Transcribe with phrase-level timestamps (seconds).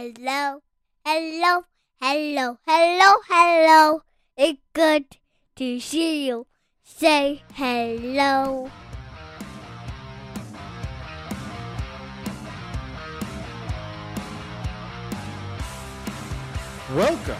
[0.00, 0.62] Hello,
[1.04, 1.64] hello,
[2.00, 4.02] hello, hello, hello.
[4.36, 5.16] It's good
[5.56, 6.46] to see you.
[6.84, 8.70] Say hello.
[16.94, 17.34] Welcome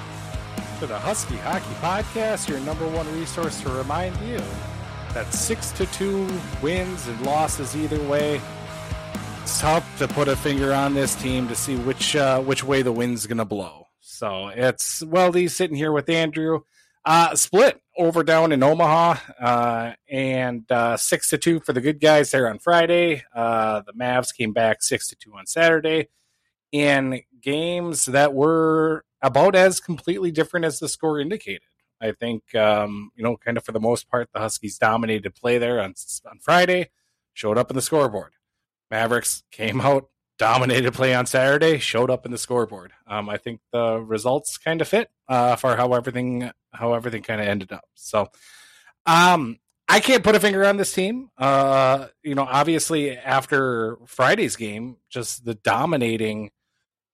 [0.80, 4.42] to the Husky Hockey Podcast, your number one resource to remind you
[5.14, 6.26] that six to two
[6.60, 8.40] wins and losses either way.
[9.48, 12.82] It's tough to put a finger on this team to see which uh, which way
[12.82, 13.86] the wind's gonna blow.
[13.98, 16.64] So it's Weldy sitting here with Andrew.
[17.02, 21.98] Uh, split over down in Omaha, uh, and uh, six to two for the good
[21.98, 23.24] guys there on Friday.
[23.34, 26.08] Uh, the Mavs came back six to two on Saturday
[26.70, 31.62] in games that were about as completely different as the score indicated.
[32.02, 35.56] I think, um, you know, kind of for the most part, the Huskies dominated play
[35.56, 35.94] there on,
[36.30, 36.90] on Friday,
[37.32, 38.34] showed up in the scoreboard.
[38.90, 42.92] Mavericks came out, dominated play on Saturday, showed up in the scoreboard.
[43.06, 47.40] Um, I think the results kind of fit uh, for how everything how everything kind
[47.40, 47.84] of ended up.
[47.94, 48.28] So,
[49.06, 51.30] um, I can't put a finger on this team.
[51.38, 56.50] Uh, you know, obviously after Friday's game, just the dominating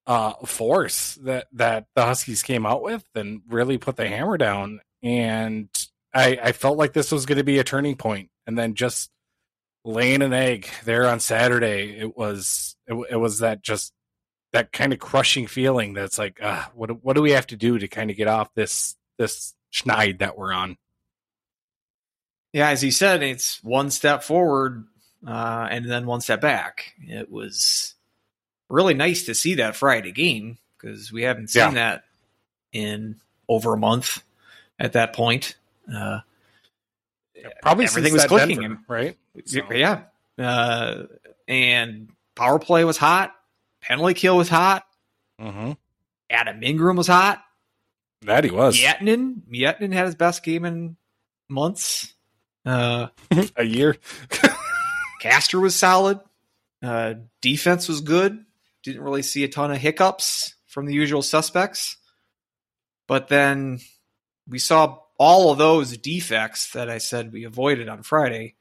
[0.06, 4.80] uh, force that that the Huskies came out with and really put the hammer down.
[5.02, 5.69] And
[6.12, 9.11] I, I felt like this was going to be a turning point, and then just
[9.84, 13.92] laying an egg there on Saturday, it was it, it was that just
[14.52, 17.78] that kind of crushing feeling that's like, uh, what what do we have to do
[17.78, 20.77] to kind of get off this this schneid that we're on?
[22.52, 24.84] Yeah, as he said, it's one step forward
[25.27, 26.94] uh, and then one step back.
[27.00, 27.94] It was
[28.68, 31.70] really nice to see that Friday game because we haven't seen yeah.
[31.72, 32.05] that
[32.72, 33.16] in
[33.48, 34.22] over a month
[34.78, 35.56] at that point.
[35.92, 36.20] Uh,
[37.34, 39.18] yeah, probably everything was clicking, Denver, right?
[39.44, 39.60] So.
[39.70, 40.02] Yeah,
[40.38, 41.04] uh,
[41.48, 43.34] and power play was hot.
[43.80, 44.84] Penalty kill was hot.
[45.40, 45.72] Mm-hmm.
[46.30, 47.42] Adam Ingram was hot.
[48.22, 48.78] That he was.
[48.78, 50.96] Miettinen, Miettinen had his best game in
[51.48, 52.14] months.
[52.64, 53.08] Uh,
[53.56, 53.96] a year.
[55.20, 56.20] Castor was solid.
[56.83, 58.44] Uh, defense was good.
[58.83, 61.96] Didn't really see a ton of hiccups from the usual suspects.
[63.06, 63.80] But then
[64.48, 68.57] we saw all of those defects that I said we avoided on Friday,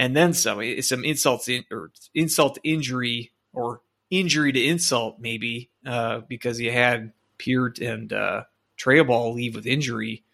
[0.00, 6.22] and then some some insults in, or insult injury or injury to insult maybe uh,
[6.28, 8.42] because you had Peart and uh,
[8.84, 10.24] Ball leave with injury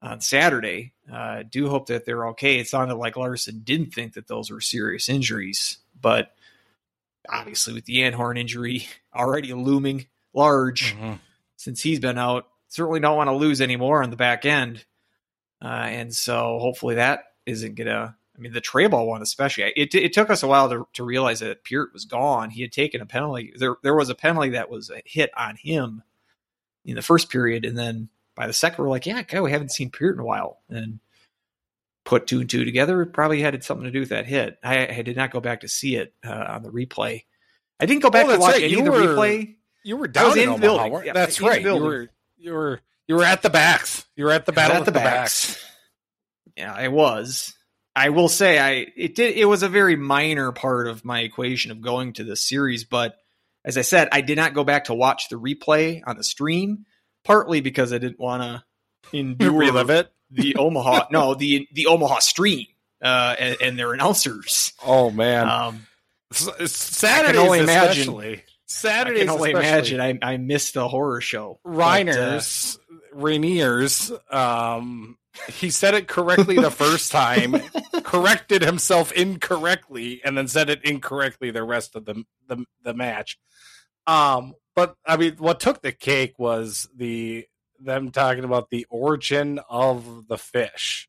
[0.00, 0.94] on Saturday.
[1.12, 2.58] Uh, do hope that they're okay.
[2.58, 6.34] It sounded like Larson didn't think that those were serious injuries, but
[7.28, 11.14] obviously with the Anhorn injury already looming large mm-hmm.
[11.56, 14.84] since he's been out, certainly don't want to lose anymore on the back end.
[15.62, 18.16] Uh, and so hopefully that isn't gonna.
[18.36, 19.64] I mean, the Trayball one especially.
[19.76, 22.50] It, it took us a while to, to realize that Peart was gone.
[22.50, 23.52] He had taken a penalty.
[23.56, 26.04] There there was a penalty that was a hit on him
[26.84, 29.72] in the first period, and then by the second, we're like, yeah, God, we haven't
[29.72, 31.00] seen Peart in a while, and
[32.04, 33.02] put two and two together.
[33.02, 34.58] It probably had something to do with that hit.
[34.62, 37.24] I, I did not go back to see it uh, on the replay.
[37.80, 38.62] I didn't go back oh, to watch right.
[38.62, 39.56] any you of the were, replay.
[39.84, 41.06] You were down in, in Omaha, building.
[41.06, 41.60] Yeah, that's right.
[41.60, 44.06] You were you were you were at the backs.
[44.16, 45.54] You were at the battle at the, the backs.
[45.54, 45.64] backs.
[46.56, 47.54] Yeah, I was.
[47.94, 51.70] I will say I it did it was a very minor part of my equation
[51.70, 53.16] of going to the series, but
[53.64, 56.86] as I said, I did not go back to watch the replay on the stream,
[57.24, 58.62] partly because I didn't want to
[59.16, 62.66] endure relive it the Omaha, no, the the Omaha Stream
[63.02, 64.72] uh, and, and, their announcers.
[64.84, 65.86] Oh man, um,
[66.32, 68.26] Saturdays only especially.
[68.26, 69.96] Imagine, Saturdays, I can only especially.
[69.96, 70.20] imagine.
[70.22, 71.58] I, I missed the horror show.
[71.66, 74.32] Reiners, but, uh, Rainiers.
[74.32, 75.16] Um,
[75.48, 77.56] he said it correctly the first time,
[78.02, 83.38] corrected himself incorrectly, and then said it incorrectly the rest of the the, the match.
[84.06, 87.46] Um, but I mean, what took the cake was the
[87.80, 91.08] them talking about the origin of the fish,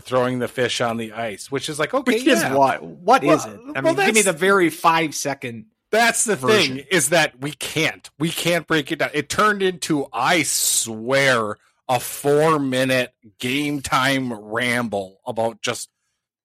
[0.00, 2.50] throwing the fish on the ice, which is like okay, which yeah.
[2.50, 2.82] is what?
[2.82, 3.58] What well, is it?
[3.74, 5.66] I well, mean, give me the very five second.
[5.90, 6.76] That's the version.
[6.76, 9.10] thing is that we can't we can't break it down.
[9.12, 11.56] It turned into I swear
[11.88, 15.90] a four minute game time ramble about just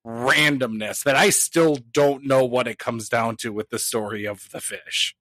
[0.05, 4.49] randomness that I still don't know what it comes down to with the story of
[4.51, 5.15] the fish.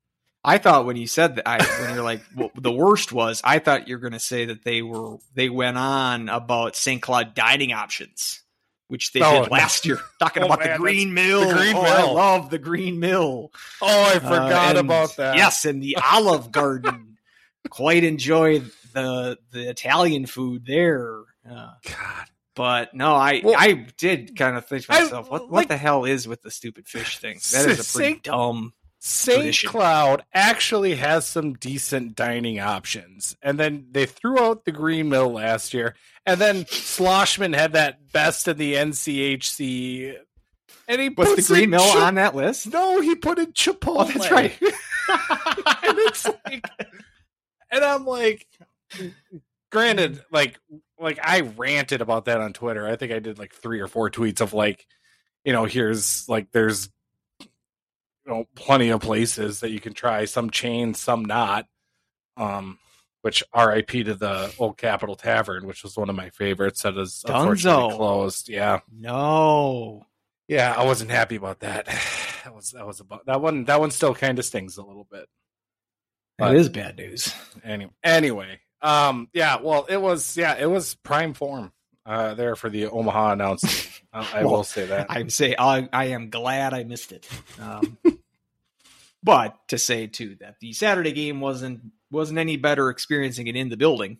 [0.46, 3.60] I thought when you said that, I, when you're like, well, the worst was, I
[3.60, 7.00] thought you're going to say that they were, they went on about St.
[7.00, 8.43] Cloud dining options,
[8.88, 11.46] which they oh, did last year, talking oh, about man, the Green Mill.
[11.46, 11.92] The Green oh, Mill.
[11.92, 13.50] I love the Green Mill.
[13.80, 15.36] Oh, I forgot uh, about that.
[15.36, 17.10] Yes, and the Olive Garden.
[17.70, 21.20] Quite enjoyed the the Italian food there.
[21.48, 22.26] Uh, God.
[22.54, 25.68] But no, I well, I did kind of think to myself, I, what like, what
[25.68, 27.38] the hell is with the stupid fish thing?
[27.52, 28.74] That is a pretty dumb
[29.06, 29.36] St.
[29.36, 29.68] Tradition.
[29.68, 33.36] Cloud actually has some decent dining options.
[33.42, 35.94] And then they threw out the Green Mill last year.
[36.24, 40.16] And then Sloshman had that best in the NCHC.
[40.88, 42.72] And he Was the Green Mill on that list?
[42.72, 43.96] No, he put in Chipotle.
[43.98, 44.58] Oh, that's right.
[44.62, 46.66] and it's like,
[47.70, 48.48] and I'm like,
[49.70, 50.58] granted, like,
[50.98, 52.88] like I ranted about that on Twitter.
[52.88, 54.86] I think I did like three or four tweets of like,
[55.44, 56.88] you know, here's like, there's,
[58.26, 60.24] you know, plenty of places that you can try.
[60.24, 61.66] Some chains, some not.
[62.36, 62.78] Um,
[63.22, 66.82] which RIP to the Old Capitol Tavern, which was one of my favorites.
[66.82, 68.48] That is unfortunately closed.
[68.50, 68.80] Yeah.
[68.92, 70.04] No.
[70.46, 71.88] Yeah, I wasn't happy about that.
[72.44, 73.64] That was that was about that one.
[73.64, 75.26] That one still kind of stings a little bit.
[76.38, 77.34] That But- is bad news.
[77.64, 79.60] Anyway, anyway, um, yeah.
[79.62, 81.72] Well, it was yeah, it was prime form
[82.06, 84.00] uh, there for the Omaha announcement.
[84.12, 85.06] I, I Well, will say that.
[85.10, 87.28] I say I, I am glad I missed it.
[87.60, 87.98] Um,
[89.22, 91.80] but to say too that the Saturday game wasn't
[92.10, 94.18] wasn't any better experiencing it in the building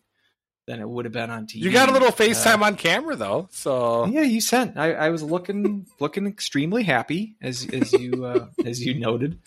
[0.67, 1.57] than it would have been on TV.
[1.57, 4.77] you got a little Uh, FaceTime on camera though, so yeah, you sent.
[4.79, 9.39] I, I was looking looking extremely happy as as you uh, as you noted.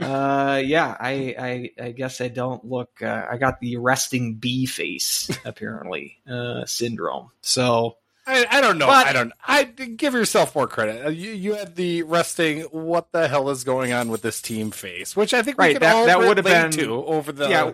[0.00, 3.00] Uh, yeah, I, I I guess I don't look.
[3.02, 7.30] Uh, I got the resting bee face apparently uh, syndrome.
[7.42, 7.96] So
[8.26, 8.86] I, I don't know.
[8.86, 9.32] But- I don't.
[9.46, 11.06] I give yourself more credit.
[11.06, 12.62] Uh, You, you had the resting.
[12.62, 15.14] What the hell is going on with this team face?
[15.14, 17.48] Which I think Right, that- that would have been- to over the.
[17.48, 17.72] yeah,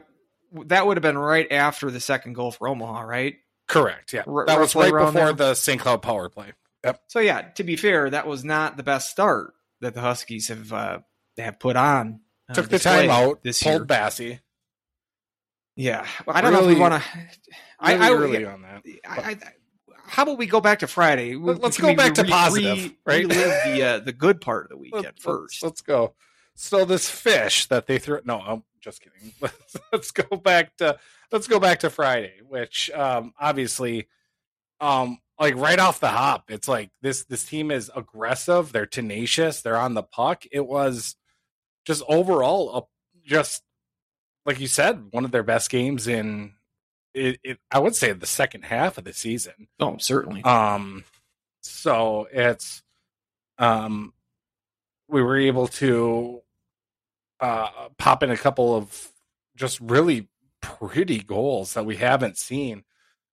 [0.67, 3.37] that would have been right after the second goal for Omaha, right?
[3.69, 4.13] correct.
[4.13, 5.33] Yeah, R- that was right before there.
[5.33, 5.81] the St.
[5.81, 6.53] Cloud power play.
[6.85, 7.01] Yep.
[7.07, 10.73] So yeah, to be fair, that was not the best start that the Huskies have
[10.73, 10.99] uh,
[11.39, 12.21] have put on.
[12.49, 13.43] uh, Took the time out.
[13.43, 13.85] this pulled year.
[13.85, 14.21] Basse.
[15.77, 17.09] Yeah, well, I don't know if Really- we want to.
[17.79, 18.83] I, Really I, early on that.
[19.09, 19.39] I, I,
[20.05, 21.37] how about we go back to Friday?
[21.37, 23.25] Let- let's go back to positive, right?
[23.27, 25.63] Relive the uh, the good part of the weekend Let's- first.
[25.63, 26.15] Let's, let's go.
[26.57, 28.21] So this fish that they threw.
[28.25, 29.33] No, I'm just kidding.
[29.41, 30.99] Let's, let's go back to
[31.33, 34.09] let's go back to Friday, which um, obviously,
[34.81, 38.73] um, like right off the hop, it's like this this team is aggressive.
[38.73, 39.63] They're tenacious.
[39.63, 40.45] They're on the puck.
[40.53, 41.17] It was
[41.85, 42.83] just overall a,
[43.27, 43.63] just
[44.47, 46.53] like you said, one of their best games in.
[47.13, 49.67] It, it, I would say the second half of the season.
[49.81, 50.43] oh, certainly.
[50.45, 51.05] Um,
[51.61, 52.83] so it's
[53.59, 54.13] um,
[55.09, 56.43] we were able to
[57.41, 59.09] uh pop in a couple of
[59.57, 60.29] just really
[60.61, 62.85] pretty goals that we haven't seen.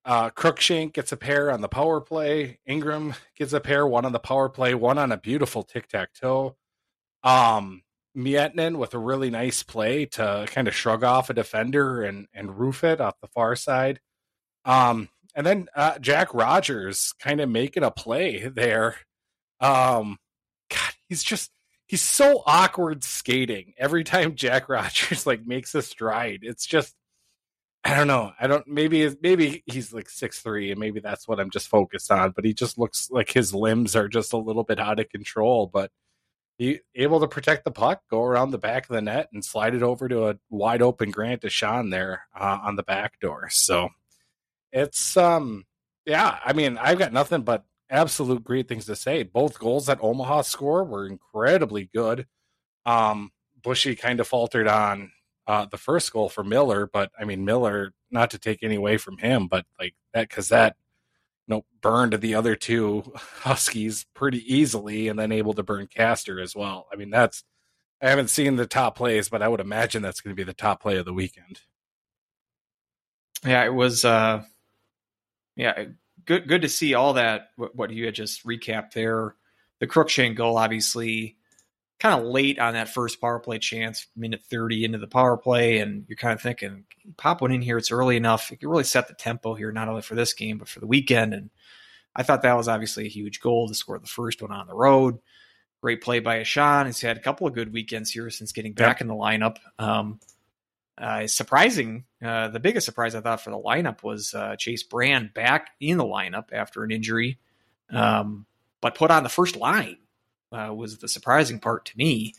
[0.05, 2.59] Uh, Cruikshank gets a pair on the power play.
[2.65, 6.13] Ingram gets a pair, one on the power play, one on a beautiful tic tac
[6.13, 6.55] toe.
[7.23, 7.81] Um,
[8.17, 12.59] Miettinen with a really nice play to kind of shrug off a defender and and
[12.59, 13.99] roof it off the far side.
[14.65, 18.97] Um, and then uh, Jack Rogers kind of making a play there.
[19.61, 20.17] Um,
[20.69, 21.51] God, he's just
[21.85, 26.39] he's so awkward skating every time Jack Rogers like makes a stride.
[26.41, 26.95] It's just
[27.83, 28.33] I don't know.
[28.39, 32.11] I don't maybe maybe he's like six three and maybe that's what I'm just focused
[32.11, 32.31] on.
[32.31, 35.67] But he just looks like his limbs are just a little bit out of control.
[35.67, 35.91] But
[36.57, 39.75] he able to protect the puck, go around the back of the net, and slide
[39.75, 43.49] it over to a wide open Grant Deshawn there uh, on the back door.
[43.51, 43.89] So
[44.71, 45.65] it's um
[46.05, 46.39] yeah.
[46.43, 49.23] I mean, I've got nothing but absolute great things to say.
[49.23, 52.25] Both goals that Omaha score were incredibly good.
[52.85, 53.31] Um,
[53.61, 55.11] Bushy kind of faltered on
[55.45, 58.97] uh, the first goal for Miller, but I mean Miller, not to take any away
[58.97, 60.75] from him, but like that because that
[61.47, 66.39] you know burned the other two Huskies pretty easily, and then able to burn Castor
[66.39, 66.87] as well.
[66.91, 67.43] I mean that's
[68.01, 70.53] I haven't seen the top plays, but I would imagine that's going to be the
[70.53, 71.61] top play of the weekend.
[73.45, 74.05] Yeah, it was.
[74.05, 74.43] uh
[75.55, 75.85] Yeah,
[76.25, 76.47] good.
[76.47, 77.49] Good to see all that.
[77.55, 79.35] What, what you had just recapped there.
[79.79, 81.36] The Cruikshank goal, obviously,
[81.99, 85.79] kind of late on that first power play chance, minute thirty into the power play,
[85.79, 86.85] and you're kind of thinking,
[87.17, 87.77] pop one in here.
[87.77, 88.51] It's early enough.
[88.51, 90.87] It can really set the tempo here, not only for this game but for the
[90.87, 91.33] weekend.
[91.33, 91.49] And
[92.15, 94.75] I thought that was obviously a huge goal to score the first one on the
[94.75, 95.19] road.
[95.81, 96.87] Great play by Ahcan.
[96.87, 99.57] He's had a couple of good weekends here since getting back in the lineup.
[99.77, 100.19] Um,
[100.97, 102.05] uh, surprising.
[102.23, 105.97] Uh, the biggest surprise I thought for the lineup was uh, Chase Brand back in
[105.97, 107.37] the lineup after an injury,
[107.91, 108.47] um,
[108.81, 109.97] but put on the first line
[110.51, 112.33] uh, was the surprising part to me.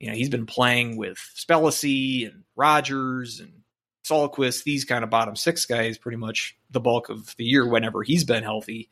[0.00, 3.62] You know, he's been playing with Spellacy and Rogers and
[4.04, 8.02] Solquist, these kind of bottom six guys, pretty much the bulk of the year whenever
[8.02, 8.88] he's been healthy.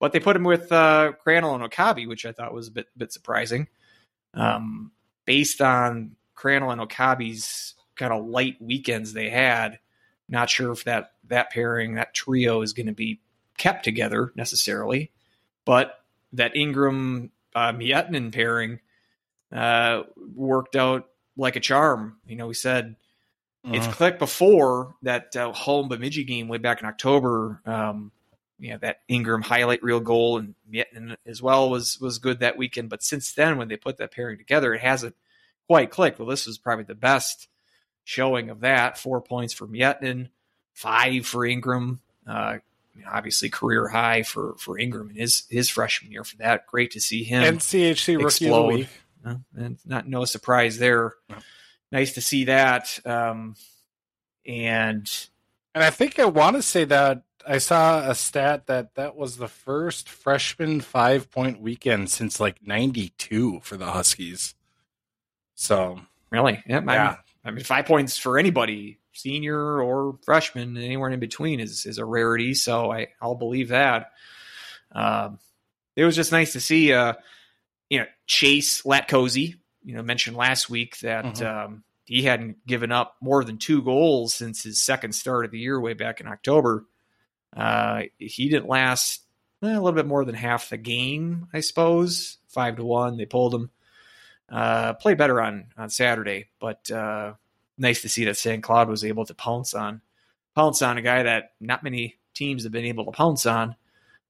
[0.00, 2.86] But they put him with uh, Krannila and Okabe, which I thought was a bit
[2.96, 3.68] bit surprising,
[4.34, 4.92] um,
[5.24, 9.78] based on Krannila and Okabe's kind of light weekends they had.
[10.28, 13.20] Not sure if that that pairing, that trio, is going to be
[13.58, 15.12] kept together necessarily,
[15.64, 16.02] but
[16.32, 18.80] that Ingram uh, Miettinen pairing
[19.52, 20.02] uh,
[20.34, 22.18] worked out like a charm.
[22.26, 22.96] You know, we said
[23.64, 23.92] it's Mhm.
[23.92, 27.60] clicked before that uh, home Bemidji game way back in October.
[27.66, 28.12] Um,
[28.70, 32.90] know, that Ingram highlight reel goal and Miettinen as well was was good that weekend.
[32.90, 35.16] But since then, when they put that pairing together, it hasn't
[35.66, 36.18] quite clicked.
[36.18, 37.48] Well, this was probably the best
[38.04, 38.98] showing of that.
[38.98, 40.28] Four points for Miettinen,
[40.74, 42.00] five for Ingram.
[42.26, 42.58] Uh,
[43.08, 46.66] obviously, career high for for Ingram in his his freshman year for that.
[46.66, 48.60] Great to see him NCHC rookie explode.
[48.64, 48.88] of the week.
[49.24, 51.14] uh, and not no surprise there.
[51.28, 51.36] No.
[51.92, 52.98] Nice to see that.
[53.04, 53.56] Um,
[54.46, 55.10] and
[55.74, 59.36] And I think I want to say that I saw a stat that that was
[59.38, 64.54] the first freshman five point weekend since like 92 for the Huskies.
[65.54, 67.16] So, really, yeah, I- yeah.
[67.44, 72.04] I mean, five points for anybody, senior or freshman, anywhere in between is is a
[72.04, 72.54] rarity.
[72.54, 74.10] So I I'll believe that.
[74.92, 75.38] Um,
[75.96, 77.14] it was just nice to see, uh,
[77.88, 79.56] you know, Chase Latkoczy.
[79.82, 81.46] You know, mentioned last week that Mhm.
[81.46, 85.58] um, he hadn't given up more than two goals since his second start of the
[85.58, 86.84] year, way back in October.
[87.56, 89.22] Uh, he didn't last
[89.62, 92.38] eh, a little bit more than half the game, I suppose.
[92.48, 93.70] Five to one, they pulled him.
[94.48, 97.34] Uh, played better on on Saturday, but uh,
[97.80, 98.62] nice to see that St.
[98.62, 100.00] Cloud was able to pounce on
[100.54, 103.76] pounce on a guy that not many teams have been able to pounce on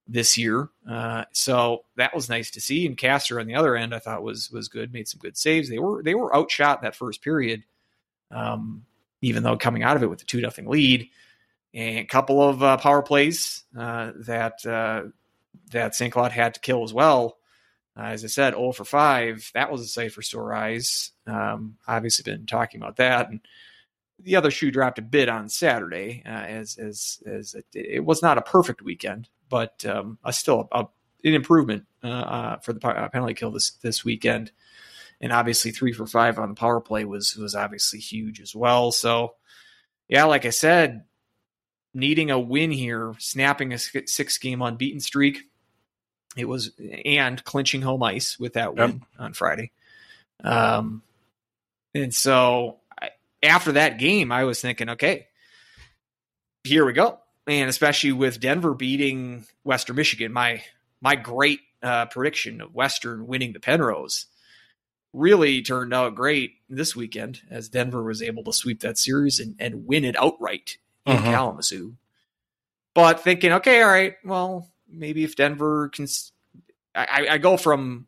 [0.07, 0.69] this year.
[0.89, 2.87] Uh, so that was nice to see.
[2.87, 4.93] And Castor on the other end, I thought was was good.
[4.93, 5.69] Made some good saves.
[5.69, 7.65] They were they were outshot that first period,
[8.31, 8.85] um,
[9.23, 11.09] even though coming out of it with a two nothing lead.
[11.73, 15.03] And a couple of uh, power plays uh, that uh,
[15.71, 16.13] that St.
[16.13, 17.39] Cloud had to kill as well.
[17.97, 19.51] Uh, as I said, 0 for 5.
[19.55, 21.11] That was a sight for sore eyes.
[21.27, 23.29] Um, obviously, been talking about that.
[23.29, 23.41] And
[24.23, 28.23] the other shoe dropped a bit on Saturday, uh, as as as it, it was
[28.23, 30.87] not a perfect weekend, but um, a still a,
[31.25, 34.53] an improvement uh, uh, for the penalty kill this this weekend.
[35.21, 38.93] And obviously, three for five on the power play was was obviously huge as well.
[38.93, 39.35] So,
[40.09, 41.05] yeah, like I said,
[41.93, 45.50] needing a win here, snapping a six game unbeaten streak.
[46.37, 46.71] It was
[47.05, 49.01] and clinching home ice with that win Yep.
[49.19, 49.73] on Friday.
[50.45, 51.03] Um,
[51.95, 53.11] and so I,
[53.43, 55.27] after that game, I was thinking, okay,
[56.65, 57.19] here we go.
[57.47, 60.63] And especially with Denver beating Western Michigan, my
[61.01, 64.27] my great uh, prediction of Western winning the Penrose
[65.13, 69.57] really turned out great this weekend as Denver was able to sweep that series and,
[69.59, 71.25] and win it outright in Mhm.
[71.25, 71.97] Kalamazoo.
[72.95, 76.07] But thinking, okay, all right, well, maybe if Denver can,
[76.95, 78.07] I go from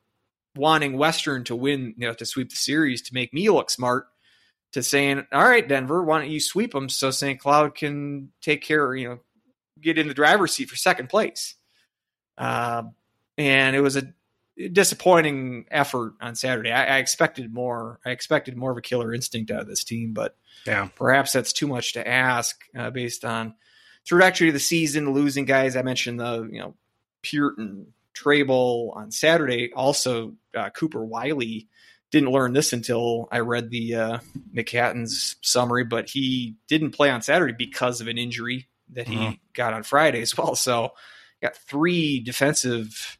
[0.56, 4.06] wanting Western to win, you know, to sweep the series to make me look smart,
[4.72, 7.38] to saying, all right, Denver, why don't you sweep them so St.
[7.38, 9.18] Cloud can take care, you know,
[9.80, 11.54] get in the driver's seat for second place.
[12.38, 12.84] Uh,
[13.38, 14.12] and it was a
[14.70, 16.70] disappointing effort on Saturday.
[16.70, 18.00] I, I expected more.
[18.04, 20.36] I expected more of a killer instinct out of this team, but
[20.66, 20.88] Yeah.
[20.94, 23.54] perhaps that's too much to ask uh, based on
[24.06, 25.76] trajectory of the season, losing guys.
[25.76, 26.74] I mentioned the you know
[27.22, 29.72] Puritan Trable on Saturday.
[29.74, 31.68] Also, uh, Cooper Wiley
[32.10, 34.18] didn't learn this until I read the uh,
[34.54, 39.38] McHatton's summary, but he didn't play on Saturday because of an injury that he Mhm.
[39.54, 40.54] got on Friday as well.
[40.54, 40.92] So,
[41.40, 43.18] got three defensive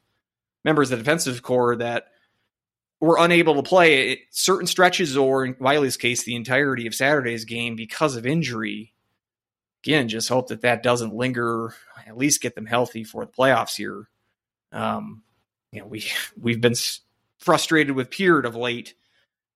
[0.65, 2.09] members of the defensive core that
[3.01, 7.75] were unable to play certain stretches, or in Wiley's case, the entirety of Saturday's game
[7.75, 8.92] because of injury.
[9.85, 11.75] Again, just hope that that doesn't linger.
[12.07, 14.09] At least get them healthy for the playoffs here.
[14.71, 15.23] Um,
[15.73, 16.05] you know, we
[16.41, 16.75] we've been
[17.39, 18.95] frustrated with Peart of late,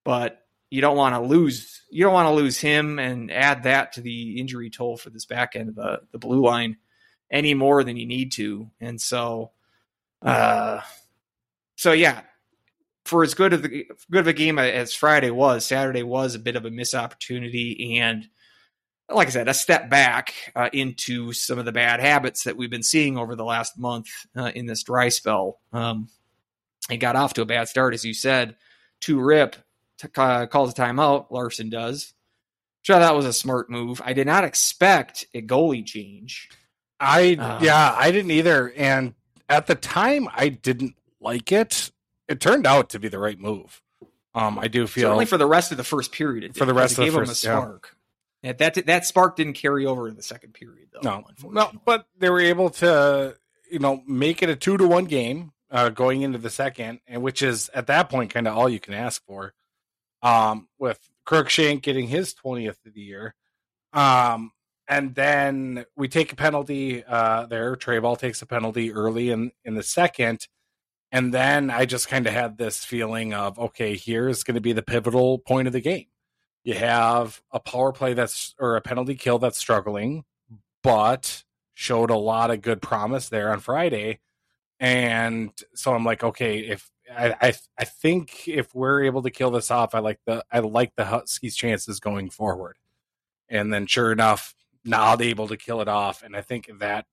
[0.05, 1.83] but you don't want to lose.
[1.91, 5.27] You don't want to lose him and add that to the injury toll for this
[5.27, 6.77] back end of the the blue line
[7.31, 8.71] any more than you need to.
[8.81, 9.53] And so,
[10.23, 10.81] uh,
[11.77, 12.23] so yeah,
[13.05, 16.41] for as good of the good of a game as Friday was, Saturday was a
[16.41, 18.29] bit of a missed opportunity, and
[19.09, 22.71] like I said, a step back uh, into some of the bad habits that we've
[22.71, 25.61] been seeing over the last month uh, in this dry spell.
[25.73, 26.09] Um,
[26.91, 28.57] it got off to a bad start, as you said.
[29.03, 29.57] To rip
[29.99, 31.31] t- uh, calls a timeout.
[31.31, 32.15] Larson does.
[32.81, 34.01] Which that was a smart move.
[34.05, 36.49] I did not expect a goalie change.
[37.01, 38.73] I Uh, yeah, I didn't either.
[38.77, 39.15] And
[39.49, 41.91] at the time, I didn't like it.
[42.29, 43.83] It turned out to be the right move.
[44.35, 46.45] Um, I do feel Certainly for the rest of the first period.
[46.45, 47.51] It did, For the rest of the gave first- yeah.
[47.59, 47.91] a spark.
[47.91, 47.96] And
[48.43, 51.01] that that spark didn't carry over in the second period, though.
[51.43, 53.37] no, no, but they were able to,
[53.71, 57.23] you know, make it a two to one game uh, going into the second, and
[57.23, 59.53] which is at that point kind of all you can ask for.
[60.23, 63.35] Um, with Cruikshank getting his twentieth of the year,
[63.93, 64.53] um,
[64.89, 67.75] and then we take a penalty uh, there.
[67.77, 70.47] Trayball takes a penalty early in in the second,
[71.13, 74.73] And then I just kind of had this feeling of, okay, here's going to be
[74.73, 76.07] the pivotal point of the game.
[76.67, 80.25] You have a power play that's, or a penalty kill that's struggling,
[80.83, 81.45] but
[81.75, 84.19] showed a lot of good promise there on Friday.
[84.81, 89.53] And so I'm like, okay, if I, I, I think if we're able to kill
[89.53, 92.79] this off, I like the I like the Huskies' chances going forward.
[93.49, 94.53] And then sure enough,
[94.85, 96.25] not able to kill it off.
[96.25, 97.07] And I think that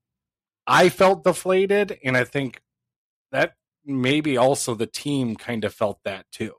[0.66, 2.60] I felt deflated, and I think
[3.30, 6.54] that maybe also the team kind of felt that too.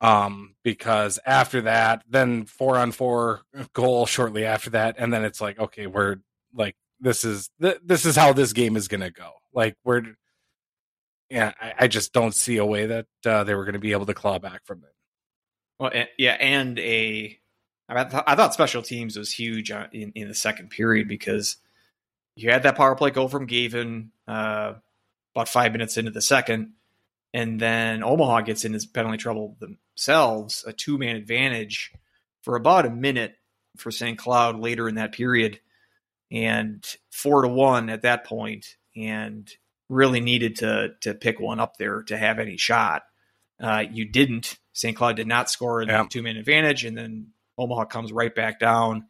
[0.00, 5.40] Um, because after that, then four on four goal shortly after that, and then it's
[5.40, 6.16] like, okay, we're
[6.54, 9.30] like, this is th- this is how this game is gonna go.
[9.54, 10.02] Like we're,
[11.30, 14.06] yeah, I, I just don't see a way that uh, they were to be able
[14.06, 14.94] to claw back from it.
[15.78, 17.38] Well, yeah, and a
[17.88, 17.94] I
[18.26, 21.56] I thought special teams was huge uh, in, in the second period because
[22.34, 24.74] you had that power play goal from Gavin uh,
[25.34, 26.72] about five minutes into the second,
[27.36, 31.92] and then Omaha gets into penalty trouble themselves, a two man advantage
[32.40, 33.34] for about a minute
[33.76, 34.16] for St.
[34.16, 35.60] Cloud later in that period,
[36.32, 39.50] and four to one at that point, and
[39.90, 43.02] really needed to to pick one up there to have any shot.
[43.62, 44.56] Uh, you didn't.
[44.72, 44.96] St.
[44.96, 46.06] Cloud did not score in yeah.
[46.08, 49.08] two man advantage, and then Omaha comes right back down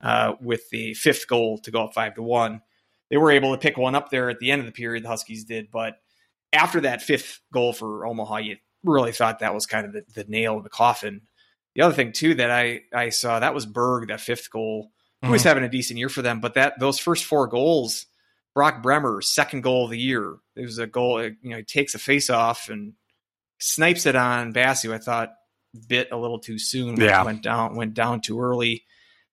[0.00, 2.60] uh, with the fifth goal to go up five to one.
[3.08, 5.04] They were able to pick one up there at the end of the period.
[5.04, 6.01] The Huskies did, but
[6.52, 10.24] after that fifth goal for Omaha, you really thought that was kind of the, the
[10.28, 11.22] nail in the coffin.
[11.74, 14.90] The other thing too that I I saw that was Berg that fifth goal.
[15.22, 15.48] He was mm-hmm.
[15.48, 18.06] having a decent year for them, but that those first four goals,
[18.54, 20.36] Brock Bremer second goal of the year.
[20.56, 21.22] It was a goal.
[21.22, 22.94] You know, he takes a face off and
[23.58, 24.86] snipes it on Basse.
[24.86, 25.32] I thought
[25.88, 27.00] bit a little too soon.
[27.00, 27.22] Yeah.
[27.22, 28.84] Went down went down too early.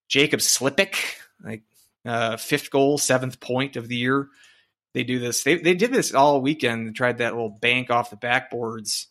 [0.08, 0.96] Jacob Slipik,
[1.44, 1.64] like
[2.06, 4.28] uh, fifth goal, seventh point of the year.
[4.93, 5.43] They do this.
[5.43, 6.96] They they did this all weekend.
[6.96, 9.05] Tried that little bank off the backboards,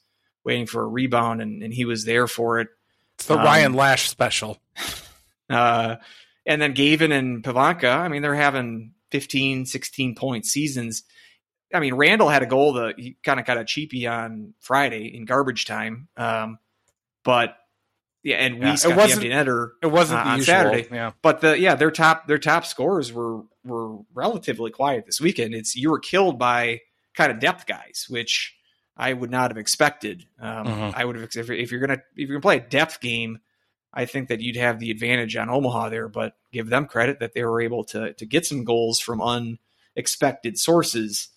[0.45, 2.69] waiting for a rebound, and, and he was there for it.
[3.17, 4.59] It's the um, Ryan Lash special.
[5.51, 5.97] Uh,
[6.45, 11.05] and then Gavin and Pavanka, I mean, they're having 15, 16 point seasons.
[11.73, 15.15] I mean, Randall had a goal that he kind of got a cheapie on Friday
[15.15, 16.09] in garbage time.
[16.17, 16.59] Um,
[17.25, 17.57] but
[18.23, 19.71] yeah, and yeah, we got the empty netter.
[19.83, 20.89] It wasn't uh, on usual, Saturday.
[20.91, 25.55] Yeah, but the yeah their top their top scores were were relatively quiet this weekend.
[25.55, 26.81] It's you were killed by
[27.15, 28.57] kind of depth guys, which
[28.97, 30.27] I would not have expected.
[30.41, 30.91] Um, mm-hmm.
[30.99, 33.39] I would have if, if you're gonna if you're gonna play a depth game,
[33.95, 36.09] I think that you'd have the advantage on Omaha there.
[36.09, 40.59] But give them credit that they were able to to get some goals from unexpected
[40.59, 41.29] sources,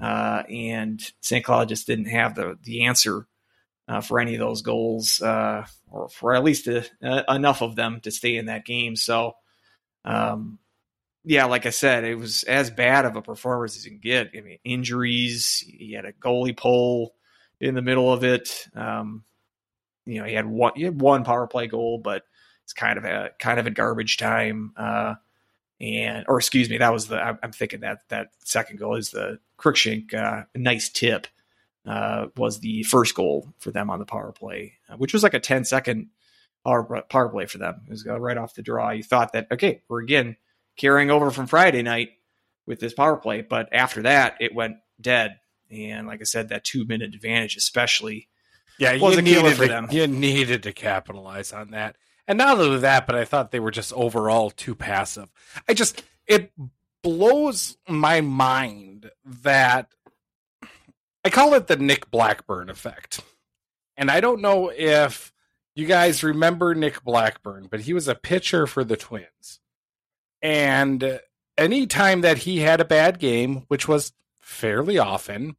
[0.00, 1.44] uh, and St.
[1.44, 3.28] Cloud just didn't have the the answer
[3.88, 7.76] uh, for any of those goals, uh, or for at least a, a, enough of
[7.76, 8.96] them to stay in that game.
[8.96, 9.36] So,
[10.04, 10.58] um,
[11.24, 14.30] yeah, like I said, it was as bad of a performance as you can get.
[14.36, 15.64] I mean, injuries.
[15.66, 17.14] He had a goalie pull
[17.60, 18.68] in the middle of it.
[18.74, 19.24] Um,
[20.06, 22.24] you know, he had one he had one power play goal, but
[22.64, 24.72] it's kind of a kind of a garbage time.
[24.76, 25.14] Uh,
[25.80, 29.38] and or excuse me, that was the I'm thinking that that second goal is the
[29.58, 31.26] Cruikshank uh, nice tip
[31.86, 35.34] uh, was the first goal for them on the power play, uh, which was like
[35.34, 36.08] a 10 second
[36.64, 37.82] power, power play for them.
[37.86, 38.90] It was uh, right off the draw.
[38.90, 40.36] You thought that, okay, we're again
[40.76, 42.10] carrying over from Friday night
[42.66, 43.42] with this power play.
[43.42, 45.38] But after that, it went dead.
[45.70, 48.28] And like I said, that two minute advantage, especially,
[48.78, 49.88] yeah, was you needed for them.
[49.90, 51.96] You needed to capitalize on that.
[52.26, 55.30] And not only that, but I thought they were just overall too passive.
[55.68, 56.52] I just, it
[57.02, 59.10] blows my mind
[59.42, 59.88] that
[61.24, 63.20] I call it the Nick Blackburn effect.
[63.96, 65.32] And I don't know if
[65.74, 69.60] you guys remember Nick Blackburn, but he was a pitcher for the Twins.
[70.42, 71.20] And
[71.56, 75.56] anytime that he had a bad game, which was fairly often,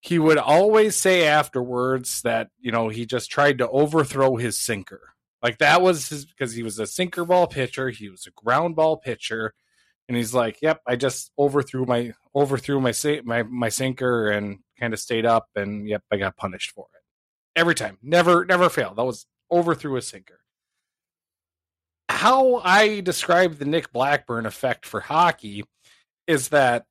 [0.00, 5.12] he would always say afterwards that, you know, he just tried to overthrow his sinker.
[5.42, 8.76] Like that was his, because he was a sinker ball pitcher, he was a ground
[8.76, 9.54] ball pitcher,
[10.08, 12.92] and he's like, "Yep, I just overthrew my overthrew my
[13.24, 17.60] my my sinker and kind of stayed up, and yep, I got punished for it
[17.60, 17.98] every time.
[18.02, 18.96] Never, never failed.
[18.96, 20.40] That was overthrew a sinker.
[22.08, 25.64] How I describe the Nick Blackburn effect for hockey
[26.26, 26.84] is that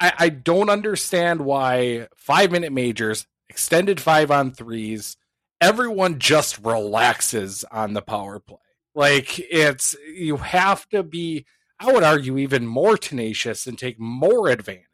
[0.00, 5.18] I, I don't understand why five minute majors, extended five on threes,
[5.60, 8.56] everyone just relaxes on the power play.
[8.94, 11.44] Like it's you have to be,
[11.78, 14.86] I would argue, even more tenacious and take more advantage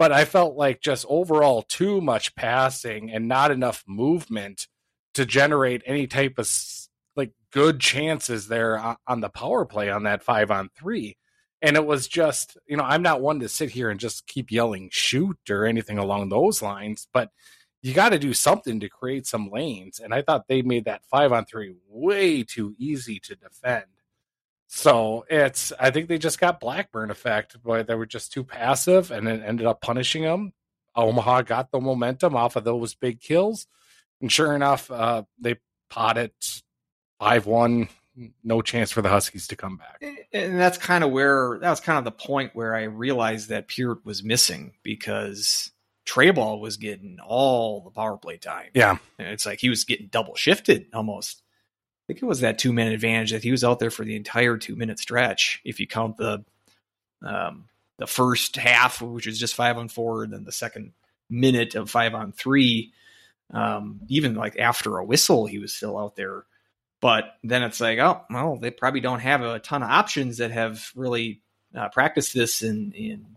[0.00, 4.66] but I felt like just overall too much passing and not enough movement
[5.12, 6.50] to generate any type of
[7.16, 11.18] like good chances there on the power play on that five on three.
[11.60, 14.50] And it was just, you know, I'm not one to sit here and just keep
[14.50, 17.28] yelling shoot or anything along those lines, but
[17.82, 20.00] you got to do something to create some lanes.
[20.00, 23.84] And I thought they made that five on three way too easy to defend.
[24.72, 29.10] So it's, I think they just got Blackburn effect, but they were just too passive
[29.10, 30.52] and it ended up punishing them.
[30.94, 33.66] Omaha got the momentum off of those big kills.
[34.20, 35.56] And sure enough, uh, they
[35.90, 36.30] potted
[37.18, 37.88] 5 1.
[38.44, 40.04] No chance for the Huskies to come back.
[40.32, 43.68] And that's kind of where, that was kind of the point where I realized that
[43.68, 45.72] Peart was missing because
[46.06, 48.68] Trayball was getting all the power play time.
[48.74, 48.98] Yeah.
[49.18, 51.42] And it's like he was getting double shifted almost.
[52.10, 54.56] Think it was that two minute advantage that he was out there for the entire
[54.56, 55.60] two minute stretch.
[55.64, 56.44] If you count the
[57.24, 57.66] um,
[57.98, 60.90] the first half, which was just five on four, and then the second
[61.28, 62.92] minute of five on three,
[63.54, 66.46] um, even like after a whistle, he was still out there.
[67.00, 70.50] But then it's like, oh well, they probably don't have a ton of options that
[70.50, 71.42] have really
[71.78, 73.36] uh, practiced this in in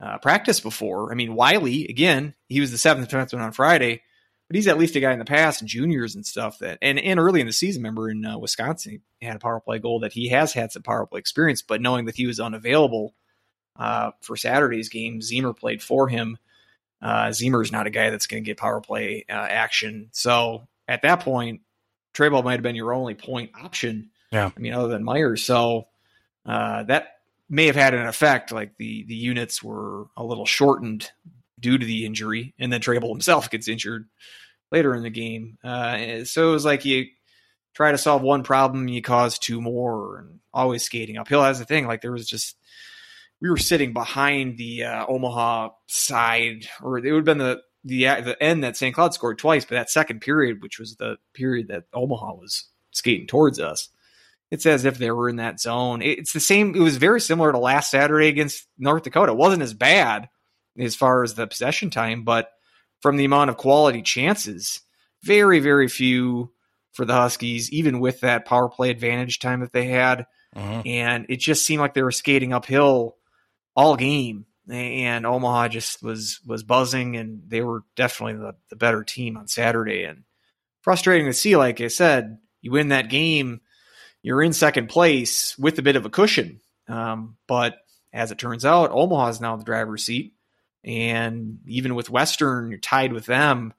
[0.00, 1.12] uh, practice before.
[1.12, 4.02] I mean, Wiley again, he was the seventh defenseman on Friday,
[4.52, 7.18] but he's at least a guy in the past, juniors and stuff that, and and
[7.18, 10.12] early in the season, remember in uh, Wisconsin, he had a power play goal that
[10.12, 13.14] he has had some power play experience, but knowing that he was unavailable
[13.78, 16.36] uh, for Saturday's game, Zemer played for him.
[17.00, 21.00] Uh, Zemer's not a guy that's going to get power play uh, action, so at
[21.00, 21.62] that point,
[22.12, 24.10] Trayball might have been your only point option.
[24.32, 25.88] Yeah, I mean, other than Myers, so
[26.44, 28.52] uh, that may have had an effect.
[28.52, 31.10] Like the the units were a little shortened
[31.62, 34.08] due to the injury, and then Trayball himself gets injured
[34.70, 35.58] later in the game.
[35.64, 37.06] Uh, so it was like you
[37.74, 41.42] try to solve one problem, you cause two more, and always skating uphill.
[41.42, 41.86] That's the thing.
[41.86, 42.56] Like there was just
[43.40, 48.04] we were sitting behind the uh, Omaha side, or it would have been the the
[48.22, 48.94] the end that St.
[48.94, 53.26] Cloud scored twice, but that second period, which was the period that Omaha was skating
[53.26, 53.88] towards us
[54.52, 56.02] it's as if they were in that zone.
[56.02, 56.74] It's the same.
[56.74, 59.32] It was very similar to last Saturday against North Dakota.
[59.32, 60.28] It wasn't as bad
[60.78, 62.50] as far as the possession time, but
[63.00, 64.80] from the amount of quality chances,
[65.22, 66.52] very, very few
[66.92, 70.26] for the Huskies, even with that power play advantage time that they had.
[70.54, 70.82] Uh-huh.
[70.84, 73.16] And it just seemed like they were skating uphill
[73.74, 74.46] all game.
[74.70, 79.48] And Omaha just was was buzzing, and they were definitely the, the better team on
[79.48, 80.04] Saturday.
[80.04, 80.22] And
[80.82, 83.60] frustrating to see, like I said, you win that game
[84.22, 86.60] you're in second place with a bit of a cushion.
[86.88, 87.76] Um, but
[88.12, 90.34] as it turns out, Omaha is now the driver's seat.
[90.84, 93.72] And even with Western, you're tied with them.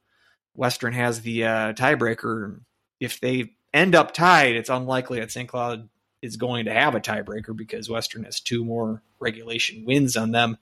[0.55, 2.61] Western has the uh, tiebreaker.
[2.99, 5.49] If they end up tied, it's unlikely that St.
[5.49, 5.89] Cloud
[6.21, 10.57] is going to have a tiebreaker because Western has two more regulation wins on them.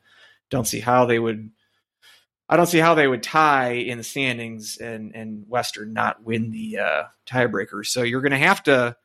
[0.50, 1.52] Don't see how they would.
[2.50, 6.52] I don't see how they would tie in the standings and and Western not win
[6.52, 7.86] the uh, tiebreaker.
[7.86, 8.96] So you're going to have to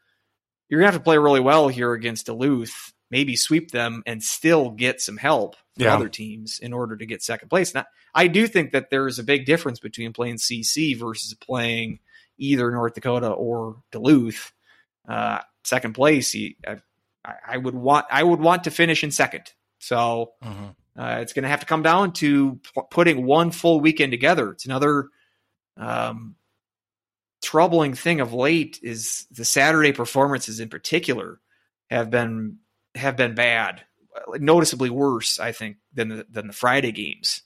[0.68, 4.70] you're gonna have to play really well here against Duluth, maybe sweep them and still
[4.70, 5.95] get some help Yeah.
[5.95, 7.75] other teams in order to get second place.
[7.75, 7.85] Now,
[8.15, 11.99] I do think that there's a big difference between playing CC versus playing
[12.39, 14.53] either North Dakota or Duluth.
[15.09, 16.35] Uh, second place,
[16.67, 16.77] I,
[17.47, 19.53] I would want I would want to finish in second.
[19.79, 20.75] So Mhm.
[20.99, 24.53] uh, it's going to have to come down to p- putting one full weekend together.
[24.53, 25.09] It's another
[25.77, 26.37] um,
[27.43, 31.41] troubling thing of late is the Saturday performances in particular
[31.91, 32.59] have been
[32.95, 33.83] have been bad,
[34.38, 37.42] noticeably worse, I think, than the than the Friday games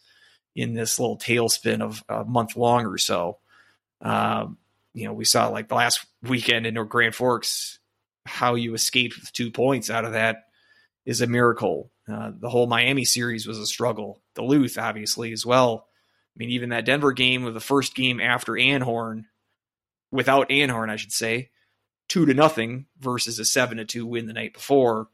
[0.55, 3.39] in this little tailspin of a month long or so.
[4.01, 4.59] Um,
[4.95, 7.79] you know, we saw like the last weekend in North Grand Forks,
[8.27, 10.45] how you escaped with two points out of that
[11.07, 11.91] is a miracle.
[12.11, 14.21] Uh, the whole Miami series was a struggle.
[14.35, 15.87] Duluth, obviously, as well.
[16.35, 19.25] I mean, even that Denver game of the first game after Anhorn,
[20.11, 21.51] without Anhorn, I should say,
[22.09, 25.09] two to nothing versus a seven to two win the night before.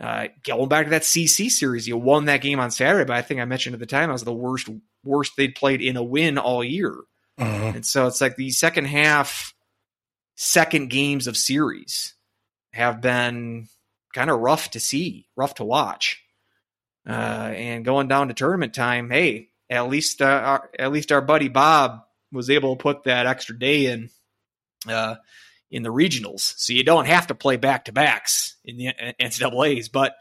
[0.00, 3.22] Uh, going back to that CC series, you won that game on Saturday, but I
[3.22, 4.68] think I mentioned at the time I was the worst
[5.04, 6.96] worst they'd played in a win all year.
[7.38, 7.76] Mhm.
[7.76, 9.54] And so it's like the second half,
[10.36, 12.14] second games of series
[12.72, 13.68] have been
[14.14, 16.22] kind of rough to see, rough to watch.
[17.06, 21.20] Uh, and going down to tournament time, hey, at least uh, our, at least our
[21.20, 22.00] buddy Bob
[22.32, 24.10] was able to put that extra day in
[24.88, 25.16] uh,
[25.74, 29.88] in the regionals, so you don't have to play back to backs in the NCAA's.
[29.88, 30.14] But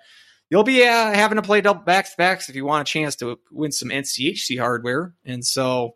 [0.50, 3.16] you'll be uh, having to play double backs to backs if you want a chance
[3.18, 5.13] to win some NCHC hardware.
[5.24, 5.96] And so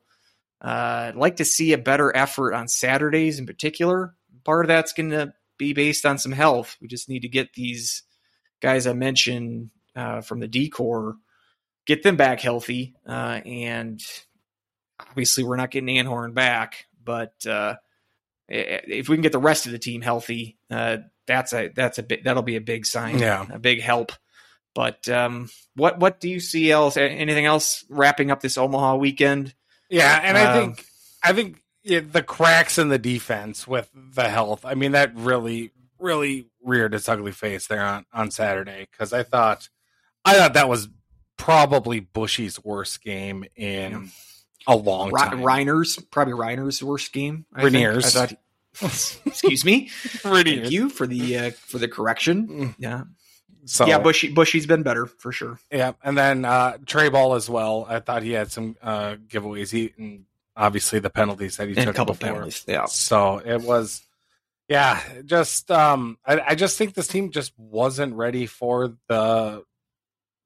[0.64, 4.14] uh, I'd like to see a better effort on Saturdays in particular.
[4.44, 6.78] Part of that's going to be based on some health.
[6.80, 8.04] We just need to get these
[8.62, 11.16] guys I mentioned uh, from the D Corps,
[11.88, 12.94] get them back healthy.
[13.08, 14.00] Uh, and
[15.00, 17.76] obviously, we're not getting Anhorn back, but uh,
[18.50, 22.04] if we can get the rest of the team healthy, uh, that's a that's a
[22.04, 23.46] bit that'll be a big sign, Yeah.
[23.52, 24.12] a big help
[24.76, 26.98] But um, what what do you see else?
[26.98, 29.54] Anything else wrapping up this Omaha weekend?
[29.90, 30.86] Yeah, and I Um, think
[31.24, 34.66] I think yeah, the cracks in the defense with the health.
[34.66, 39.24] I mean, that really really reared its ugly face there on on Saturday because I
[39.24, 39.68] thought
[40.24, 40.90] I thought that was
[41.38, 44.12] probably Bushy's worst game in
[44.68, 45.40] a long Ri- time.
[45.42, 47.46] Reiner's probably Reiner's worst game.
[47.54, 47.76] I think.
[47.88, 48.34] I thought.
[49.26, 49.88] excuse me.
[49.90, 52.48] Thank you for the uh, for the correction.
[52.48, 52.76] Mm.
[52.78, 53.04] Yeah,
[53.66, 53.98] So yeah.
[53.98, 55.60] Bushy Bushy's been better for sure.
[55.72, 57.88] Yeah, and then uh Trey Ball as well.
[57.90, 59.72] I thought he had some uh giveaways.
[59.72, 60.26] He and
[60.56, 62.30] obviously the penalties that he And a took couple before.
[62.34, 62.66] penalties.
[62.68, 62.86] Yeah.
[62.86, 64.02] So it was,
[64.68, 69.64] yeah, just um, I, I just think this team just wasn't ready for the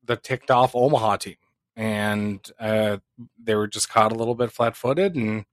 [0.06, 1.36] the ticked off Omaha team,
[1.76, 2.98] and uh,
[3.42, 5.46] they were just caught a little bit flat footed and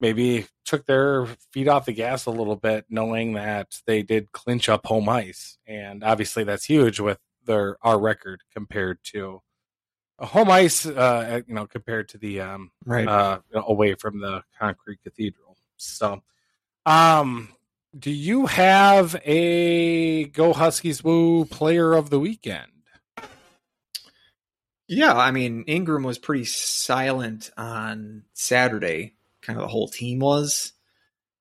[0.00, 4.68] maybe took their feet off the gas a little bit, knowing that they did clinch
[4.68, 9.42] up home ice, and obviously that's huge with their our record compared to.
[10.18, 13.08] Home ice, uh, you know, compared to the um, Right.
[13.08, 15.56] uh, away from the concrete cathedral.
[15.78, 16.22] So,
[16.84, 17.48] um,
[17.98, 22.79] do you have a Go Huskies Woo player of the weekend?
[24.90, 29.14] Yeah, I mean Ingram was pretty silent on Saturday.
[29.42, 30.72] Kind of the whole team was,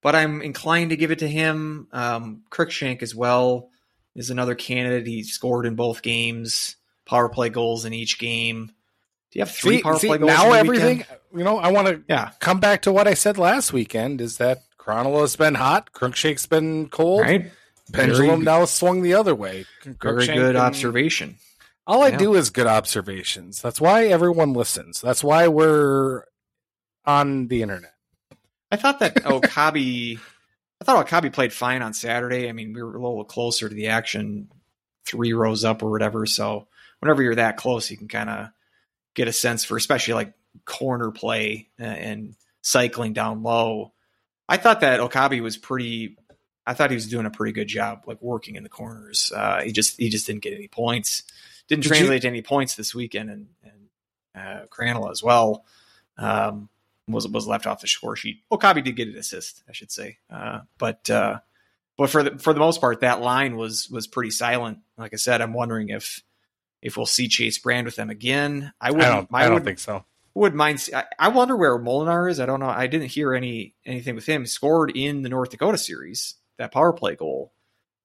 [0.02, 1.88] but I'm inclined to give it to him.
[1.92, 3.70] Um, Cruikshank as well
[4.16, 5.06] is another candidate.
[5.08, 8.68] He scored in both games, power play goals in each game.
[9.32, 10.30] Do you have three See- power see, play goals?
[10.32, 11.00] now everything.
[11.00, 11.20] weekend?
[11.36, 14.38] You know, I want to Yeah, come back to what I said last weekend: is
[14.38, 17.52] that Krannila's been hot, Cruikshank's been cold, right.
[17.94, 19.66] pendulum Very- now swung the other way.
[19.84, 21.36] Very good and- observation.
[21.89, 22.17] All I Yeah.
[22.17, 23.63] do is good observations.
[23.63, 25.02] That's why everyone listens.
[25.02, 26.23] That's why we're
[27.04, 27.95] on the internet.
[28.71, 30.19] I thought that Okabe,
[30.80, 32.47] I thought Okabe played fine on Saturday.
[32.47, 34.52] I mean, we were a little closer to the action,
[35.04, 36.28] three rows up or whatever.
[36.28, 36.67] So
[36.99, 38.49] whenever you're that close, you can kind of
[39.15, 40.34] get a sense for, especially like
[40.65, 43.93] corner play and cycling down low.
[44.47, 46.17] I thought that Okabe was pretty.
[46.67, 49.32] I thought he was doing a pretty good job, like working in the corners.
[49.36, 51.23] Uh, he just he just didn't get any points.
[51.69, 53.73] Didn't Did you- translate to any points this weekend, and and
[54.36, 55.63] uh, Krannila as well.
[56.17, 56.67] Um,
[57.08, 58.41] was was left off the score sheet.
[58.51, 61.39] Okabe did get an assist, I should say, uh, but uh,
[61.97, 64.79] but for the for the most part, that line was was pretty silent.
[64.97, 66.21] Like I said, I'm wondering if
[66.82, 68.73] if we'll see Chase Brand with them again.
[68.79, 69.12] I I wouldn't.
[69.12, 69.29] don't.
[69.34, 70.05] I, I don't think so.
[70.36, 70.88] would mind.
[70.93, 72.39] I, I wonder where Molinar is.
[72.39, 72.69] I don't know.
[72.69, 74.41] I didn't hear any anything with him.
[74.43, 77.53] He scored in the North Dakota series that power play goal,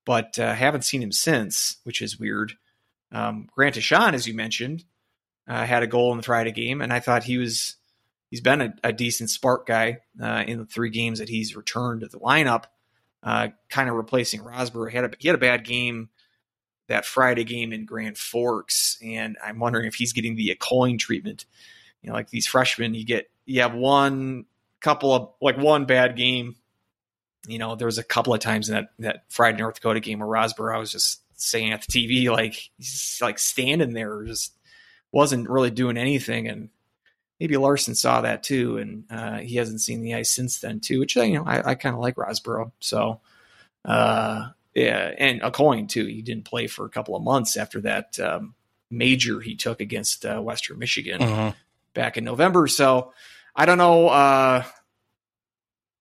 [0.06, 2.54] but uh, haven't seen him since, which is weird.
[3.14, 4.84] Um, Grant Deshawn, as you mentioned,
[5.48, 7.76] uh, had a goal in the Friday game, and I thought he was
[8.30, 12.00] he's been a, a decent spark guy uh, in the three games that he's returned
[12.00, 12.64] to the lineup,
[13.22, 14.90] uh, kind of replacing Rosberg.
[14.90, 16.08] He had a, he had a bad game
[16.88, 21.46] that Friday game in Grand Forks, and I'm wondering if he's getting the coin treatment.
[22.02, 24.46] You know, like these freshmen, you get you have one
[24.80, 26.56] couple of like one bad game.
[27.46, 30.18] You know, there was a couple of times in that that Friday North Dakota game
[30.18, 34.52] where Rosberg, I was just saying at the TV, like he's like standing there, just
[35.12, 36.70] wasn't really doing anything, and
[37.40, 41.00] maybe Larson saw that too, and uh, he hasn't seen the ice since then too.
[41.00, 43.20] Which you know, I, I kind of like Rosborough, so
[43.84, 46.06] uh, yeah, and a coin too.
[46.06, 48.54] He didn't play for a couple of months after that um,
[48.90, 51.54] major he took against uh, Western Michigan Mhm.
[51.94, 52.66] back in November.
[52.66, 53.12] So
[53.54, 54.08] I don't know.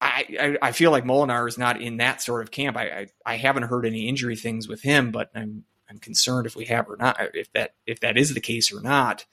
[0.03, 2.77] I, I I feel like Molinar is not in that sort of camp.
[2.77, 6.55] I, I I haven't heard any injury things with him, but I'm I'm concerned if
[6.55, 9.25] we have or not if that if that is the case or not.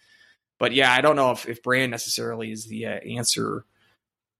[0.58, 3.64] But yeah, I don't know if if Brand necessarily is the uh, answer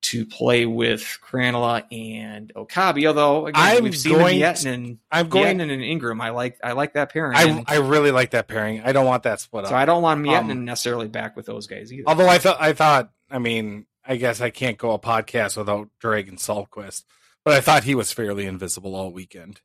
[0.02, 3.04] to play with Krannila and Okabe.
[3.06, 5.58] Although again, I'm we've seen going and I'm going.
[5.58, 6.20] Vietin and Ingram.
[6.20, 7.36] I like I like that pairing.
[7.36, 8.82] I And I really like that pairing.
[8.82, 9.70] I don't want that split up.
[9.70, 12.04] so I don't want Vietin Um, necessarily back with those guys either.
[12.06, 15.88] Although I thought, I thought, I mean, I guess I can't go a podcast without
[16.00, 17.04] Dragon Salquist,
[17.44, 19.60] but I thought he was fairly invisible all weekend.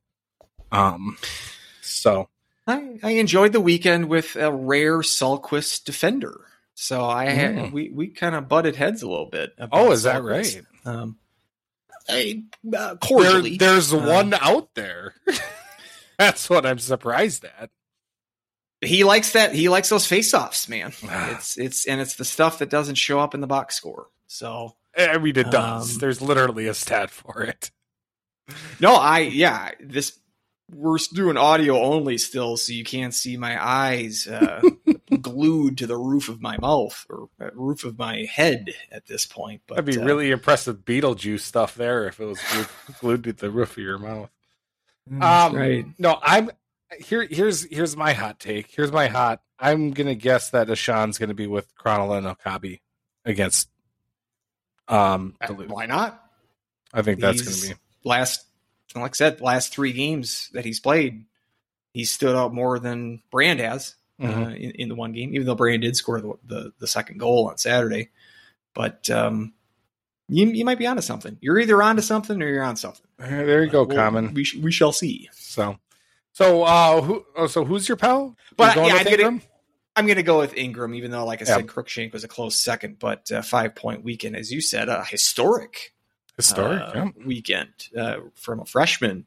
[0.70, 1.16] Um,
[1.82, 2.28] so
[2.66, 6.40] I, I enjoyed the weekend with a rare Sulquist defender.
[6.74, 7.72] So I had, Mm.
[7.72, 9.54] we we kind of butted heads a little bit.
[9.72, 10.60] oh, is that right?
[10.84, 11.16] Um,
[12.08, 13.56] I, uh, There, cordially.
[13.56, 15.14] there's Uh, one out there.
[16.18, 17.70] That's what I'm surprised at.
[18.82, 19.54] he likes that.
[19.54, 20.92] He likes those face-offs, man.
[21.02, 24.08] it's it's and it's the stuff that doesn't show up in the box score.
[24.26, 25.94] So I mean, it does.
[25.94, 27.70] Um, There's literally a stat for it.
[28.80, 30.18] no, I yeah this.
[30.74, 34.60] We're doing audio only still, so you can't see my eyes uh,
[35.20, 39.26] glued to the roof of my mouth or uh, roof of my head at this
[39.26, 39.62] point.
[39.68, 42.68] But That'd be uh, really impressive Beetlejuice stuff there if it was glued,
[43.00, 44.30] glued to the roof of your mouth.
[45.20, 45.86] Um, right.
[45.98, 46.50] No, I'm
[46.98, 48.68] here here's here's my hot take.
[48.70, 49.42] Here's my hot.
[49.58, 52.80] I'm gonna guess that Ahcan's gonna be with Krannila and Okabe
[53.24, 53.68] against
[54.88, 55.68] um Duluth.
[55.68, 56.22] Why not?
[56.92, 58.44] I think that's gonna be Last,
[58.94, 61.24] like I said, last three games that he's played,
[61.92, 64.56] he stood out more than Brand has uh, Mhm.
[64.60, 65.34] in, in the one game.
[65.34, 68.10] Even though Brand did score the the, the second goal on Saturday,
[68.74, 69.52] but um,
[70.28, 71.36] you you might be onto something.
[71.40, 73.06] You're either onto something or you're on something.
[73.20, 74.32] Uh, there you go, Well, Common.
[74.34, 75.28] We sh- we shall see.
[75.32, 75.78] So
[76.32, 78.36] so uh who oh so who's your pal?
[78.56, 79.42] But, You going yeah, I'm gonna-?
[79.96, 82.54] I'm going to go with Ingram, even though, like I said, Cruikshank was a close
[82.56, 85.94] second, but uh, five point weekend, as you said, a historic
[86.36, 86.82] historic.
[86.82, 87.10] uh, yeah.
[87.24, 89.24] weekend uh, from a freshman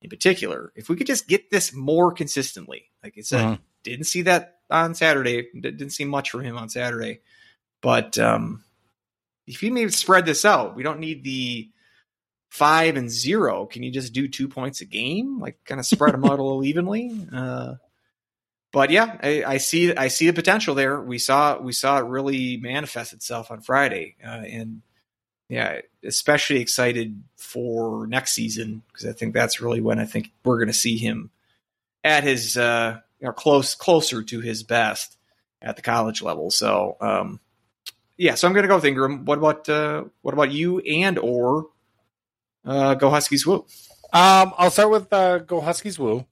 [0.00, 0.72] in particular.
[0.74, 3.58] If we could just get this more consistently, like I said, Mhm.
[3.82, 5.48] didn't see that on Saturday.
[5.58, 7.20] Didn't see much from him on Saturday,
[7.82, 8.64] but um,
[9.46, 11.70] if you maybe spread this out, we don't need the
[12.48, 13.66] five and zero.
[13.66, 15.38] Can you just do two points a game?
[15.40, 17.10] Like kind of spread them out a little evenly.
[18.76, 21.00] But yeah, I, I see I see the potential there.
[21.00, 24.82] We saw we saw it really manifest itself on Friday, uh, and
[25.48, 30.58] yeah, especially excited for next season because I think that's really when I think we're
[30.58, 31.30] going to see him
[32.04, 35.16] at his uh, you know, close closer to his best
[35.62, 36.50] at the college level.
[36.50, 37.40] So um,
[38.18, 39.24] yeah, so I'm going to go with Ingram.
[39.24, 41.68] What about uh, what about you and or
[42.66, 43.46] uh, go Huskies?
[43.46, 43.64] Woo.
[44.12, 46.26] Um, I'll start with uh, Go Huskies Woo.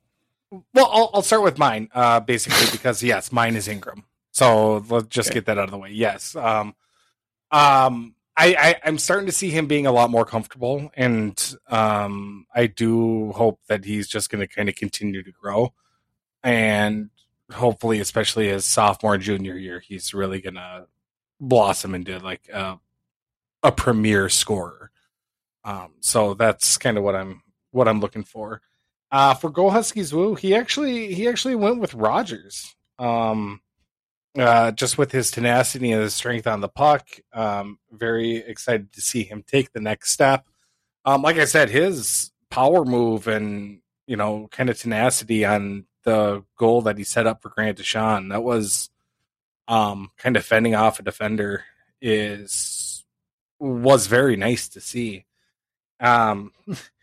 [0.74, 4.04] Well, I'll, I'll start with mine, uh, basically because yes, mine is Ingram.
[4.32, 5.34] So let's just Okay.
[5.38, 5.90] get that out of the way.
[5.90, 6.74] Yes, um,
[7.50, 11.38] um, I, I I'm starting to see him being a lot more comfortable, and
[11.68, 15.72] um, I do hope that he's just going to kind of continue to grow,
[16.42, 17.10] and
[17.52, 20.86] hopefully, especially his sophomore junior year, he's really going to
[21.40, 22.78] blossom into like a,
[23.62, 24.90] a premier scorer.
[25.64, 28.62] Um, so that's kind of what I'm what I'm looking for.
[29.14, 32.74] Uh, for Go Huskies Woo, he actually he actually went with Rogers.
[32.98, 33.60] Um,
[34.36, 37.08] uh, just with his tenacity and his strength on the puck.
[37.32, 40.48] Um, very excited to see him take the next step.
[41.04, 46.42] Um, like I said, his power move and you know kind of tenacity on the
[46.58, 48.90] goal that he set up for Grant Deshawn that was
[49.68, 51.62] um kind of fending off a defender
[52.02, 53.04] is
[53.60, 55.24] was very nice to see.
[56.00, 56.50] Um,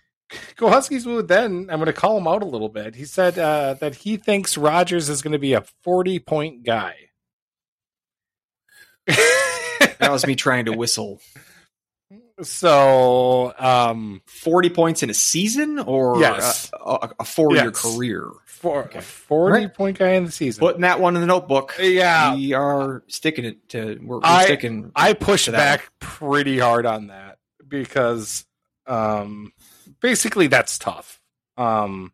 [0.55, 1.21] Go Huskies Woo.
[1.21, 2.95] Then I'm going to call him out a little bit.
[2.95, 6.95] He said uh, that he thinks Rogers is going to be a 40 point guy.
[9.07, 11.19] That was me trying to whistle
[12.41, 16.71] so, um, forty points in a season or Yes.
[16.73, 17.81] a, a, a four year Yes.
[17.81, 18.29] career.
[18.45, 18.99] for Okay.
[18.99, 19.73] a 40 Right.
[19.73, 20.59] point guy in the season.
[20.59, 21.75] Putting that one in the notebook.
[21.79, 23.99] yeah, we are sticking it to.
[24.01, 24.91] We're, we're I- sticking.
[24.95, 28.45] I pushed back pretty hard on that because
[28.87, 29.51] um
[30.01, 31.19] basically that's tough.
[31.57, 32.11] Um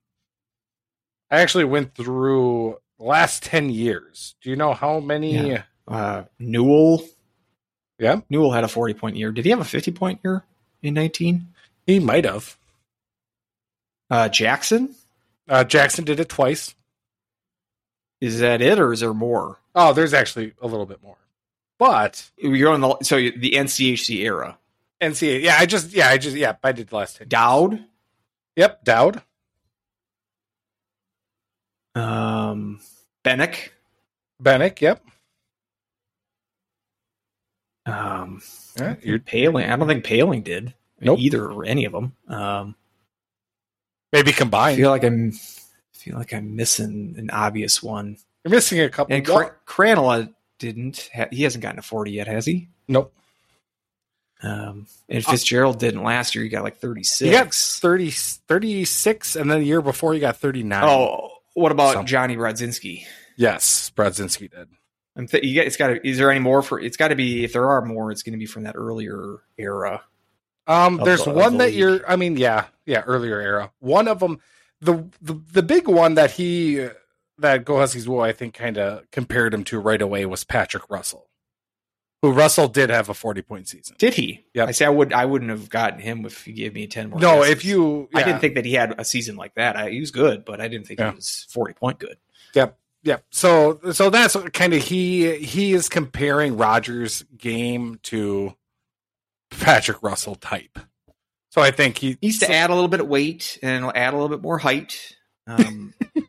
[1.29, 4.35] I actually went through the last 10 years.
[4.41, 5.63] Do you know how many Yeah.
[5.87, 7.03] uh, Newell.
[7.99, 8.21] Yeah.
[8.29, 9.31] Newell had a forty point year.
[9.31, 10.43] Did he have a fifty point year
[10.81, 11.47] in nineteen?
[11.85, 12.55] he might have.
[14.09, 14.95] Uh, Jackson.
[15.49, 16.75] Uh Jackson did it twice.
[18.21, 19.57] Is that it, or is there more?
[19.75, 21.17] Oh, there's actually a little bit more.
[21.79, 24.57] But You're on the so the NCHC era.
[25.01, 27.27] NCAA, yeah, I just yeah, I just yeah, I did the last 10.
[27.27, 27.83] Dowd.
[28.55, 29.21] Yep, Dowd.
[31.95, 32.79] Um,
[33.23, 33.69] Benik.
[34.41, 35.03] Benik, yep.
[37.85, 38.41] Um,
[38.77, 39.71] Yeah, you're Poehling.
[39.71, 41.19] I don't think Poehling did Nope.
[41.19, 42.13] either or any of them.
[42.27, 42.75] Um,
[44.11, 44.77] maybe I combined.
[44.77, 45.31] feel like I'm
[45.93, 48.17] feel like I'm missing an obvious one.
[48.43, 49.15] You're missing a couple.
[49.15, 51.09] And Cr- Krannila didn't.
[51.15, 52.69] Ha- he hasn't gotten a forty yet, has he?
[52.87, 53.13] nope.
[54.43, 56.43] Um, and Fitzgerald didn't last year.
[56.43, 57.19] He got like 36.
[57.19, 60.83] He got 30, 36, and then the year before he got 39.
[60.83, 62.07] Oh, what about Something.
[62.07, 63.03] Johnny Brodzinski?
[63.35, 64.67] yes, Brodzinski did.
[65.15, 66.07] I'm th- you get, it's got to.
[66.07, 66.79] Is there any more for?
[66.79, 67.43] It's got to be.
[67.43, 70.03] If there are more, it's going to be from that earlier era.
[70.67, 71.75] Um, there's the- one the that league.
[71.75, 72.07] you're.
[72.11, 73.71] I mean, yeah, yeah, earlier era.
[73.79, 74.37] One of them,
[74.81, 76.87] the the, the big one that he
[77.39, 80.83] that Go Huskies Woo, I think, kind of compared him to right away was Patrick
[80.87, 81.27] Russell,
[82.21, 83.95] who Russell did have a 40 point season.
[83.99, 84.45] Did he?
[84.53, 84.65] Yeah.
[84.65, 85.13] I say I would.
[85.13, 87.19] I wouldn't have gotten him if you gave me ten more.
[87.19, 87.51] No, guesses.
[87.51, 89.75] if you, I didn't think that he had a season like that.
[89.75, 91.11] I, he was good, but I didn't think Yeah.
[91.11, 92.17] he was forty point good.
[92.53, 92.77] Yep.
[93.03, 93.23] Yep.
[93.31, 98.55] So so that's kind of he he is comparing Rogers' game to
[99.51, 100.79] Patrick Russell type.
[101.51, 104.13] So I think he He needs to add a little bit of weight and add
[104.13, 105.15] a little bit more height,
[105.47, 105.93] um,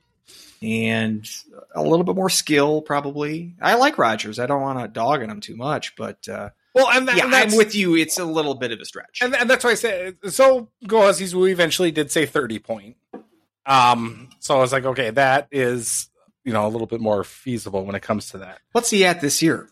[0.63, 1.29] and
[1.75, 2.83] a little bit more skill.
[2.83, 3.55] Probably.
[3.61, 4.39] I like Rogers.
[4.39, 7.25] I don't want to dog on him too much, but uh, well, and, that, yeah,
[7.25, 7.97] and I'm with you.
[7.97, 9.19] It's a little bit of a stretch.
[9.21, 10.69] and, and that's why I said so.
[10.87, 12.97] Go We eventually did say thirty point.
[13.67, 16.09] Um, so I was like, okay, that is
[16.45, 18.61] you know a little bit more feasible when it comes to that.
[18.73, 19.69] What's he at this year?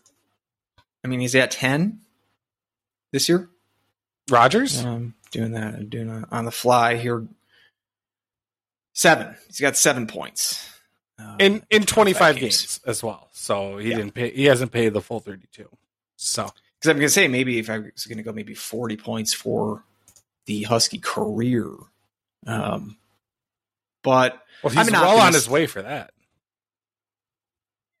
[1.03, 2.01] I mean, he's at ten
[3.11, 3.49] this year.
[4.29, 7.25] Rogers, Um, doing that, doing that on the fly here.
[8.93, 9.35] Seven.
[9.47, 10.69] He's got seven points.
[11.19, 12.61] Uh, in in 25 games.
[12.61, 13.27] games as well.
[13.33, 13.97] So he Yeah.
[13.97, 14.31] didn't pay.
[14.31, 15.67] He hasn't paid the full 32.
[16.15, 18.97] So because I'm going to say maybe if I was going to go maybe 40
[18.97, 19.83] points for
[20.45, 21.71] the Husky career.
[22.45, 22.97] Um,
[24.03, 26.11] but well, he's I'm well on his way for that.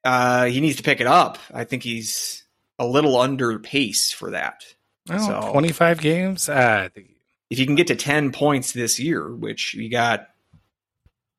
[0.03, 1.37] uh, he needs to pick it up.
[1.53, 2.43] I think he's
[2.79, 4.63] a little under pace for that.
[5.07, 6.49] So- 25 games.
[6.49, 7.09] Uh, I think
[7.49, 10.29] If you can get to 10 points this year, which you got,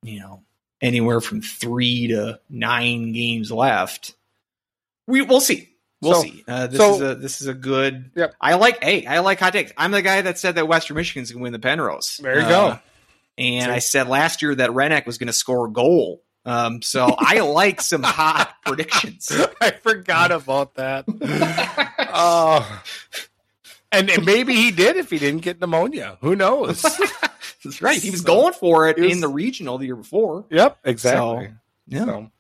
[0.03, 0.43] you know,
[0.81, 4.15] anywhere from three to nine games left,
[5.07, 5.69] we we'll see.
[6.01, 6.45] We'll So- see.
[6.47, 8.11] Uh, this so- is a this is a good.
[8.15, 8.35] Yep.
[8.41, 8.83] I like.
[8.83, 9.73] Hey, I like hot takes.
[9.77, 12.19] I'm the guy that said that Western Michigan's going to win the Penrose.
[12.23, 12.79] there you Uh, go.
[13.37, 16.23] And So- I said last year that Renek was going to score a goal.
[16.45, 19.31] Um, so I like some hot predictions.
[19.61, 21.05] I forgot about that.
[22.21, 22.83] Oh,
[23.93, 26.19] and, and maybe he did if he didn't get pneumonia.
[26.21, 26.85] Who knows?
[27.65, 28.01] That's right.
[28.01, 30.47] He was So- going for it was- in the regional the year before.
[30.51, 31.53] yep, exactly.
[31.87, 32.05] Yeah.
[32.05, 32.31] So,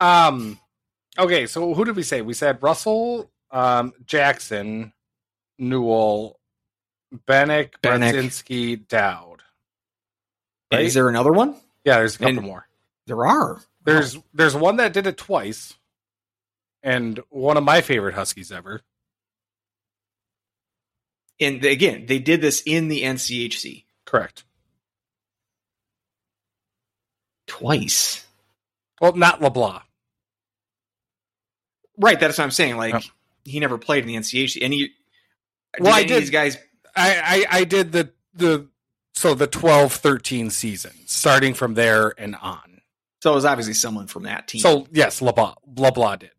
[0.00, 0.60] um,
[1.18, 1.46] okay.
[1.46, 2.20] So who did we say?
[2.22, 4.92] We said Russell, um, Jackson,
[5.58, 6.38] Newell,
[7.26, 8.12] Benik, Benik.
[8.12, 9.42] Brodzinski, Dowd.
[10.72, 10.84] Right?
[10.84, 11.54] Is there another one?
[11.84, 12.68] Yeah, there's a couple And- more.
[13.06, 13.62] There are.
[13.84, 15.72] There's there's one that did it twice,
[16.82, 18.82] and one of my favorite Huskies ever.
[21.40, 24.44] And again, they did this in the NCHC Correct.
[27.46, 28.24] twice.
[29.00, 29.82] Well, not LeBlanc.
[31.98, 32.76] Right, that's what I'm saying.
[32.76, 33.02] Like Yep.
[33.44, 34.62] he never played in the NCHC.
[34.62, 34.90] And he,
[35.80, 36.56] Well, I any did- These guys,
[36.96, 38.68] I, I I did the the
[39.14, 42.80] so the 12-13 season, starting from there and on.
[43.22, 44.60] so it was obviously someone from that team.
[44.60, 46.30] So yes, LeBlanc LeBlanc did.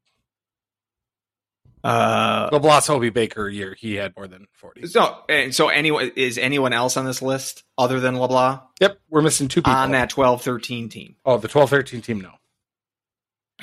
[1.83, 4.85] Uh, LeBlanc's Hobey Baker year, he had more than forty.
[4.87, 9.21] so and so anyone is anyone else on this list other than LeBlanc Yep, we're
[9.21, 11.15] missing two people on that 12-13 team?
[11.25, 12.19] Oh, the 12-13 team.
[12.21, 12.31] No,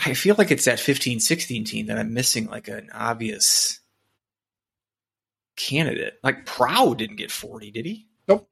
[0.04, 3.80] I feel like it's that 15-16 team that I'm missing like an obvious
[5.56, 6.14] candidate.
[6.22, 8.06] Like Prow didn't get 40, did he?
[8.28, 8.48] Nope.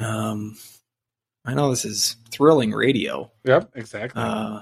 [0.00, 0.56] Um
[1.44, 3.30] I know this is thrilling radio.
[3.44, 4.22] yep, exactly.
[4.22, 4.60] Uh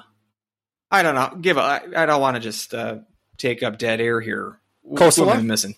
[0.91, 1.37] I don't know.
[1.41, 2.99] Give a I, I don't want to just uh
[3.39, 4.59] take up dead air here.
[4.83, 5.33] Who Kossila?
[5.33, 5.75] am I missing?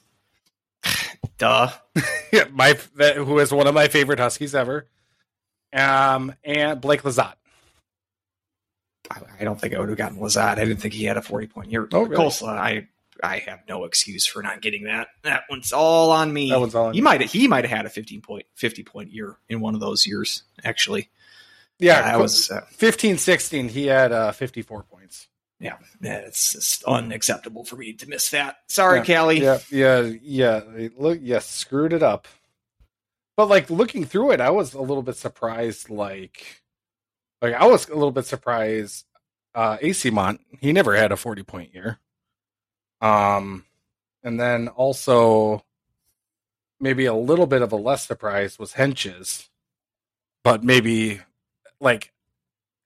[1.39, 1.71] Duh.
[2.33, 4.87] yeah, my that, who is one of my favorite Huskies ever.
[5.73, 7.35] Um, and Blake Lizotte.
[9.11, 10.59] I, I don't think I would have gotten Lizotte.
[10.59, 11.89] I didn't think he had a 40 point year.
[11.93, 12.31] Oh, really?
[12.43, 12.89] I
[13.23, 15.09] I have no excuse for not getting that.
[15.23, 16.51] That one's all on me.
[16.51, 19.13] That one's all on he might he might have had a 15 point 50 point
[19.13, 21.09] year in one of those years actually.
[21.79, 25.29] Yeah, I was uh, 15 16 he had uh 54 points
[25.59, 28.57] yeah, it's just unacceptable for me to miss that.
[28.69, 29.05] Sorry, Yeah.
[29.05, 29.33] Kalle.
[29.33, 32.29] yeah yeah yeah look yeah screwed it up
[33.37, 36.63] but like looking through it i was a little bit surprised like
[37.43, 39.05] like i was a little bit surprised
[39.55, 41.99] uh Eyssimont he never had a 40 point year
[43.03, 43.65] um
[44.23, 45.63] and then also
[46.81, 49.49] maybe a little bit of a less surprise was Hentges
[50.43, 51.21] but maybe
[51.81, 52.13] like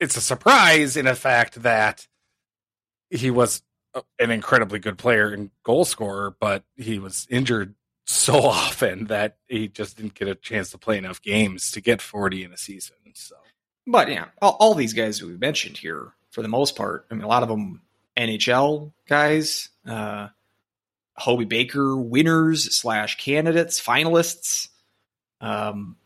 [0.01, 2.07] it's a surprise in a fact that
[3.11, 3.63] he was
[4.19, 7.75] an incredibly good player and goal scorer, but he was injured
[8.07, 12.01] so often that he just didn't get a chance to play enough games to get
[12.01, 12.97] 40 in a season.
[13.15, 13.37] So
[13.87, 17.25] But yeah, all, all these guys we mentioned here, for the most part, I mean,
[17.25, 17.83] a lot of them
[18.17, 20.29] NHL guys, uh,
[21.17, 24.69] Hobey Baker winners slash candidates, finalists.
[25.41, 25.97] Um,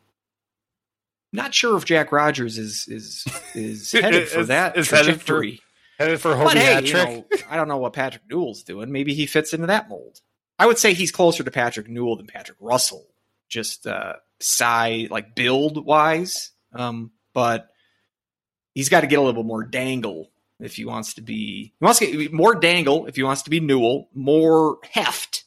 [1.33, 3.25] not sure if Jack Rogers is is
[3.55, 5.61] is headed for Is- that is for trajectory.
[5.99, 8.91] Headed for But Hobey hey, you know, I don't know what Patrick Newell's doing.
[8.91, 10.21] Maybe he fits into that mold.
[10.59, 13.07] I would say he's closer to Patrick Newell than Patrick Russell,
[13.49, 16.51] just uh, size, like build wise.
[16.73, 17.69] Um, but
[18.75, 20.31] he's got to get a little more dangle
[20.61, 21.73] if he wants to be.
[21.79, 25.45] He wants to get more dangle if he wants to be Newell, more heft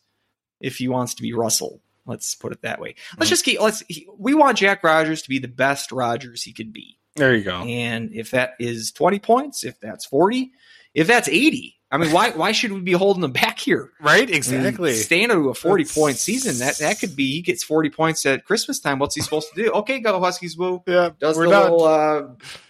[0.60, 1.82] if he wants to be Russell.
[2.06, 2.96] Let's put it that way.
[3.18, 3.32] Let's Mhm.
[3.32, 3.60] just keep.
[3.60, 3.84] Let's.
[3.90, 6.97] He, we want Jack Rogers to be the best Rogers he could be.
[7.18, 7.58] There you go.
[7.64, 10.52] And if that is 20 points, if that's 40,
[10.94, 13.92] if that's 80, I mean, why why should we be holding them back here?
[14.02, 14.24] Right?
[14.24, 14.94] I mean, Exactly.
[14.94, 18.26] Staying to a 40 That's- point season, that that could be he gets 40 points
[18.26, 19.00] at Christmas time.
[19.00, 19.72] What's he supposed to do?
[19.72, 20.84] Okay, go Huskies, woo.
[20.86, 21.12] yeah.
[21.20, 22.24] Does the little uh,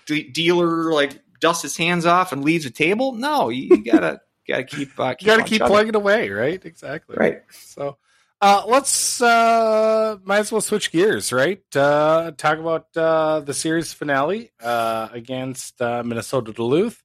[0.05, 3.13] de- dealer like dust his hands off and leaves the table?
[3.13, 5.67] No, you, you gotta gotta keep uh, you got to keep chugging.
[5.73, 6.63] plugging away, right?
[6.63, 7.15] Exactly.
[7.17, 7.41] Right.
[7.51, 7.97] So,
[8.39, 11.63] Uh, let's uh, might as well switch gears, right?
[11.75, 17.01] Uh, talk about uh, the series finale uh, against uh, Minnesota Duluth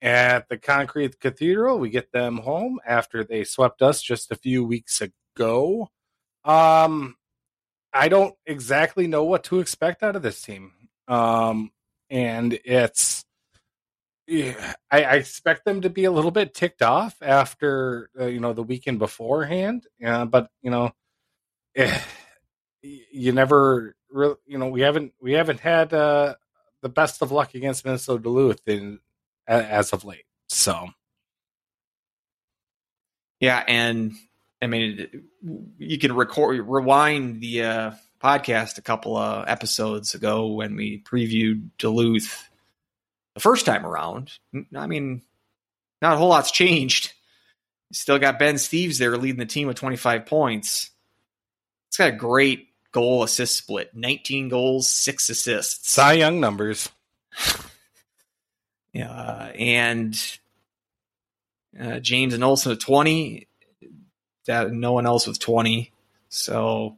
[0.00, 1.80] at the Concrete Cathedral.
[1.80, 5.88] We get them home after they swept us just a few weeks ago.
[6.44, 7.16] Um,
[7.92, 10.72] I don't exactly know what to expect out of this team,
[11.08, 11.72] um,
[12.08, 13.24] and it's
[14.32, 18.52] I, I, expect them to be a little bit ticked off after uh, you know
[18.52, 19.86] the weekend beforehand.
[20.04, 20.92] Uh, but you know,
[21.76, 22.00] eh,
[22.82, 26.34] you never really, you know, we haven't we haven't had uh,
[26.80, 29.00] the best of luck against Minnesota Duluth in
[29.46, 30.24] as of late.
[30.48, 30.88] So,
[33.40, 34.12] yeah, and
[34.62, 35.24] I mean,
[35.78, 37.90] you can record rewind the uh,
[38.22, 42.48] podcast a couple of episodes ago when we previewed Duluth
[43.34, 44.32] the first time around.
[44.74, 45.22] I mean,
[46.00, 47.12] not a whole lot's changed.
[47.92, 50.90] Still got Ben Steves there leading the team with 25 points.
[51.88, 55.90] It's got a great goal assist split 19 goals, six assists.
[55.90, 56.88] Cy Young numbers.
[58.92, 60.38] yeah, and
[61.78, 63.46] uh, James and Olson with 20.
[64.46, 65.92] That no one else with 20.
[66.28, 66.96] So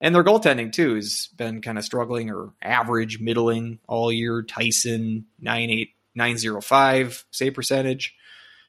[0.00, 4.42] and their goaltending too has been kind of struggling or average, middling all year.
[4.42, 8.14] Thiessen nine eight nine zero five save percentage.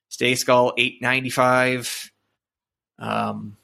[0.10, 2.12] Stejskal eight ninety five.
[3.00, 3.58] Um,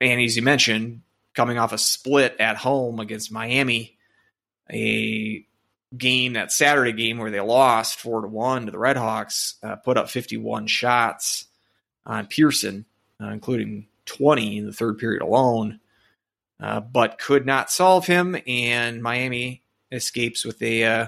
[0.00, 1.02] and as you mentioned,
[1.34, 3.98] coming off a split at home against Miami,
[4.70, 5.44] a
[5.96, 9.96] game that Saturday game where they lost four to one to the Redhawks, uh, put
[9.96, 11.46] up fifty one shots
[12.04, 12.84] on Persson,
[13.20, 15.80] uh, including twenty in the third period alone
[16.60, 18.36] uh, but could not solve him.
[18.46, 21.06] And Miami escapes with a uh,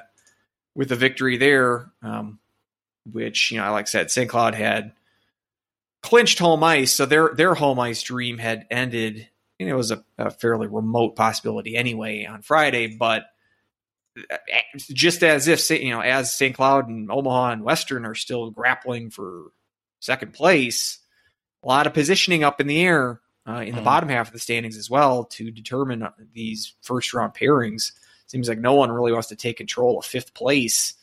[0.75, 2.39] with a victory there, um,
[3.11, 4.29] which you know, like I said, St.
[4.29, 4.93] Cloud had
[6.03, 9.29] clinched home ice, so their their home ice dream had ended.
[9.61, 13.25] And it was a, a fairly remote possibility anyway on Friday, but
[14.31, 14.37] uh,
[14.79, 16.55] just as if you know, as St.
[16.55, 19.47] Cloud and Omaha and Western are still grappling for
[20.01, 21.01] second place,
[21.65, 23.85] a lot of positioning up in the air uh, in the mm.
[23.85, 27.93] bottom half of the standings as well to determine these first round pairings.
[28.27, 30.95] Seems like no one really wants to take control of fifth place.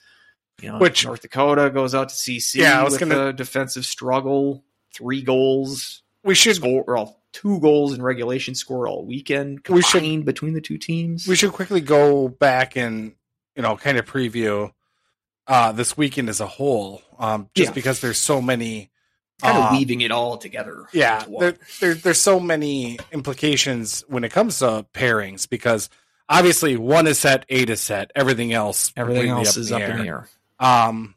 [0.61, 3.33] You know, Which North Dakota goes out to CC yeah, I was with gonna, a
[3.33, 6.03] defensive struggle, three goals.
[6.23, 10.61] We should score well, two goals in regulation score all weekend we should, between the
[10.61, 11.27] two teams.
[11.27, 13.13] We should quickly go back and
[13.55, 14.71] you know kind of preview
[15.47, 17.73] uh, this weekend as a whole, um, just yeah.
[17.73, 18.91] because there's so many
[19.41, 20.85] kind of uh, weaving it all together.
[20.93, 25.89] Yeah, there, there, there's so many implications when it comes to pairings because
[26.29, 29.97] obviously one is set, eight is set, everything else, everything else up is up in
[29.97, 30.29] the air.
[30.59, 31.15] Um,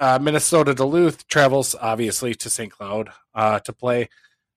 [0.00, 2.70] uh, Minnesota Duluth travels obviously to St.
[2.70, 4.08] Cloud uh, to play.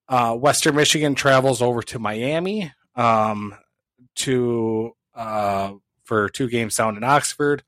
[0.10, 3.56] Uh, Western Michigan travels over to Miami um,
[4.16, 5.74] to uh,
[6.06, 7.64] for two games down in Oxford,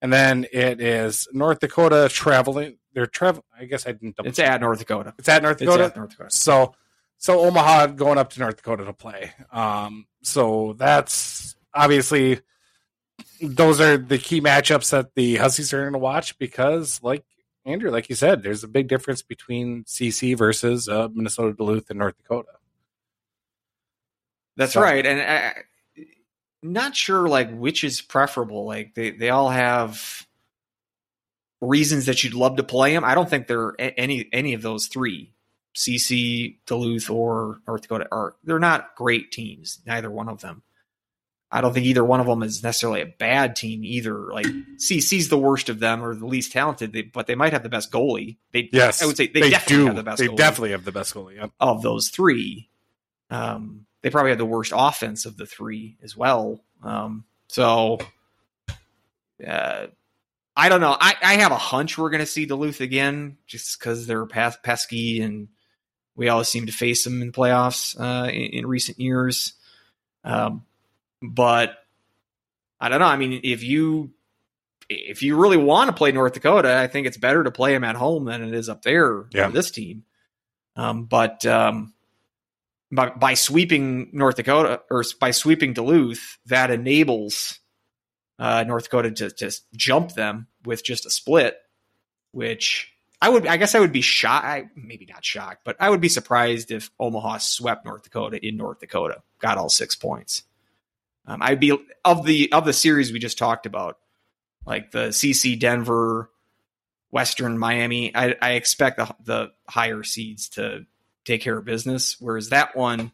[0.00, 3.44] and then it is North Dakota traveling they're traveling.
[3.58, 4.16] I guess I didn't.
[4.24, 5.14] It's at North Dakota.
[5.18, 5.84] It's at North Dakota.
[5.84, 6.30] It's At North Dakota.
[6.30, 6.74] So,
[7.16, 9.32] so Omaha going up to North Dakota to play.
[9.50, 12.40] Um, so that's obviously
[13.40, 17.24] those are the key matchups that the Huskies are going to watch because, like
[17.64, 22.00] Andrew, like you said, there's a big difference between CC versus uh, Minnesota Duluth and
[22.00, 22.52] North Dakota.
[24.58, 24.82] That's so.
[24.82, 25.54] right, and I,
[26.62, 28.66] not sure like which is preferable.
[28.66, 30.26] Like they they all have
[31.60, 33.04] reasons that you'd love to play them.
[33.04, 35.32] I don't think they're any any of those three,
[35.74, 39.80] CC, Duluth, or North Dakota, are they're not great teams.
[39.86, 40.62] Neither one of them.
[41.52, 44.32] I don't think either one of them is necessarily a bad team either.
[44.32, 44.46] Like
[44.76, 47.68] CC's the worst of them or the least talented, they, but they might have the
[47.68, 48.36] best goalie.
[48.52, 49.86] They, yes, I would say they, they definitely do.
[49.86, 50.18] have the best.
[50.18, 51.50] They definitely have the best goalie yep.
[51.58, 52.68] of those three.
[53.30, 56.62] Um, they probably have the worst offense of the three as well.
[56.82, 57.98] Um, so,
[59.46, 59.86] uh,
[60.60, 60.94] I don't know.
[61.00, 65.22] I, I have a hunch we're going to see Duluth again just because they're pesky
[65.22, 65.48] and
[66.14, 69.54] we always seem to face them in playoffs uh, in, in, recent years.
[70.22, 70.66] Um,
[71.22, 71.78] but
[72.78, 73.06] I don't know.
[73.06, 74.10] I mean, if you
[74.90, 77.84] if you really want to play North Dakota, I think it's better to play them
[77.84, 79.46] at home than it is up there yeah.
[79.46, 80.04] for this team.
[80.76, 81.94] Um, but um,
[82.92, 87.60] by, by sweeping North Dakota or by sweeping Duluth, that enables
[88.40, 91.58] uh, North Dakota to just jump them with just a split,
[92.32, 96.00] which I would, I guess I would be shocked, maybe not shocked, but I would
[96.00, 100.42] be surprised if Omaha swept North Dakota in North Dakota, got all six points.
[101.26, 103.98] Um, I'd be of the of the series we just talked about,
[104.64, 106.30] like the CC Denver,
[107.10, 108.16] Western Miami.
[108.16, 110.86] I, I expect the, the higher seeds to
[111.26, 112.16] take care of business.
[112.20, 113.12] Whereas that one,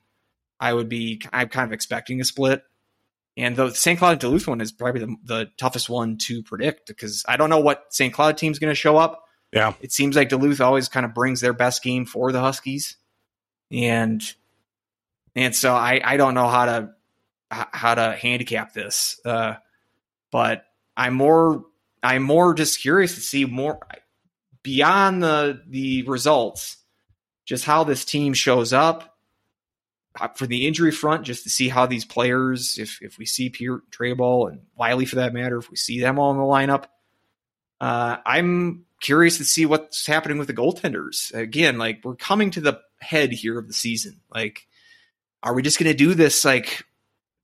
[0.61, 2.63] I would be I'm kind of expecting a split.
[3.37, 3.99] And the St.
[3.99, 7.61] Cloud Duluth one is probably the, the toughest one to predict because I don't know
[7.61, 8.13] what St.
[8.13, 9.25] Cloud team's going to show up.
[9.53, 9.75] Yeah.
[9.81, 12.97] It seems like Duluth always kind of brings their best game for the Huskies.
[13.71, 14.23] And
[15.35, 16.91] and so I I don't know how to
[17.51, 19.21] how to handicap this.
[19.25, 19.55] Uh
[20.31, 20.65] but
[20.97, 21.65] I'm more
[22.03, 23.81] I'm more just curious to see more
[24.63, 26.79] beyond the the results,
[27.45, 29.16] just how this team shows up
[30.35, 33.81] for the injury front, just to see how these players, if if we see Pierre
[33.91, 36.85] Trayball and Wiley for that matter, if we see them all in the lineup,
[37.81, 41.33] uh, I'm curious to see what's happening with the goaltenders.
[41.35, 44.21] Again, like we're coming to the head here of the season.
[44.35, 44.67] Like,
[45.43, 46.85] are we just going to do this like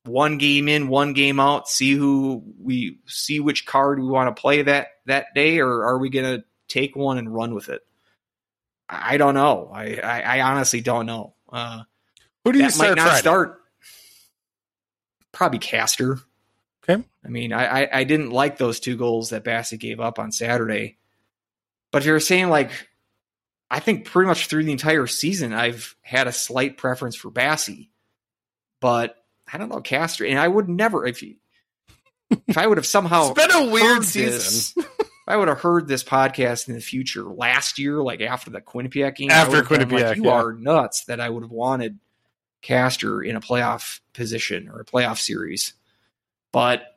[0.04, 4.40] one game in, one game out, see who we see which card we want to
[4.40, 7.82] play that that day, or are we going to take one and run with it?
[8.88, 9.70] I, don't know.
[9.72, 11.34] I, I, I honestly don't know.
[11.50, 11.82] Uh,
[12.44, 13.20] Who do you that start might not Friday?
[13.20, 13.58] start.
[15.32, 16.18] Probably Castor.
[16.88, 17.02] Okay.
[17.24, 20.32] I mean, I, I I didn't like those two goals that Bassett gave up on
[20.32, 20.98] Saturday.
[21.90, 22.70] But if you're saying like,
[23.70, 27.70] I think pretty much through the entire season, I've had a slight preference for Basse.
[28.80, 29.16] But
[29.52, 31.36] I don't know Castor, and I would never if you,
[32.48, 34.32] if I would have somehow It's been a weird season.
[34.32, 38.50] this- if I would have heard this podcast in the future last year, like after
[38.50, 40.32] the Quinnipiac game, After Quinnipiac, like, you yeah.
[40.32, 42.00] are nuts that I would have wanted
[42.62, 45.74] Castor in a playoff position or a playoff series.
[46.52, 46.96] But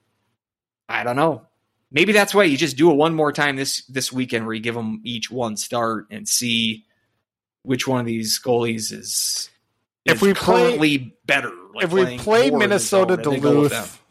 [0.87, 1.47] I don't know.
[1.91, 4.61] Maybe that's why you just do it one more time this this weekend, where you
[4.61, 6.85] give them each one start and see
[7.63, 9.49] which one of these goalies is,
[10.05, 11.51] If is we play- currently better.
[11.73, 13.81] like if we play more in the Minnesota zone, and then go with them.
[13.83, 14.01] Duluth,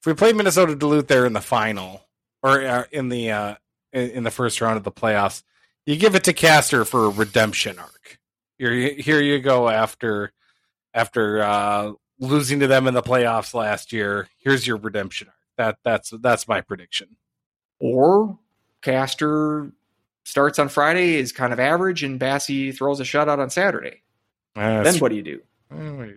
[0.00, 2.02] if we play Minnesota Duluth there in the final
[2.42, 3.54] or uh, in the uh,
[3.92, 5.42] in, in the first round of the playoffs,
[5.84, 8.18] you give it to Castor for a redemption arc.
[8.58, 10.32] Here, here you go after
[10.96, 14.28] after uh, losing to them in the playoffs last year.
[14.38, 15.36] Here's your redemption arc.
[15.58, 17.16] That that's that's my prediction.
[17.78, 18.38] Or
[18.82, 19.70] Castor
[20.24, 24.02] starts on Friday, is kind of average, and Basse throws a shutout on Saturday.
[24.56, 25.40] Uh, then what do you do?
[25.70, 26.16] Maybe,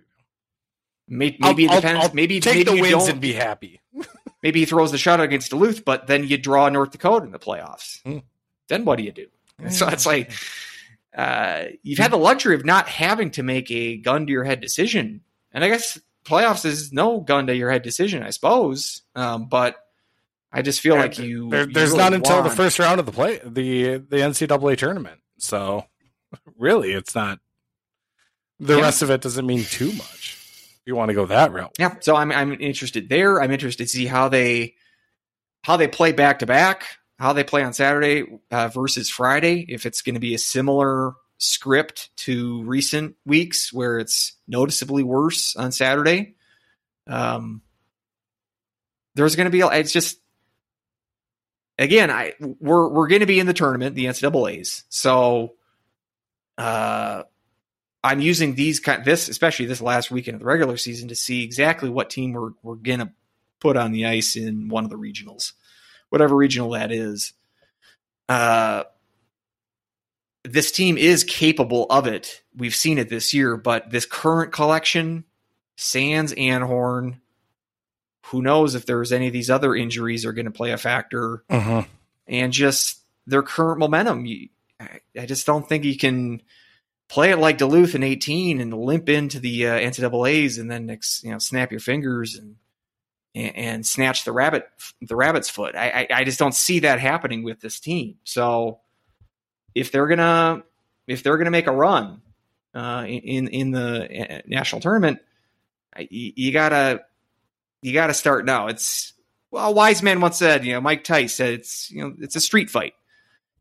[1.08, 2.14] Maybe, maybe it depends.
[2.14, 3.80] maybe take maybe the wins and be happy.
[4.42, 7.38] maybe he throws the shutout against Duluth, but then you draw North Dakota in the
[7.38, 8.00] playoffs.
[8.02, 8.18] Hmm.
[8.68, 9.26] Then what do you do?
[9.70, 10.32] So it's like
[11.16, 14.60] uh, you've had the luxury of not having to make a gun to your head
[14.60, 15.20] decision,
[15.52, 19.02] and I guess playoffs is no gun to your head decision, I suppose.
[19.14, 19.76] Um, but
[20.52, 23.06] I just feel like you, There- you there's really not until the first round of
[23.06, 25.20] the play the the NCAA tournament.
[25.38, 25.84] So
[26.58, 27.38] really, it's not.
[28.58, 28.82] The Yeah.
[28.82, 30.36] rest of it doesn't mean too much.
[30.80, 33.40] If you want to go that route, Yeah, so I'm I'm interested there.
[33.40, 34.74] I'm interested to see how they
[35.62, 36.84] how they play back to back,
[37.20, 39.66] how they play on Saturday uh, versus Friday.
[39.68, 45.54] If it's going to be a similar script to recent weeks, where it's noticeably worse
[45.54, 46.34] on Saturday.
[47.06, 47.60] Um,
[49.14, 50.18] there's going to be it's just
[51.78, 54.84] again, I we're we're going to be in the tournament, the NCAA's.
[54.88, 55.54] So,
[56.56, 57.24] uh,
[58.02, 61.44] I'm using these kind this, especially this last weekend of the regular season, to see
[61.44, 63.12] exactly what team we're we're going to
[63.60, 65.52] put on the ice in one of the regionals,
[66.10, 67.32] whatever regional that is.
[68.28, 68.84] Uh,
[70.44, 72.42] this team is capable of it.
[72.56, 75.24] We've seen it this year, but this current collection,
[75.76, 77.20] Sands, Anhorn,
[78.26, 81.42] who knows if there's any of these other injuries are going to play a factor
[82.28, 84.24] and just their current momentum.
[84.24, 84.48] You,
[84.78, 86.42] I, I just don't think you can
[87.08, 90.88] play it like Duluth in 18 and limp into the uh, NCAA's and then
[91.22, 92.56] you know snap your fingers and,
[93.34, 94.68] and and snatch the rabbit
[95.00, 95.74] the rabbit's foot.
[95.74, 98.16] I, I I just don't see that happening with this team.
[98.24, 98.80] So
[99.74, 100.62] if they're gonna
[101.06, 102.22] if they're gonna make a run
[102.74, 105.20] uh, in in the uh, national tournament,
[105.98, 107.04] you, you gotta
[107.82, 108.68] you gotta start now.
[108.68, 109.12] It's
[109.50, 112.36] well, a wise man once said, you know, Mike Tice said it's you know it's
[112.36, 112.94] a street fight.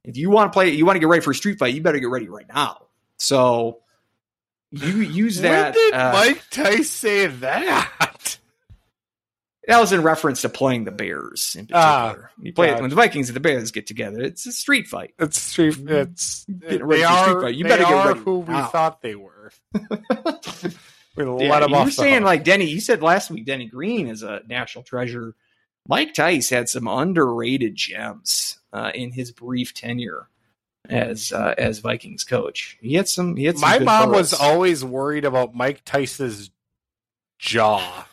[0.04, 1.82] If you want to play, you want to get ready for a street fight, you
[1.82, 2.86] better get ready right now.
[3.18, 3.80] So
[4.72, 5.76] you use that.
[5.76, 8.16] when did uh, Mike Tice say that?
[9.70, 12.32] That was in reference to playing the Bears in Ah, particular.
[12.42, 12.82] you play gotcha.
[12.82, 14.20] when the Vikings and the Bears get together.
[14.22, 15.14] It's a street fight.
[15.20, 15.78] It's street.
[15.88, 17.42] It's ready they are.
[17.42, 17.56] fight.
[17.56, 18.68] You they better get are ready who we now.
[18.68, 19.52] thought they were.
[21.16, 21.86] We Yeah, let them you off.
[21.86, 22.66] were the saying like Denny.
[22.66, 25.36] You said last week Denny Green is a national treasure.
[25.88, 30.30] Mike Tice had some underrated gems uh, in his brief tenure
[30.88, 32.78] as uh, as Vikings coach.
[32.82, 33.36] He had some.
[33.36, 36.52] He had some my mom was always worried about Mike Tice's
[37.38, 38.06] jaw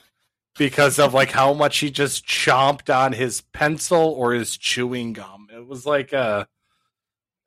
[0.59, 5.49] because of like how much he just chomped on his pencil or his chewing gum.
[5.53, 6.49] It was like a,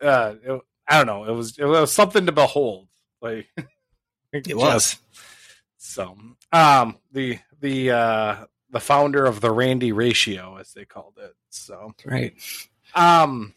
[0.02, 1.26] uh, it- I don't know.
[1.26, 2.88] It was it was something to behold
[3.22, 3.48] Like
[4.34, 4.98] It was.
[5.78, 6.18] So,
[6.52, 8.36] um, the the uh
[8.72, 11.34] the founder of the Randy ratio, as they called it.
[11.50, 12.34] So, Right.
[12.96, 13.54] um,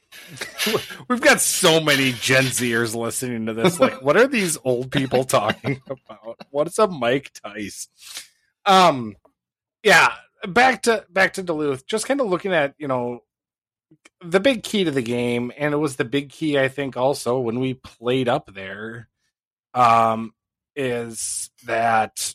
[1.08, 3.78] we've got so many Gen Zers listening to this.
[3.80, 6.38] Like, what are these old people talking about?
[6.50, 7.88] What is a Mike Tice?
[8.64, 9.16] Um,
[9.82, 10.12] yeah.
[10.46, 11.86] Back to back to Duluth.
[11.86, 13.20] Just kind of looking at you know
[14.20, 17.38] the big key to the game, and it was the big key I think also
[17.38, 19.08] when we played up there.
[19.74, 20.34] Um,
[20.76, 22.34] is that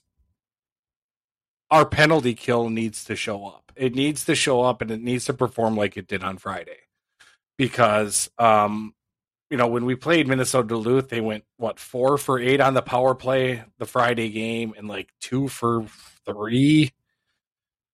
[1.70, 3.72] our penalty kill needs to show up.
[3.76, 6.78] It needs to show up and it needs to perform like it did on Friday.
[7.58, 8.94] Because um
[9.50, 12.82] you know, when we played Minnesota Duluth, they went what four for eight on the
[12.82, 15.86] power play the Friday game and like two for
[16.26, 16.92] three.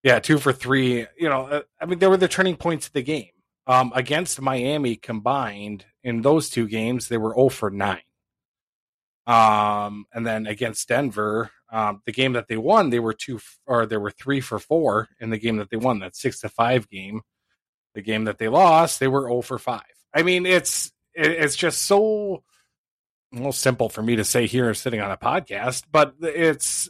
[0.03, 1.07] Yeah, two for three.
[1.17, 3.29] You know, uh, I mean, they were the turning points of the game.
[3.65, 7.99] Um, against Miami combined in those two games, they were 0 for 9.
[9.25, 13.85] Um, and then against Denver, um, the game that they won, they were two or
[13.85, 16.89] they were three for four in the game that they won, that six to five
[16.89, 17.21] game.
[17.95, 19.81] The game that they lost, they were 0 for five.
[20.13, 22.43] I mean, it's it's just so
[23.31, 26.89] well simple for me to say here sitting on a podcast, but it's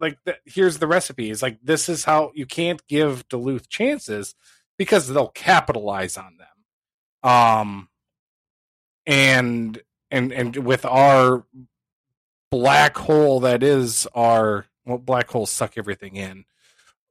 [0.00, 1.30] like the, here's the recipe.
[1.30, 4.34] Is like this is how you can't give Duluth chances
[4.78, 7.30] because they'll capitalize on them.
[7.30, 7.88] Um,
[9.06, 9.78] and
[10.10, 11.44] and and with our
[12.50, 16.44] black hole that is our well, black holes suck everything in.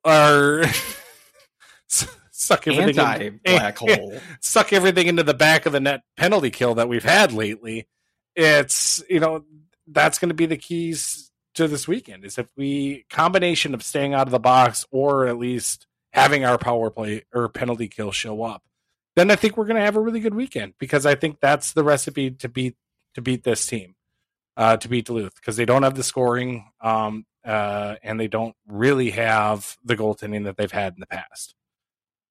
[0.04, 0.66] Our
[1.88, 4.20] suck everything Anti black hole.
[4.42, 7.88] suck everything into the back of the net penalty kill that we've had lately.
[8.36, 9.44] It's you know
[9.88, 14.14] that's going to be the keys to this weekend is if we combination of staying
[14.14, 18.44] out of the box or at least having our power play or penalty kill show
[18.44, 18.64] up
[19.16, 21.74] then i think we're going to have a really good weekend because i think that's
[21.74, 22.76] the recipe to beat
[23.14, 23.96] to beat this team
[24.58, 28.56] uh, to beat duluth because they don't have the scoring um, uh, and they don't
[28.68, 31.56] really have the goaltending that they've had in the past.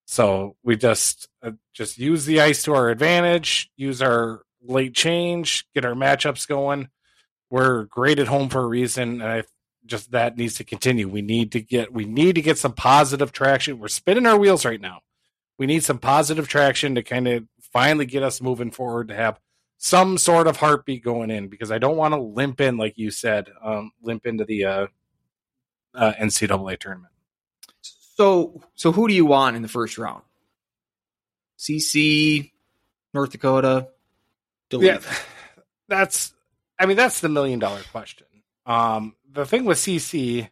[0.05, 5.67] So we just uh, just use the ice to our advantage use our late change
[5.75, 6.89] get our matchups going
[7.51, 9.43] we're great at home for a reason, and I
[9.87, 11.09] just that needs to continue.
[11.09, 13.79] We need to get we need to get some positive traction.
[13.79, 15.01] We're spinning our wheels right now.
[15.59, 19.41] We need some positive traction to kind of finally get us moving forward to have
[19.79, 23.11] some sort of heartbeat going in because I don't want to limp in like you
[23.11, 24.87] said, um, limp into the uh,
[25.95, 27.13] uh, NCAA tournament.
[27.81, 30.23] So, so who do you want in the first round?
[31.59, 32.51] CC,
[33.15, 33.89] North Dakota,
[34.71, 34.85] Duluth.
[34.85, 35.15] Yeah,
[35.89, 36.35] that's.
[36.79, 38.27] I mean, that's the million dollar question.
[38.67, 40.49] Um, the thing with CC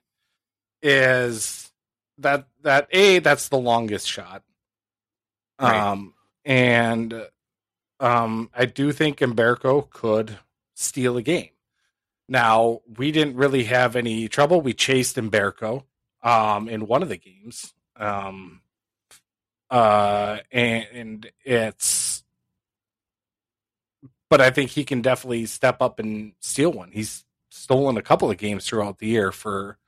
[0.82, 1.70] is
[2.18, 4.42] that that a that's the longest shot.
[5.60, 5.76] Right.
[5.76, 6.14] Um,
[6.44, 7.26] and
[8.00, 10.38] um, I do think Mbereko could
[10.74, 11.50] steal a game.
[12.28, 14.60] Now we didn't really have any trouble.
[14.60, 15.84] We chased Mbereko
[16.22, 17.72] um, in one of the games.
[17.96, 18.60] Um,
[19.70, 22.05] uh, and, and it's
[24.28, 26.90] but I think he can definitely step up and steal one.
[26.92, 29.78] He's stolen a couple of games throughout the year for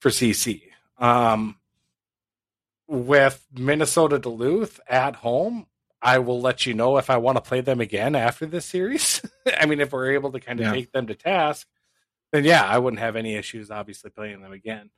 [0.00, 0.62] for CC.
[0.98, 1.56] Um,
[2.86, 5.66] with Minnesota Duluth at home,
[6.00, 9.20] I will let you know if I want to play them again after this series.
[9.58, 10.72] I mean, if we're able to kind of Yeah.
[10.72, 11.66] take them to task,
[12.32, 14.90] then yeah, I wouldn't have any issues obviously playing them again.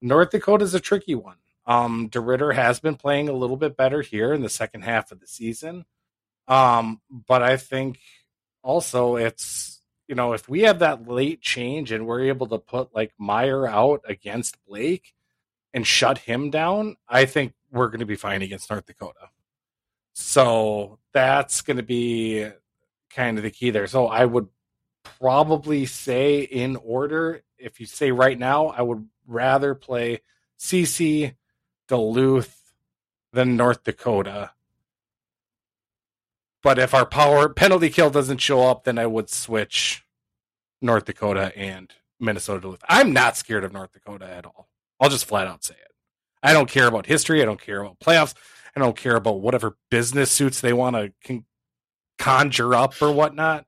[0.00, 1.36] North Dakota is a tricky one.
[1.64, 5.20] Um, DeRidder has been playing a little bit better here in the second half of
[5.20, 5.84] the season.
[6.48, 7.98] Um, but I think
[8.62, 12.94] also it's you know if we have that late change and we're able to put
[12.94, 15.14] like Meier out against Blake
[15.74, 19.30] and shut him down, I think we're going to be fine against North Dakota.
[20.12, 22.48] So that's going to be
[23.10, 23.86] kind of the key there.
[23.86, 24.48] So I would
[25.02, 30.20] probably say in order, if you say right now, I would rather play
[30.58, 31.34] CC,
[31.88, 32.74] Duluth
[33.32, 34.52] than North Dakota.
[36.62, 40.04] But if our power penalty kill doesn't show up, then I would switch
[40.80, 42.84] North Dakota and Minnesota Duluth.
[42.88, 44.68] I'm not scared of North Dakota at all.
[45.00, 45.90] I'll just flat out say it.
[46.42, 47.42] I don't care about history.
[47.42, 48.34] I don't care about playoffs.
[48.74, 51.44] I don't care about whatever business suits they want to con-
[52.18, 53.66] conjure up or whatnot.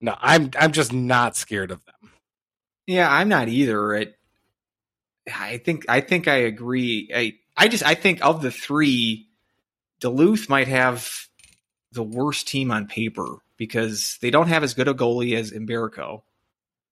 [0.00, 2.10] No, I'm I'm just not scared of them.
[2.86, 3.94] Yeah, I'm not either.
[3.94, 4.18] It,
[5.32, 7.10] I think I think I agree.
[7.14, 9.28] I I just I think of the three,
[10.00, 11.08] Duluth might have
[11.92, 16.22] the worst team on paper because they don't have as good a goalie as Mbereko,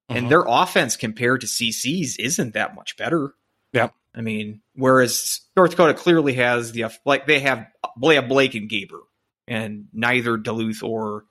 [0.08, 0.28] and mm-hmm.
[0.28, 3.34] their offense compared to CC's isn't that much better.
[3.72, 3.94] Yep.
[4.14, 7.66] I mean, whereas North Dakota clearly has the like they have
[8.00, 9.00] they have Blake and Gaber,
[9.46, 11.24] and neither Duluth or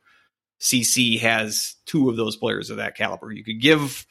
[0.59, 3.32] CC has two of those players of that caliber.
[3.32, 4.05] You could give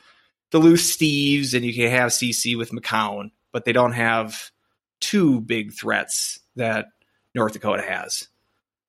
[0.51, 4.51] Duluth Steves and you can have CC with McKown, but they don't have
[5.01, 6.87] two big threats that
[7.35, 8.29] North Dakota has.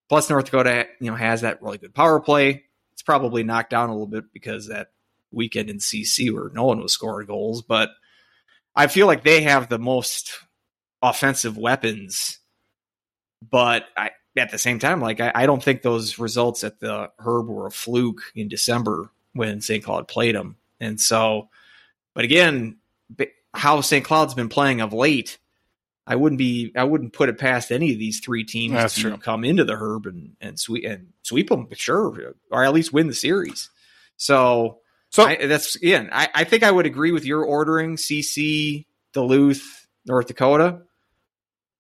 [0.09, 2.65] Plus, North Dakota, you know, has that really good power play.
[2.93, 4.89] It's probably knocked down a little bit because that
[5.31, 7.91] weekend in CC where no one was scoring goals, but
[8.75, 10.39] I feel like they have the most
[11.01, 12.39] offensive weapons.
[13.47, 17.11] But I, at the same time, like I, I don't think those results at the
[17.19, 19.83] Herb were a fluke in December when St.
[19.83, 20.57] Cloud played them.
[20.79, 21.49] And so,
[22.13, 22.77] but again,
[23.53, 24.03] how St.
[24.05, 25.37] Cloud's been playing of late,
[26.09, 29.01] I wouldn't be I wouldn't put it past any of these three teams That's to
[29.01, 29.17] true.
[29.17, 33.07] come into the Herb and and sweep and sweep them, sure, or at least win
[33.07, 33.69] the series.
[34.17, 34.79] So,
[35.11, 39.87] So I, that's again, I, I think I would agree with your ordering CC, Duluth,
[40.05, 40.81] North Dakota.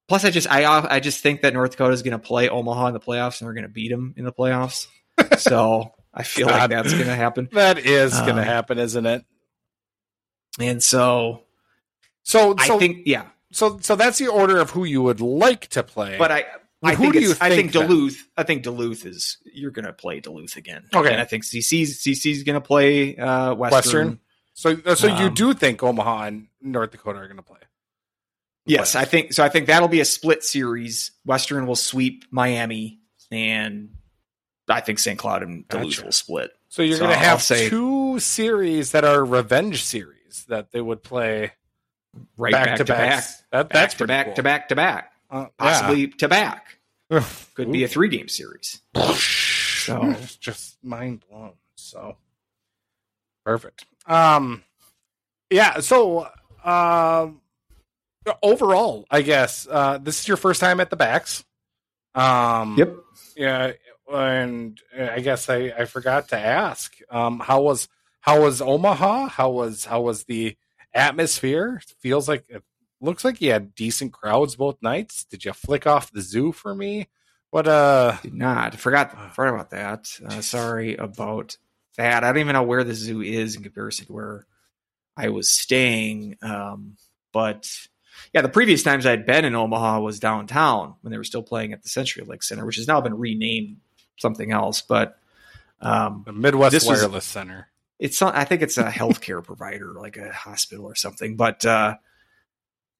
[0.07, 2.87] Plus, I just I I just think that North Dakota is going to play Omaha
[2.87, 4.87] in the playoffs and they're going to beat them in the playoffs.
[5.39, 7.49] so I feel like that's going to happen.
[7.53, 9.25] that is going to Um, happen, isn't it?
[10.59, 11.43] And so,
[12.23, 15.67] So, so I think yeah, so so that's the order of who you would like
[15.69, 16.17] to play.
[16.17, 16.45] but I
[16.81, 17.87] I Who think do you it's, I think think then?
[17.89, 18.27] Duluth.
[18.37, 20.85] I think Duluth is you're going to play Duluth again.
[20.95, 21.11] Okay.
[21.11, 23.71] and I think CC's CC's going to play uh, Western.
[23.73, 24.19] Western?
[24.53, 27.59] so so you um, do think Omaha and North Dakota are going to play?
[28.65, 29.43] Yes, I think so.
[29.43, 31.11] I think that'll be a split series.
[31.25, 32.99] Western will sweep Miami,
[33.31, 33.89] and
[34.69, 35.17] I think St.
[35.17, 36.05] Cloud and Duluth Gotcha.
[36.05, 36.51] will split.
[36.67, 40.81] So you're So going to have say- two series that are revenge series that they
[40.81, 41.53] would play
[42.37, 43.09] Right back, back, to back.
[43.09, 45.41] back, That, that's to back pretty to back to back, cool.
[45.41, 46.79] Uh, possibly to back.
[47.09, 47.23] yeah.
[47.53, 48.81] Could be a three game series.
[48.95, 49.01] so
[50.11, 51.53] it's just mind blown.
[51.75, 52.17] So
[53.45, 53.85] perfect.
[54.05, 54.63] Um,
[55.49, 55.79] yeah.
[55.79, 56.27] So
[56.63, 57.41] um,
[58.41, 61.43] overall, I guess uh, this is your first time at the backs.
[62.15, 62.95] Um, Yep.
[63.35, 63.71] Yeah,
[64.11, 66.93] and I guess I, I forgot to ask.
[67.09, 67.87] Um, how was
[68.21, 69.27] how was Omaha?
[69.29, 70.57] How was how was the
[70.93, 71.81] atmosphere?
[71.99, 72.63] Feels like it
[73.01, 75.23] looks like you had decent crowds both nights.
[75.25, 77.07] Did you flick off the zoo for me?
[77.51, 80.11] What uh Did not forgot forgot about that.
[80.25, 81.57] Uh, sorry about
[81.97, 82.23] that.
[82.23, 84.45] I don't even know where the zoo is in comparison to where
[85.17, 86.37] I was staying.
[86.41, 86.97] Um,
[87.33, 87.69] but
[88.33, 91.73] yeah, the previous times I'd been in Omaha was downtown when they were still playing
[91.73, 93.77] at the Century Link Center, which has now been renamed
[94.17, 94.81] something else.
[94.81, 95.17] But
[95.81, 97.67] um, the Midwest This was- Wireless Center?
[97.99, 101.35] It's I think it's a healthcare provider, like a hospital or something.
[101.35, 101.97] But uh,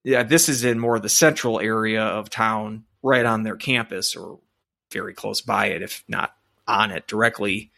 [0.03, 4.15] yeah, this is in more of the central area of town, right on their campus
[4.15, 4.39] or
[4.91, 6.35] very close by it, if not
[6.67, 7.71] on it directly.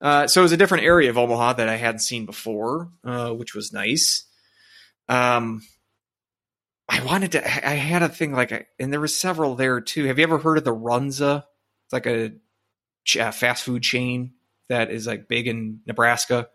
[0.00, 3.30] Uh, so it was a different area of Omaha that I hadn't seen before, uh,
[3.30, 4.24] which was nice.
[5.08, 5.62] Um,
[6.88, 7.44] I wanted to.
[7.44, 10.04] I had a thing like, a, and there were several there too.
[10.04, 11.44] Have you ever heard of the Runza?
[11.86, 12.32] It's like a
[13.18, 14.32] uh, fast food chain
[14.68, 16.48] that is like big in Nebraska.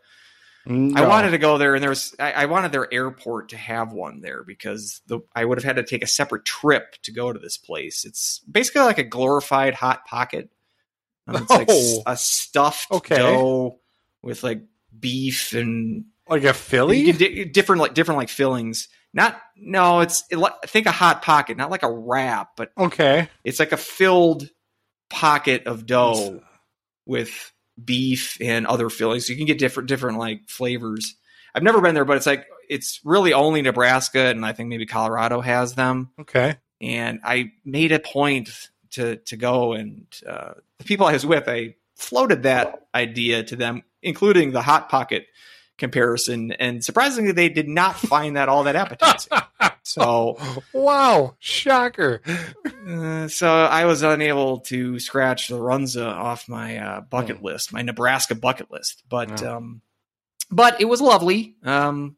[0.69, 3.93] I wanted to go there, and there was I, I wanted their airport to have
[3.93, 7.31] one there because the I would have had to take a separate trip to go
[7.31, 8.03] to this place.
[8.03, 10.49] It's basically like a glorified hot pocket.
[11.25, 12.03] Um, it's like Oh.
[12.05, 13.15] a stuffed Okay.
[13.15, 13.79] dough
[14.21, 14.61] with like
[14.99, 17.13] beef and like a Philly.
[17.13, 18.89] different like different like fillings.
[19.13, 23.29] Not no, it's it, think a hot pocket, not like a wrap, but okay.
[23.45, 24.49] it's like a filled
[25.09, 26.41] pocket of dough
[27.05, 27.53] with
[27.83, 29.27] beef and other fillings.
[29.27, 31.15] So you can get different different like flavors.
[31.53, 34.85] I've never been there, but it's like it's really only Nebraska and I think maybe
[34.85, 36.09] Colorado has them.
[36.19, 36.57] Okay.
[36.81, 41.47] And I made a point to to go and uh, the people I was with,
[41.47, 45.27] I floated that idea to them, including the hot pocket
[45.77, 49.37] comparison, and surprisingly, they did not find that all that appetizing.
[49.83, 50.37] So
[50.73, 52.21] wow, shocker.
[52.87, 57.81] uh, so I was unable to scratch the Runza off my uh, bucket list, my
[57.81, 59.03] Nebraska bucket list.
[59.07, 59.55] But Yeah.
[59.55, 59.81] um,
[60.51, 61.55] but it was lovely.
[61.63, 62.15] Um,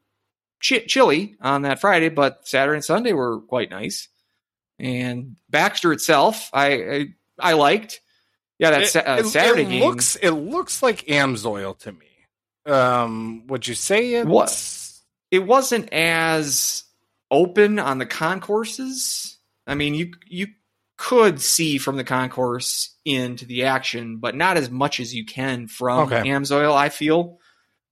[0.67, 4.07] chi- chilly on that Friday, but Saturday and Sunday were quite nice.
[4.79, 7.05] And Baxter itself, I I,
[7.39, 8.01] I liked.
[8.57, 9.83] Yeah, that sa- uh, it, Saturday it game.
[9.83, 12.05] looks it looks like Amsoil to me.
[12.65, 14.27] Um, would you say it?
[14.27, 14.49] What?
[15.31, 16.83] it wasn't as
[17.31, 19.37] open on the concourses.
[19.67, 20.47] I mean, you you
[20.97, 25.67] could see from the concourse into the action, but not as much as you can
[25.67, 26.27] from Okay.
[26.29, 26.75] Amsoil.
[26.75, 27.39] I feel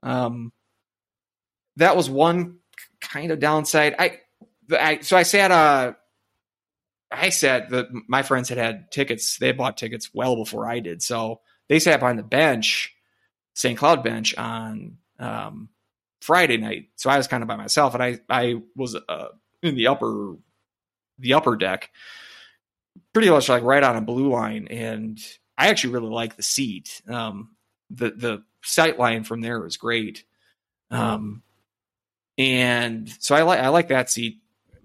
[0.03, 0.51] um,
[1.77, 2.57] that was one
[2.99, 3.95] kind of downside.
[3.97, 4.19] I,
[4.71, 5.93] I so I sat uh
[7.11, 9.37] I sat the my friends had had tickets.
[9.37, 12.93] They bought tickets well before I did, so they sat behind the bench,
[13.57, 13.75] St.
[13.75, 15.69] Cloud bench on um,
[16.21, 16.89] Friday night.
[16.95, 19.29] So I was kind of by myself, and I I was uh,
[19.63, 20.35] in the upper
[21.17, 21.89] the upper deck,
[23.13, 25.19] pretty much like right on a blue line, and
[25.57, 27.01] I actually really like the seat.
[27.09, 27.55] Um,
[27.89, 30.23] the the sight line from there is great.
[30.91, 31.41] Um,
[32.37, 34.37] and so I like I like that seat.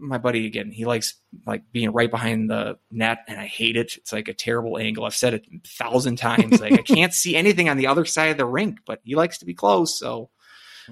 [0.02, 1.14] My buddy again, he likes
[1.46, 3.96] like being right behind the net, and I hate it.
[3.96, 5.04] It's like a terrible angle.
[5.04, 6.60] I've said it a thousand times.
[6.60, 9.38] Like I can't see anything on the other side of the rink, but he likes
[9.38, 9.98] to be close.
[9.98, 10.30] So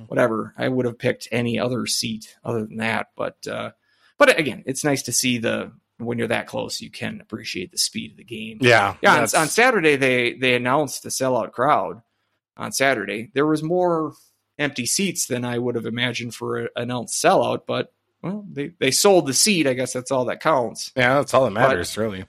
[0.06, 0.54] whatever.
[0.56, 3.08] I would have picked any other seat other than that.
[3.16, 3.70] But uh,
[4.18, 7.78] but again, it's nice to see the when you're that close, you can appreciate the
[7.78, 8.58] speed of the game.
[8.60, 12.02] Yeah, Yeah, on, on Saturday they they announced the sellout crowd.
[12.56, 14.12] On Saturday, there was more
[14.58, 17.92] empty seats than I would have imagined for an announced sellout, but
[18.22, 19.66] well, they they sold the seat.
[19.66, 20.92] I guess that's all that counts.
[20.96, 22.24] yeah, that's all that matters, really.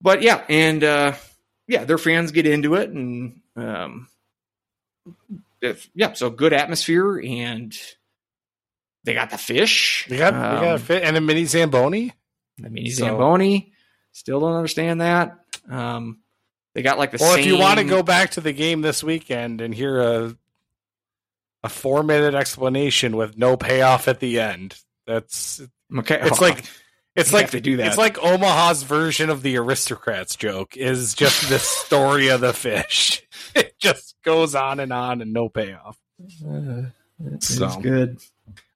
[0.00, 1.12] But yeah, and uh,
[1.66, 4.08] yeah, their fans get into it, and um,
[5.60, 7.74] if, yeah, so good atmosphere, and
[9.04, 10.06] they got the fish.
[10.10, 12.12] You got, you got a Um, fit and a mini zamboni.
[12.64, 13.72] I mini So- Zamboni.
[14.12, 15.38] Still don't understand that.
[15.68, 16.20] Um,
[16.74, 19.02] they got like the Well, if you want to go back to the game this
[19.02, 20.36] weekend and hear a
[21.64, 24.76] a four minute explanation with no payoff at the end,
[25.06, 25.60] that's
[25.98, 26.64] okay, it's like
[27.16, 27.86] it's You like to do that.
[27.88, 33.22] It's like Omaha's version of the aristocrats joke is just the story of the fish.
[33.56, 35.96] It just goes on and on and no payoff.
[37.24, 37.68] it's So.
[37.80, 38.18] good.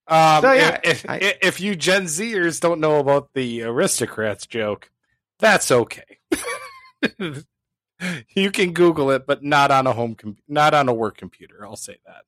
[0.07, 4.47] Um, So, yeah, if, I- if if you Gen Zers don't know about the aristocrats
[4.47, 4.91] joke,
[5.41, 6.19] that's okay.
[8.35, 11.67] you can Google it, but not on a home, com- not on a work computer.
[11.67, 12.23] I'll say that.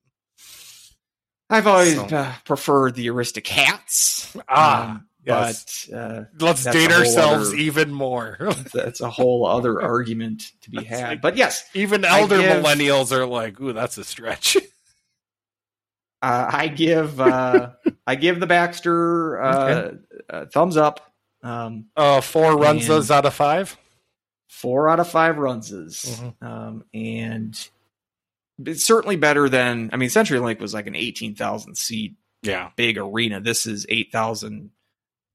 [1.51, 4.41] I've always So- uh, preferred the Aristocats.
[4.49, 5.89] Ah, um, yes.
[5.91, 8.39] but uh, Let's date ourselves other- even more.
[8.73, 11.09] that's a whole other argument to be had.
[11.09, 14.57] like- but yes, even elder give- millennials are like, "Ooh, that's a stretch."
[16.23, 17.71] uh, I give uh,
[18.07, 19.97] I give the Baxter uh, Okay.
[20.31, 21.13] uh, thumbs up.
[21.43, 23.77] Um, Uh, four runs out of five.
[24.49, 26.47] four out of five runses, Mhm.
[26.47, 27.69] um, and
[28.67, 29.91] it's certainly better than.
[29.93, 33.41] I mean, CenturyLink was like an eighteen thousand seat Yeah, big arena.
[33.41, 34.71] This is eight thousand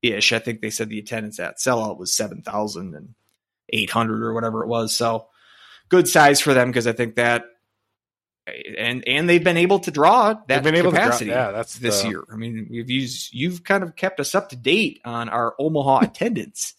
[0.02, 0.34] ish.
[0.34, 3.16] I think they said the attendance at sellout was seven thousand and
[3.70, 4.96] eight hundred or whatever it was.
[4.96, 5.28] So
[5.90, 7.46] good size for them because I think that.
[8.78, 11.32] And and they've been able to draw that They've been able capacity to.
[11.32, 12.24] Draw, yeah, that's this the- year.
[12.32, 16.00] I mean, we've used you've kind of kept us up to date on our Omaha
[16.04, 16.76] attendance.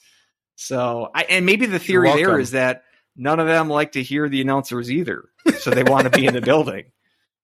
[0.54, 2.84] So, I, and maybe the theory there is that
[3.16, 5.28] none of them like to hear the announcers either,
[5.60, 6.84] so they want to be in the building.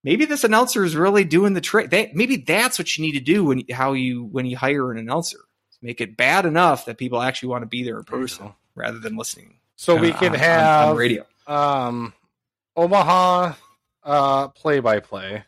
[0.04, 1.90] Maybe this announcer is really doing the trick.
[1.90, 4.98] They, maybe that's what you need to do when how you when you hire an
[4.98, 5.38] announcer.
[5.80, 9.16] Make it bad enough that people actually want to be there in person rather than
[9.16, 9.58] listening.
[9.76, 11.24] So we can on- on- have on radio.
[11.46, 12.12] um
[12.76, 13.54] Omaha
[14.04, 15.44] uh play by play.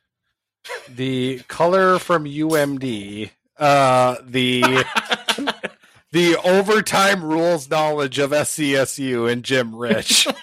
[0.89, 4.63] The color from UMD, uh the
[6.13, 10.27] the overtime rules knowledge of SCSU and Jim Rich.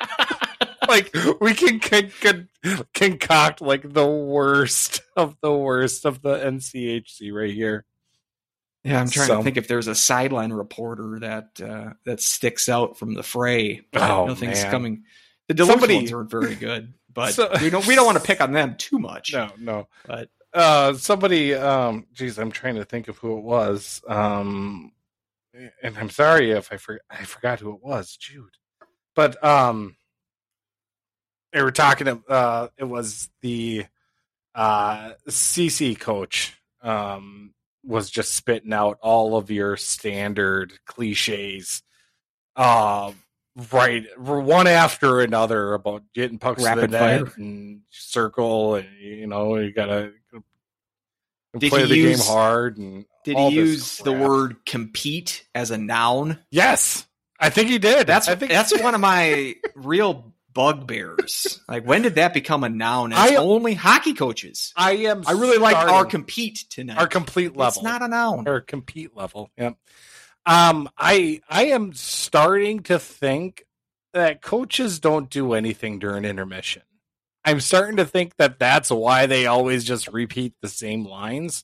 [0.91, 2.47] like we can, can, can
[2.93, 7.85] concoct like the worst of the worst of the NCHC right here.
[8.83, 12.67] Yeah, I'm trying So- to think if there's a sideline reporter that uh, that sticks
[12.69, 13.81] out from the fray.
[13.93, 14.71] Oh, nothing's man.
[14.71, 15.03] coming.
[15.47, 18.23] The Duluth Somebody- ones aren't very good, but So- we don't we don't want to
[18.23, 19.33] pick on them too much.
[19.33, 19.87] No, no.
[20.05, 24.91] But uh somebody um geez i'm trying to think of who it was um
[25.81, 28.57] and i'm sorry if i for, i forgot who it was jude
[29.15, 29.95] but um
[31.53, 33.85] they were talking uh it was the
[34.55, 41.81] uh cc coach um was just spitting out all of your standard cliches
[42.55, 43.11] uh
[43.71, 47.33] right one after another about getting pucks Rapid to the net fire.
[47.37, 50.11] and circle and you know you gotta
[51.57, 54.65] Did play he the use- game hard and did all he this use the word
[54.65, 56.39] compete as a noun?
[56.49, 57.05] yes
[57.39, 61.61] i think he did That's I think that's one of my real bugbears.
[61.67, 63.11] Like when did that become a noun?
[63.11, 64.73] And I- it's only hockey coaches.
[64.75, 66.97] i am I really like our compete tonight.
[66.97, 68.47] our complete level It's not a noun.
[68.47, 69.49] Our compete level.
[69.57, 69.77] Yep.
[70.45, 73.63] Um, I I am starting to think
[74.13, 76.81] that coaches don't do anything during intermission.
[77.45, 81.63] I'm starting to think that that's why they always just repeat the same lines.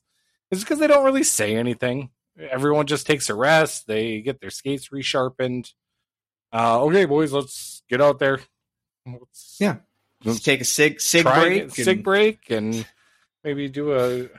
[0.49, 2.09] It's because they don't really say anything.
[2.39, 3.87] Everyone just takes a rest.
[3.87, 5.73] They get their skates resharpened.
[6.53, 8.39] Uh, okay, boys, let's get out there.
[9.07, 9.77] Let's Yeah.
[10.23, 11.61] Let's take a sig sig break.
[11.63, 12.85] and- sig break, and
[13.43, 14.29] maybe do a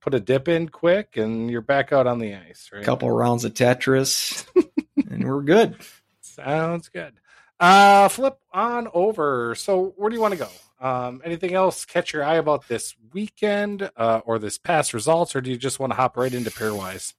[0.00, 2.68] put a dip in quick, and you're back out on the ice.
[2.72, 2.82] Right?
[2.82, 4.46] A couple rounds of Tetris,
[5.10, 5.76] and we're good.
[6.20, 7.14] Sounds good.
[7.58, 9.54] Uh, flip on over.
[9.54, 10.48] So, where do you want to go?
[10.80, 15.40] Um, anything else catch your eye about this weekend uh, or this past results, or
[15.40, 17.14] do you just want to hop right into pairwise?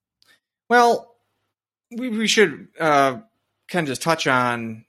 [0.70, 1.16] Well,
[1.92, 3.18] we, we should uh,
[3.68, 4.86] kind of just touch on,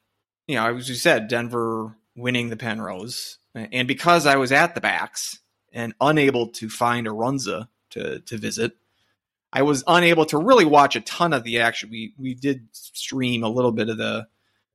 [0.50, 4.80] you know, as we said, Denver winning the Penrose, and because I was at the
[4.80, 5.38] backs
[5.72, 8.72] and unable to find a Runza to to visit,
[9.52, 11.90] I was unable to really watch a ton of the action.
[11.90, 14.26] We we did stream a little bit of the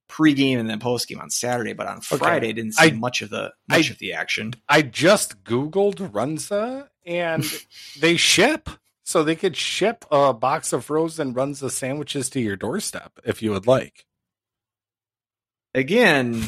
[0.08, 2.18] pregame and then postgame on Saturday, but on Okay.
[2.18, 4.54] Friday didn't see I- much of the much I- of the action.
[4.70, 7.44] I just Googled Runza and
[8.00, 8.70] they ship.
[9.08, 13.52] So they could ship a box of frozen Runza sandwiches to your doorstep if you
[13.52, 14.04] would like.
[15.76, 16.42] Again,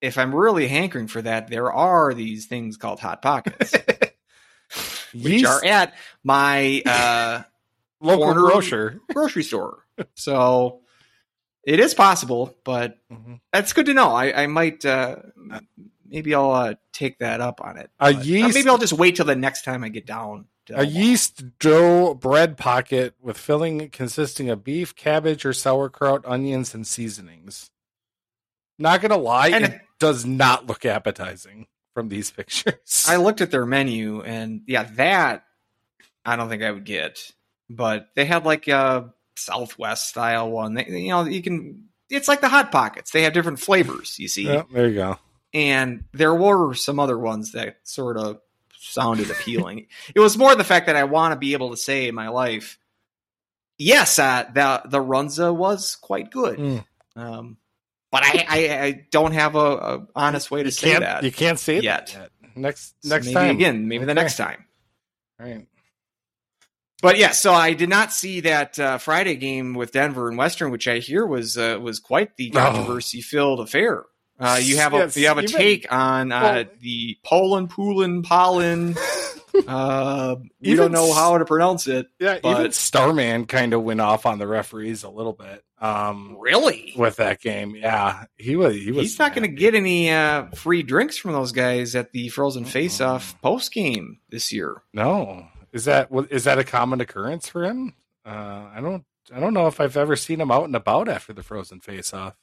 [0.00, 3.74] if I'm really hankering for that, there are these things called hot pockets,
[5.14, 7.42] which are at my uh,
[8.00, 9.00] local grocer.
[9.12, 9.78] grocery store.
[10.14, 10.80] So
[11.64, 13.40] it is possible, but Mhm.
[13.52, 14.10] that's good to know.
[14.12, 15.16] I, I might uh,
[16.06, 17.90] maybe I'll uh, take that up on it.
[18.00, 20.46] A But, uh, yeast- maybe I'll just wait till the next time I get down.
[20.66, 20.90] To A Omaha.
[20.96, 27.71] yeast dough bread pocket with filling consisting of beef, cabbage, or sauerkraut, onions, and seasonings.
[28.78, 33.06] Not gonna lie, And- it does not look appetizing from these pictures.
[33.08, 35.44] I looked at their menu, and yeah, that
[36.24, 37.30] I don't think I would get.
[37.70, 40.74] But they had like a Southwest style one.
[40.74, 41.84] They, you know, you can.
[42.10, 43.10] It's like the hot pockets.
[43.10, 44.18] They have different flavors.
[44.18, 45.18] You see, Yeah, there you go.
[45.54, 48.40] and there were some other ones that sort of
[48.78, 49.86] sounded appealing.
[50.14, 52.28] it was more the fact that I want to be able to say in my
[52.28, 52.78] life,
[53.78, 56.84] yes, uh, the the Runza was quite good, Mm.
[57.16, 57.56] um,
[58.12, 61.32] but I, I I don't have a, a honest way to You say that You
[61.32, 62.06] can't say yet.
[62.08, 62.30] that yet.
[62.54, 64.64] Next So next time again, maybe the next time.
[65.40, 65.66] All right.
[67.02, 70.70] But yeah, so I did not see that uh, Friday game with Denver and Western,
[70.70, 72.58] which I hear was uh, was quite the Oh.
[72.60, 74.04] controversy filled affair.
[74.38, 78.22] Uh, you have a Yes, you have a take on uh, well- the Poland Poolin
[78.22, 78.94] Pollen.
[79.68, 82.06] uh, we Even don't know how to pronounce it.
[82.18, 85.64] Yeah, But- even Starman kind of went off on the referees a little bit.
[85.80, 86.92] Um, Really?
[86.96, 88.76] with that game, yeah, he was.
[88.76, 89.02] He was.
[89.06, 92.66] He's not going to get any uh, free drinks from those guys at the Frozen.
[92.66, 94.82] Face Off post game this year.
[94.92, 97.94] No, is that what- is that a common occurrence for him?
[98.24, 99.04] Uh, I don't.
[99.34, 102.12] I don't know if I've ever seen him out and about after the Frozen Face
[102.14, 102.34] Off.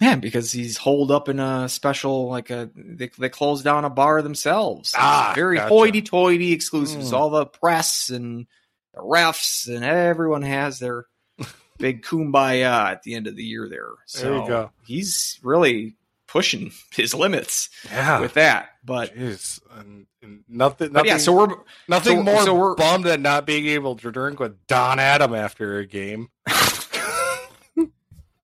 [0.00, 3.90] Yeah, because he's holed up in a special, like a they, they closed down a
[3.90, 4.92] bar themselves.
[4.96, 5.68] Ah, very gotcha.
[5.68, 7.12] hoity-toity exclusives.
[7.12, 7.16] Mm.
[7.16, 8.46] All the press and
[8.92, 11.06] the refs and everyone has their
[11.78, 13.88] big kumbaya at the end of the year there.
[14.06, 14.70] So There you go.
[14.86, 18.68] he's really pushing his limits Yeah, with that.
[18.84, 20.88] But, Jeez, and, and nothing.
[20.88, 21.54] but nothing yeah, so we're
[21.88, 25.34] nothing so- more so we're- bummed at not being able to drink with Don Adam
[25.34, 26.28] after a game.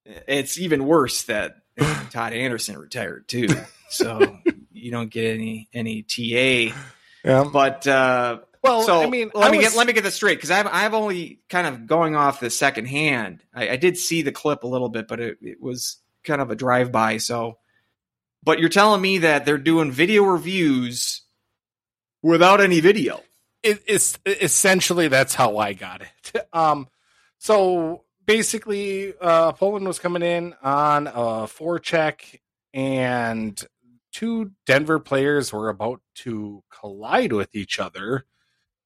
[0.05, 1.57] It's even worse that
[2.11, 3.47] Todd Anderson retired too.
[3.89, 4.39] So
[4.71, 6.75] you don't get any any TA.
[7.23, 10.03] Yeah, But uh well, so I mean, let I me was- get let me get
[10.03, 13.43] this straight because I've I've only kind of going off the second hand.
[13.53, 16.49] I, I did see the clip a little bit, but it, it was kind of
[16.49, 17.17] a drive by.
[17.17, 17.59] So,
[18.43, 21.21] but you're telling me that they're doing video reviews
[22.23, 23.21] without any video.
[23.61, 26.47] it, it's essentially that's how I got it.
[26.53, 26.87] Um,
[27.37, 32.41] so basically, uh, Poland was coming in on a four check,
[32.73, 33.61] and
[34.11, 38.25] two Denver players were about to collide with each other.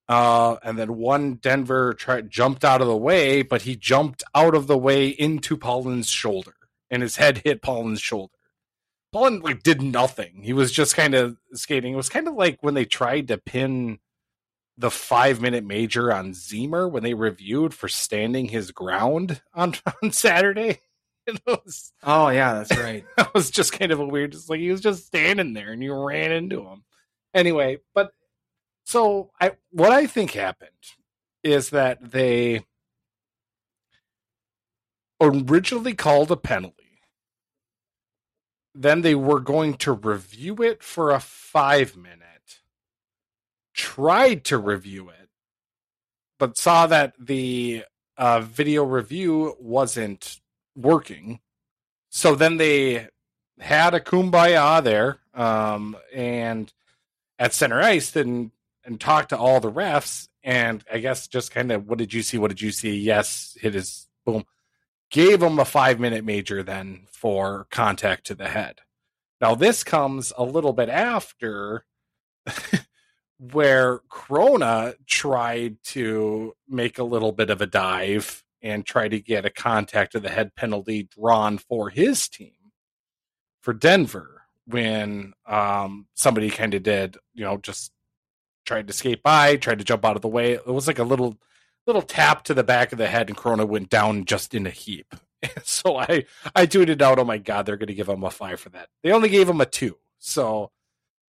[0.10, 1.96] Uh, and then one Denver
[2.30, 6.56] jumped out of the way, but he jumped out of the way into Poland's shoulder,
[6.90, 8.34] and his head hit Poland's shoulder.
[9.12, 10.42] Poland like did nothing.
[10.44, 11.94] He was just kind of skating.
[11.94, 14.00] It was kind of like when they tried to pin
[14.78, 20.12] the five minute major on Zemer when they reviewed for standing his ground on, on
[20.12, 20.82] Saturday.
[21.46, 23.04] Was, Oh yeah, that's right.
[23.18, 25.84] that was just kind of a weird, just like he was just standing there and
[25.84, 26.84] you ran into him.
[27.34, 28.14] Anyway, but
[28.86, 30.72] so I what I think happened
[31.44, 32.66] is that they
[35.20, 37.02] originally called a penalty.
[38.74, 42.37] Then they were going to review it for a five minute
[43.78, 45.30] tried to review it,
[46.40, 47.86] but saw that the
[48.18, 50.42] uh, video review wasn't
[50.76, 51.40] working.
[52.10, 53.08] So then they
[53.60, 56.74] had a kumbaya there, um, and
[57.40, 58.52] at center ice, and
[58.84, 62.24] and talked to all the refs, and I guess just kind of, what did you
[62.24, 62.38] see?
[62.38, 62.98] What did you see?
[62.98, 64.46] Yes, hit his boom.
[65.12, 68.80] Gave him a five minute major then for contact to the head.
[69.40, 71.86] Now this comes a little bit after
[73.40, 79.46] where Corona tried to make a little bit of a dive and try to get
[79.46, 82.54] a contact of the head penalty drawn for his team
[83.62, 87.92] for Denver when um, somebody kind of did, you know, just
[88.66, 90.54] tried to skate by, tried to jump out of the way.
[90.54, 91.38] It was like a little
[91.86, 94.72] little tap to the back of the head and Corona went down just in a
[94.72, 95.16] heap.
[95.64, 98.60] so I I tweeted out, "Oh my god, they're going to give him a five
[98.60, 100.72] for that." They only gave him a two, so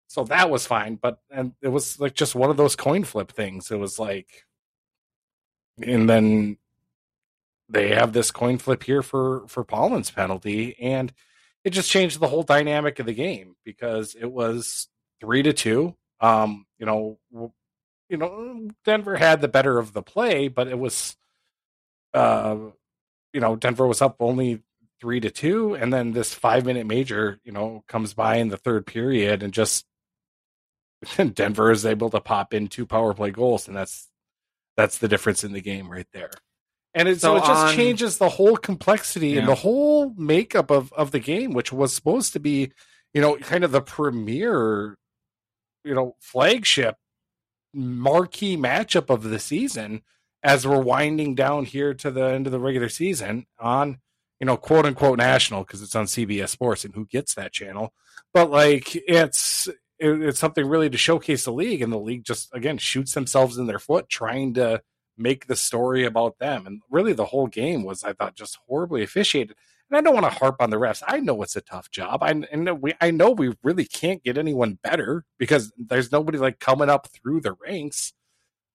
[0.08, 0.96] so that was fine.
[0.96, 3.70] But and it was like just one of those coin flip things.
[3.70, 4.46] It was like,
[5.80, 6.56] and then
[7.68, 11.12] they have this coin flip here for for Pollen's penalty, and
[11.62, 14.88] it just changed the whole dynamic of the game because it was
[15.20, 15.94] three to two.
[16.20, 17.18] Um, you know,
[18.08, 21.16] you know, Denver had the better of the play, but it was,
[22.14, 22.56] uh,
[23.34, 24.62] you know, Denver was up only
[25.00, 28.56] three to two, and then this five minute major, you know, comes by in the
[28.56, 29.84] third period, and just
[31.34, 34.08] Denver is able to pop in two power play goals, and that's
[34.76, 36.30] that's the difference in the game right there.
[36.94, 39.40] And it, so, so it just on, changes the whole complexity yeah.
[39.40, 42.72] and the whole makeup of of the game, which was supposed to be,
[43.12, 44.96] you know, kind of the premier,
[45.84, 46.96] you know, flagship
[47.74, 50.02] marquee matchup of the season
[50.42, 53.98] as we're winding down here to the end of the regular season on
[54.40, 57.92] you know quote unquote national because it's on CBS Sports and who gets that channel
[58.32, 59.68] but like it's
[59.98, 63.66] it's something really to showcase the league and the league just again shoots themselves in
[63.66, 64.80] their foot trying to
[65.16, 69.02] make the story about them and really the whole game was I thought just horribly
[69.02, 69.56] officiated
[69.90, 71.02] and I don't want to harp on the refs.
[71.06, 72.22] I know it's a tough job.
[72.22, 76.60] I and we I know we really can't get anyone better because there's nobody like
[76.60, 78.12] coming up through the ranks.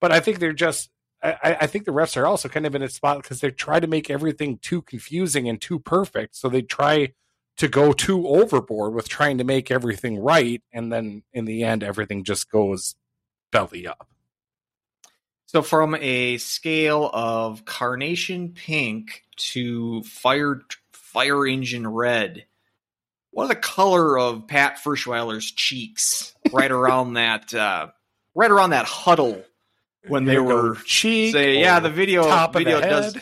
[0.01, 0.89] But I think they're just
[1.21, 3.79] I, I think the refs are also kind of in a spot because they try
[3.79, 6.35] to make everything too confusing and too perfect.
[6.35, 7.13] So they try
[7.57, 11.83] to go too overboard with trying to make everything right, and then in the end,
[11.83, 12.95] everything just goes
[13.51, 14.07] belly up.
[15.45, 20.61] So, from a scale of carnation pink to fire
[20.91, 22.45] fire engine red.
[23.31, 27.87] What are the color of Pat Ferschweiler's cheeks right around that uh,
[28.35, 29.43] right around that huddle
[30.07, 33.17] when they were cheek say yeah the video video the does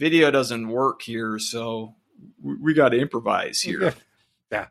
[0.00, 1.94] video doesn't work here so
[2.42, 3.94] we, got to improvise here.
[4.52, 4.68] Yeah,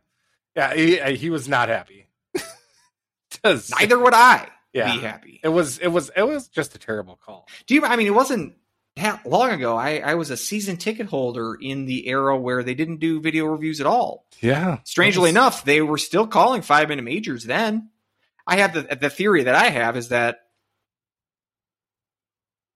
[0.56, 2.08] yeah, he, uh, he was not happy.
[3.44, 4.94] Neither would I yeah.
[4.94, 5.42] be happy.
[5.44, 7.46] It was it was it was just a terrible call.
[7.68, 7.84] Do you?
[7.84, 8.56] I mean, it wasn't
[8.96, 12.74] that long ago, I, I was a season ticket holder in the era where they
[12.74, 14.26] didn't do video reviews at all.
[14.40, 14.80] Yeah.
[14.86, 15.32] Strangely was...
[15.32, 17.90] enough, they were still calling five minute majors then.
[18.48, 20.40] I have the the theory that I have is that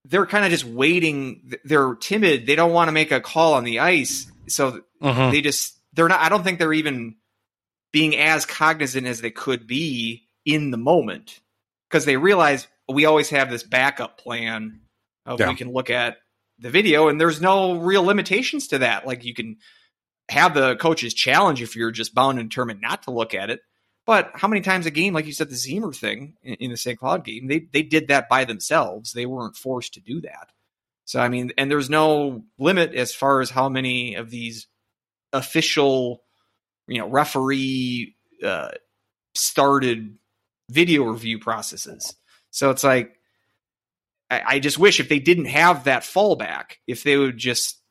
[0.05, 1.53] they're kind of just waiting.
[1.63, 2.47] They're timid.
[2.47, 5.31] They don't want to make a call on the ice, so uh-huh.
[5.31, 6.19] they just they're not.
[6.19, 7.15] I don't think they're even
[7.91, 11.39] being as cognizant as they could be in the moment
[11.89, 14.81] because they realize we always have this backup plan
[15.25, 15.49] of yeah.
[15.49, 16.17] we can look at
[16.59, 19.07] the video and there's no real limitations to that.
[19.07, 19.57] Like you can
[20.29, 23.61] have the coaches challenge if you're just bound and determined not to look at it.
[24.05, 26.77] But how many times a game, like you said, the Zemer thing in, in the
[26.77, 26.97] St.
[26.97, 29.13] Cloud game, they they did that by themselves.
[29.13, 30.49] They weren't forced to do that.
[31.09, 34.67] So I mean, and there's no limit as far as how many of these
[35.33, 36.21] official,
[36.87, 38.69] you know, referee uh,
[39.33, 40.19] started
[40.69, 42.13] video review processes.
[42.51, 43.15] So it's like
[44.29, 47.81] I, I just wish if they didn't have that fallback, if they would just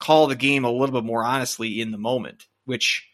[0.00, 3.08] call the game a little bit more honestly in the moment, which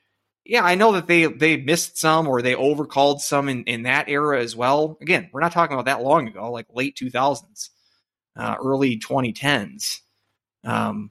[0.46, 4.08] yeah, I know that they they missed some or they overcalled some in, in that
[4.08, 4.96] era as well.
[5.02, 7.68] Again, we're not talking about that long ago, like late 2000s,
[8.36, 10.00] uh, early 2010s.
[10.64, 11.10] Um,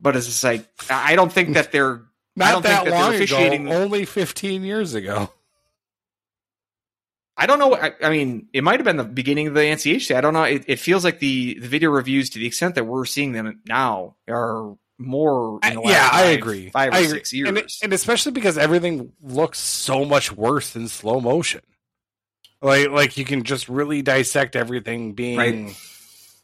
[0.00, 2.02] but it's just like I don't think that they're
[2.34, 5.30] not I don't that think that long officiating ago, only 15 years ago.
[7.36, 7.74] I don't know.
[7.74, 10.14] I, I, mean, it might have been the beginning of the NCHC.
[10.14, 10.44] I don't know.
[10.44, 13.60] It, it, feels like the, the video reviews, to the extent that we're seeing them
[13.66, 15.58] now, are more.
[15.62, 16.70] yeah, five, I agree.
[16.70, 17.18] Five or I agree.
[17.18, 21.62] six years, and, and, especially because everything looks so much worse in slow motion.
[22.60, 25.76] Like, like you can just really dissect everything being right.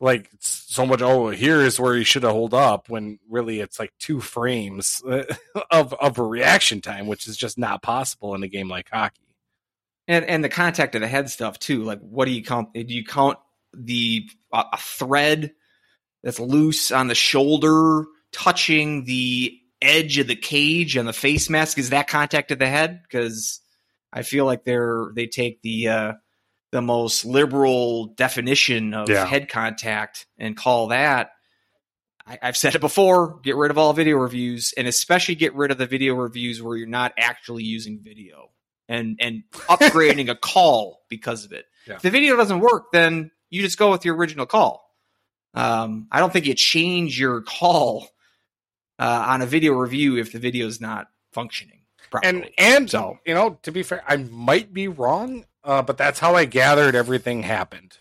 [0.00, 1.02] Like so much.
[1.02, 2.88] Oh, here's where you should have hold up.
[2.88, 5.02] When really it's like two frames
[5.70, 9.28] of of a reaction time, which is just not possible in a game like hockey
[10.08, 11.84] and and the contact of the head stuff too.
[11.84, 12.72] Like, what do you count?
[12.72, 13.38] Do you count
[13.74, 15.52] the uh, a thread
[16.24, 21.78] that's loose on the shoulder touching the edge of the cage and the face mask?
[21.78, 23.02] Is that contact of the head?
[23.02, 23.60] Because
[24.12, 26.12] I feel like they're they take the uh,
[26.70, 29.24] the most liberal definition of yeah.
[29.24, 31.30] head contact and call that.
[32.26, 33.40] I, I've said it before.
[33.40, 36.76] Get rid of all video reviews, and especially get rid of the video reviews where
[36.76, 38.50] you're not actually using video
[38.88, 41.66] and and upgrading a call because of it.
[41.86, 41.94] Yeah.
[41.94, 44.84] If the video doesn't work, then you just go with your original call.
[45.54, 48.08] Um, I don't think you change your call
[48.98, 51.78] uh, on a video review if the video is not functioning
[52.10, 52.42] properly.
[52.42, 56.18] And and so, you know, to be fair, I might be wrong, uh, but that's
[56.18, 57.98] how I gathered everything happened.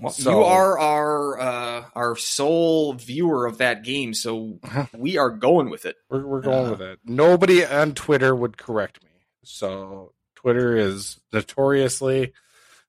[0.00, 4.58] Well, So- you are our uh, our sole viewer of that game, so
[4.96, 5.96] we are going with it.
[6.10, 6.98] We're, we're going Uh, with it.
[7.04, 9.10] Nobody on Twitter would correct me.
[9.44, 12.32] So Twitter is notoriously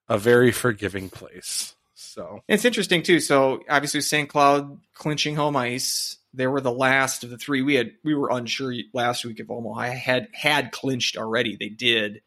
[0.09, 1.75] a very forgiving place.
[1.93, 3.19] So It's interesting too.
[3.19, 4.27] So obviously, St.
[4.29, 6.17] Cloud clinching home ice.
[6.33, 7.61] They were the last of the three.
[7.61, 11.55] We had we were unsure last week if Omaha had had clinched already.
[11.55, 12.21] They did.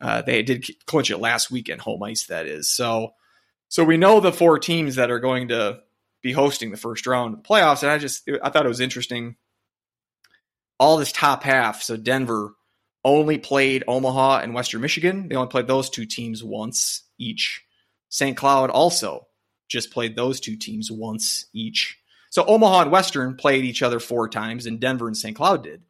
[0.00, 2.26] Uh, they did clinch it last week at home ice.
[2.26, 3.14] That is so.
[3.68, 5.80] So we know the four teams that are going to
[6.22, 7.82] be hosting the first round of the playoffs.
[7.82, 9.36] And I just I thought it was interesting.
[10.78, 11.82] All this top half.
[11.82, 12.54] So Denver
[13.04, 15.28] only played Omaha and Western Michigan.
[15.28, 17.64] They only played those two teams once each.
[18.08, 18.36] St.
[18.36, 19.26] Cloud also
[19.68, 21.98] just played those two teams once each.
[22.30, 25.36] So Omaha and Western played each other four times, and Denver and St.
[25.36, 25.82] Cloud did.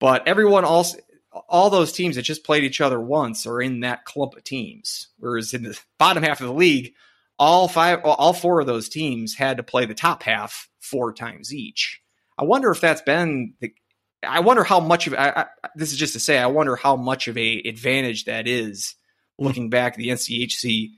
[0.00, 0.96] But everyone else,
[1.32, 5.08] all those teams that just played each other once are in that clump of teams.
[5.18, 6.94] Whereas in the bottom half of the league,
[7.38, 11.54] all five, all four of those teams had to play the top half four times
[11.54, 12.00] each.
[12.36, 13.72] I wonder if that's been the.
[14.26, 16.38] I wonder how much of I, I, this is just to say.
[16.38, 18.94] I wonder how much of a advantage that is.
[19.40, 20.88] Looking back at the NCHC,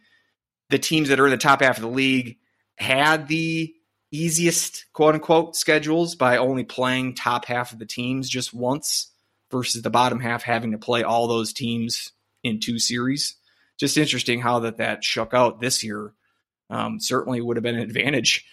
[0.71, 2.39] the teams that are in the top half of the league
[2.77, 3.75] had the
[4.11, 9.10] easiest quote unquote schedules by only playing top half of the teams just once
[9.51, 12.13] versus the bottom half having to play all those teams
[12.43, 13.37] in two series.
[13.79, 16.13] Just interesting how that that shook out this year.
[16.69, 18.45] Um, certainly would have been an advantage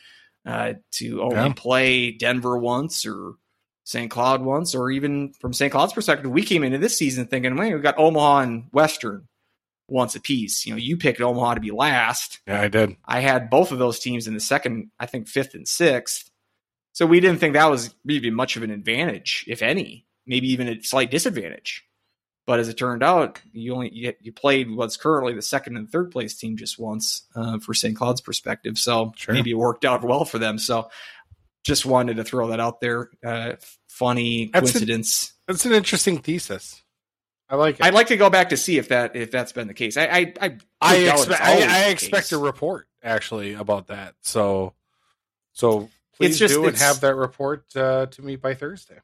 [0.45, 1.53] uh, to only Yeah.
[1.56, 3.34] play Denver once or
[3.84, 4.10] St.
[4.10, 5.72] Cloud once, or even from St.
[5.72, 9.28] Cloud's perspective, we came into this season thinking, man, we got Omaha and Western
[9.88, 10.65] once a piece.
[10.65, 12.40] You know, you picked Omaha to be last.
[12.48, 12.95] yeah, I did.
[13.06, 16.30] I had both of those teams in the second, I think fifth and sixth.
[16.94, 20.68] So we didn't think that was really much of an advantage, if any, maybe even
[20.68, 21.84] a slight disadvantage.
[22.45, 25.90] But as it turned out, you only you, you played what's currently the second and
[25.91, 27.95] third place team just once uh, for St.
[27.95, 28.78] Cloud's perspective.
[28.78, 29.34] So Sure.
[29.34, 30.58] maybe it worked out well for them.
[30.58, 30.90] So
[31.66, 33.10] just wanted to throw that out there.
[33.26, 33.54] Uh,
[33.90, 35.34] funny That's a- coincidence.
[35.48, 36.82] That's an interesting thesis.
[37.49, 37.86] I like it.
[37.86, 39.98] I'd like to go back to see if that if that's been the case.
[39.98, 41.41] I I I, I, expect.
[41.41, 44.16] I, I expect a report actually about that.
[44.22, 44.74] So,
[45.54, 48.99] so please just- do and have that report uh, to me by Thursday.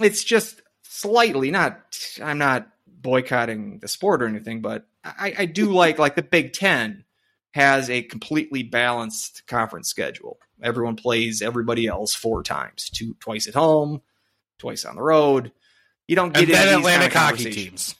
[0.00, 5.66] It's just slightly not i'm not boycotting the sport or anything but i, I do
[5.72, 7.04] like like the big ten
[7.52, 10.38] has a completely balanced conference schedule.
[10.62, 14.02] Everyone plays everybody else four times two twice at home
[14.58, 15.52] twice on the road.
[16.06, 17.94] You don't get And then these kind of hockey teams.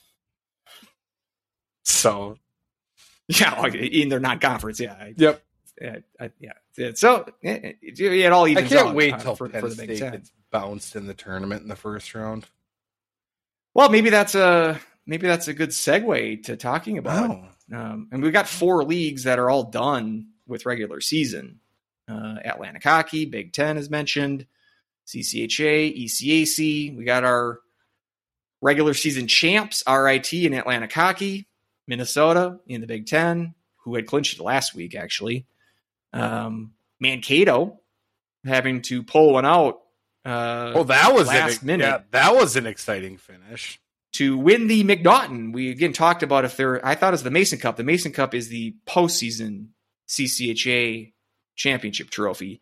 [1.85, 2.37] So,
[3.29, 5.11] yeah like, in their non-conference yeah.
[5.17, 5.43] Yep.
[5.81, 9.71] Yeah, I, yeah so it, it, all I can't wait uh, till for, Penn for
[9.71, 12.47] State gets bounced in the tournament in the first round.
[13.75, 17.49] well maybe that's a maybe that's a good segue to talking about Wow.
[17.73, 21.61] Um, and we've got four leagues that are all done with regular season.
[22.09, 24.47] Uh, Atlantic Hockey, Big Ten, as mentioned,
[25.07, 26.97] CCHA, ECAC.
[26.97, 27.61] We got our
[28.61, 31.47] regular season champs, RIT and Atlantic Hockey,
[31.87, 33.55] Minnesota in the Big Ten,
[33.85, 35.47] who had clinched it last week, actually.
[36.13, 37.81] Um, Mankato
[38.45, 39.81] having to pull one out.
[40.25, 41.85] Uh, Well, that was last an, minute.
[41.85, 43.81] Yeah, that was an exciting finish.
[44.15, 45.53] to win the MacNaughton.
[45.53, 46.85] We again talked about if there.
[46.85, 47.77] I thought it was the Mason Cup.
[47.77, 49.69] The Mason Cup is the postseason
[50.09, 51.13] CCHA
[51.57, 52.61] championship trophy.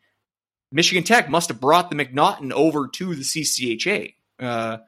[0.70, 4.78] Michigan Tech must have brought the MacNaughton over to the CCHA uh,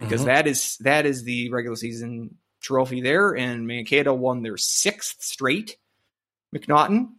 [0.00, 0.26] because Mhm.
[0.26, 5.76] that is that is the regular season trophy there, and Mankato won their sixth straight
[6.54, 7.10] MacNaughton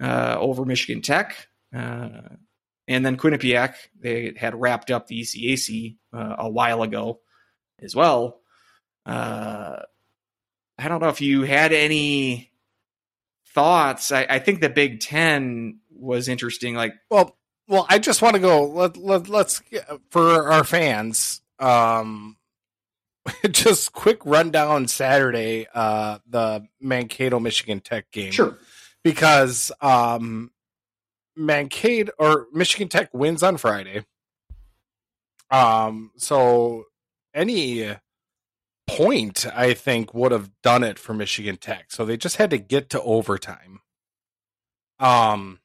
[0.00, 1.48] uh, over Michigan Tech.
[1.74, 2.20] Uh,
[2.86, 7.20] and then Quinnipiac, they had wrapped up the ECAC uh, a while ago
[7.80, 8.40] as well.
[9.04, 9.80] Uh,
[10.78, 12.50] I don't know if you had any
[13.48, 14.12] thoughts.
[14.12, 16.74] I, I think the Big Ten was interesting.
[16.74, 18.64] Like, Well, well, I just want to go.
[18.64, 19.62] Let, let let's
[20.10, 21.42] for our fans.
[21.58, 22.36] Um,
[23.50, 25.66] just quick rundown Saturday.
[25.74, 28.32] Uh, the Mankato Michigan Tech game.
[28.32, 28.56] sure,
[29.04, 30.50] because um
[31.36, 34.04] Mankato or Michigan Tech wins on Friday.
[35.50, 36.84] Um so
[37.34, 37.94] any
[38.86, 41.90] point I think would have done it for Michigan Tech.
[41.90, 43.80] So they just had to get to overtime.
[44.98, 45.60] Um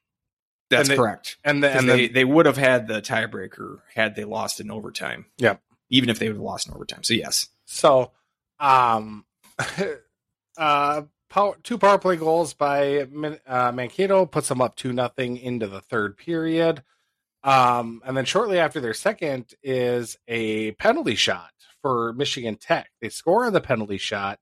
[0.70, 1.36] that's and they- correct.
[1.44, 4.70] and the, And they, the, they would have had the tiebreaker had they lost in
[4.70, 5.26] overtime.
[5.38, 5.60] Yep.
[5.90, 7.02] Even if they would have lost in overtime.
[7.02, 7.48] So, yes.
[7.66, 8.12] so
[8.60, 9.24] um
[10.56, 11.02] uh
[11.34, 13.08] power, two power play goals by
[13.46, 16.84] uh, Mankato puts them up two nothing into the third period.
[17.42, 21.50] Um, and then shortly after their second is a penalty shot
[21.82, 22.88] for Michigan Tech.
[23.00, 24.38] They score on the penalty shot.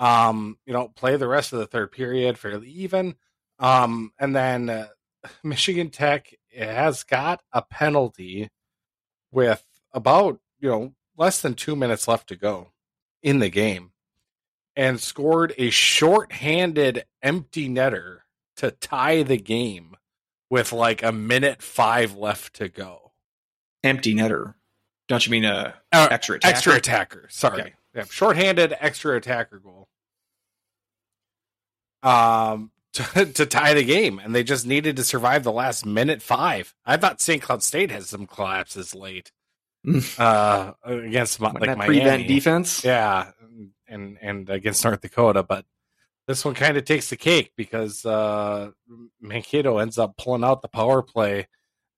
[0.00, 3.14] Um, you know, play the rest of the third period fairly even.
[3.60, 4.88] Um, and then uh,
[5.44, 8.50] Michigan Tech has got a penalty
[9.30, 12.72] with about you know less than two minutes left to go
[13.22, 13.92] in the game,
[14.76, 18.18] and scored a short-handed empty netter
[18.56, 19.96] to tie the game
[20.50, 23.12] with like a minute five left to go.
[23.82, 24.54] Empty netter.
[25.08, 26.54] Don't you mean a Uh, extra attacker?
[26.54, 27.26] Extra attacker.
[27.30, 27.60] Sorry.
[27.62, 27.72] Okay.
[27.94, 29.88] Yeah, short-handed extra attacker goal.
[32.02, 36.22] Um, to, to tie the game, and they just needed to survive the last minute
[36.22, 36.74] five.
[36.84, 37.42] I thought St.
[37.42, 39.32] Cloud State had some collapses late
[40.18, 42.00] uh, against my, Like like Miami.
[42.00, 42.84] prevent defense.
[42.84, 43.32] Yeah,
[43.88, 45.64] and and against North Dakota, but
[46.26, 48.70] this one kind of takes the cake because uh,
[49.20, 51.46] Mankato ends up pulling out the power play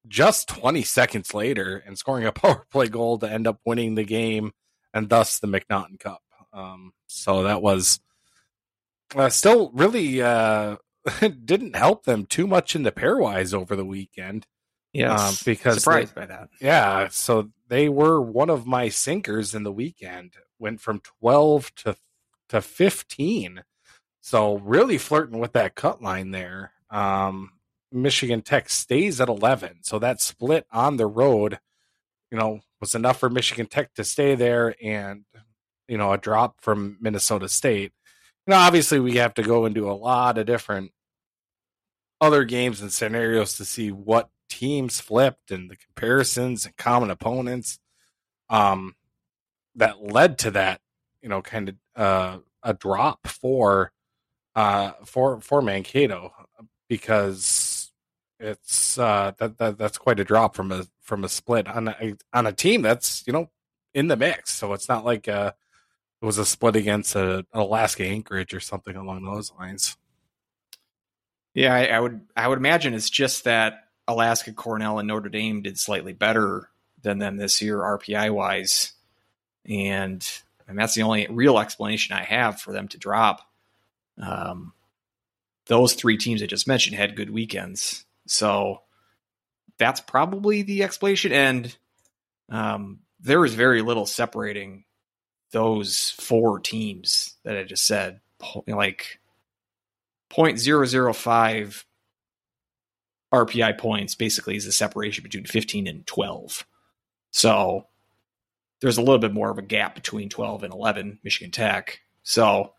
[0.07, 4.05] just 20 seconds later and scoring a power play goal to end up winning the
[4.05, 4.53] game
[4.93, 6.23] and thus the MacNaughton Cup.
[6.53, 8.01] Um, so that was
[9.15, 10.77] uh, still really uh,
[11.45, 14.47] didn't help them too much in the pairwise over the weekend.
[14.93, 16.49] Yeah, Um, because surprised by that.
[16.61, 20.33] Yeah, so they were one of my sinkers in the weekend.
[20.59, 21.97] Went from 12 to
[22.51, 23.63] to 15.
[24.21, 26.73] So really flirting with that cut line there.
[26.91, 27.53] Um
[27.91, 29.79] Michigan Tech stays at 11.
[29.83, 31.59] So that split on the road,
[32.31, 35.25] you know, was enough for Michigan Tech to stay there and
[35.89, 37.93] you know, a drop from Minnesota State.
[38.47, 40.93] You know, obviously we have to go into a lot of different
[42.21, 47.79] other games and scenarios to see what teams flipped and the comparisons and common opponents
[48.49, 48.95] um
[49.79, 50.81] that led to that
[51.23, 53.93] you know kind of uh a drop for
[54.55, 56.33] uh for for Mankato
[56.89, 57.93] because
[58.39, 62.15] it's uh that, that that's quite a drop from a from a split on a
[62.33, 63.51] on a team that's you know
[63.95, 65.53] in the mix so it's not like uh
[66.21, 69.97] it was a split against a, Alaska Anchorage or something along those lines.
[71.55, 75.63] Yeah, I, I would I would imagine it's just that Alaska, Cornell, and Notre Dame
[75.63, 76.71] did slightly better
[77.03, 78.93] than them this year RPI wise,
[79.69, 80.27] and
[80.67, 83.41] and that's the only real explanation I have for them to drop.
[84.21, 84.73] Um,
[85.67, 88.83] those three teams I just mentioned had good weekends, so
[89.79, 91.33] that's probably the explanation.
[91.33, 91.77] And
[92.51, 94.85] um, there is very little separating
[95.53, 98.21] those four teams that I just said,
[98.67, 99.21] like
[100.31, 101.85] 0.005
[103.33, 106.67] RPI points basically is the separation between 15 and 12.
[107.31, 107.87] So
[108.81, 112.01] there's a little bit more of a gap between 12 and 11 Michigan Tech.
[112.23, 112.75] So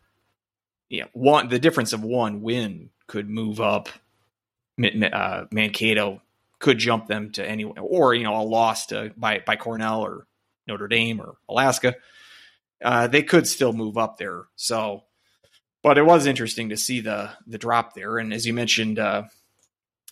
[0.90, 3.90] yeah, one the difference of one win could move up
[4.82, 6.22] uh, Mankato
[6.60, 10.28] could jump them to anywhere or you know a loss to by by Cornell or
[10.68, 11.96] Notre Dame or Alaska.
[12.84, 14.44] Uh, they could still move up there.
[14.56, 15.04] So
[15.82, 18.18] but it was interesting to see the the drop there.
[18.18, 19.24] And as you mentioned, uh,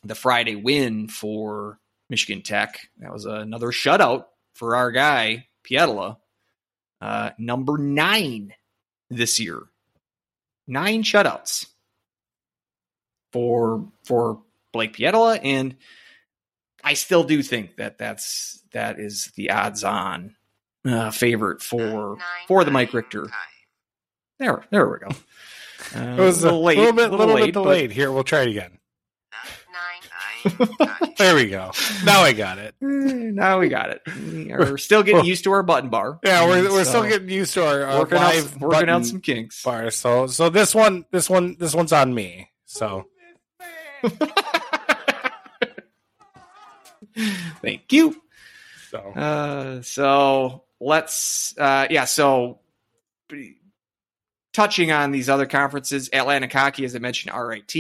[0.04, 6.18] the Friday win for Michigan Tech that was another shutout for our guy Pietila,
[7.02, 8.54] uh, number nine
[9.10, 9.64] this year,
[10.68, 11.68] nine shutouts
[13.32, 14.42] for for
[14.74, 15.76] Blake Pietila, and
[16.84, 20.36] I still do think that that's that is the odds on
[20.86, 22.18] uh, favorite for
[22.48, 23.28] for the Mike Richter.
[24.40, 25.10] There, there we go.
[25.96, 27.92] Uh, It was a little, late, little bit, little little late, bit but- delayed.
[27.92, 28.77] Here, we'll try it again.
[31.18, 31.72] There we go.
[32.06, 32.76] Now I got it.
[32.82, 34.02] now we got it.
[34.06, 36.20] We are still getting used to our button bar.
[36.24, 39.20] Yeah, we're, we're So, still getting used to our, our working out, working out some
[39.22, 39.64] kinks.
[39.64, 39.90] bar.
[39.92, 42.50] So, so this one, this one, this one's on me.
[42.66, 43.06] So,
[47.62, 48.22] Thank you.
[48.92, 52.06] so Uh, so let's, uh, yeah.
[52.06, 52.60] So
[54.54, 57.74] touching on these other conferences, Atlantic Hockey, as I mentioned, RIT.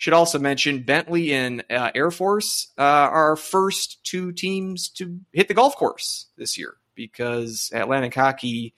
[0.00, 5.20] Should also mention Bentley and uh, Air Force uh, are our first two teams to
[5.30, 8.72] hit the golf course this year because Atlantic Hockey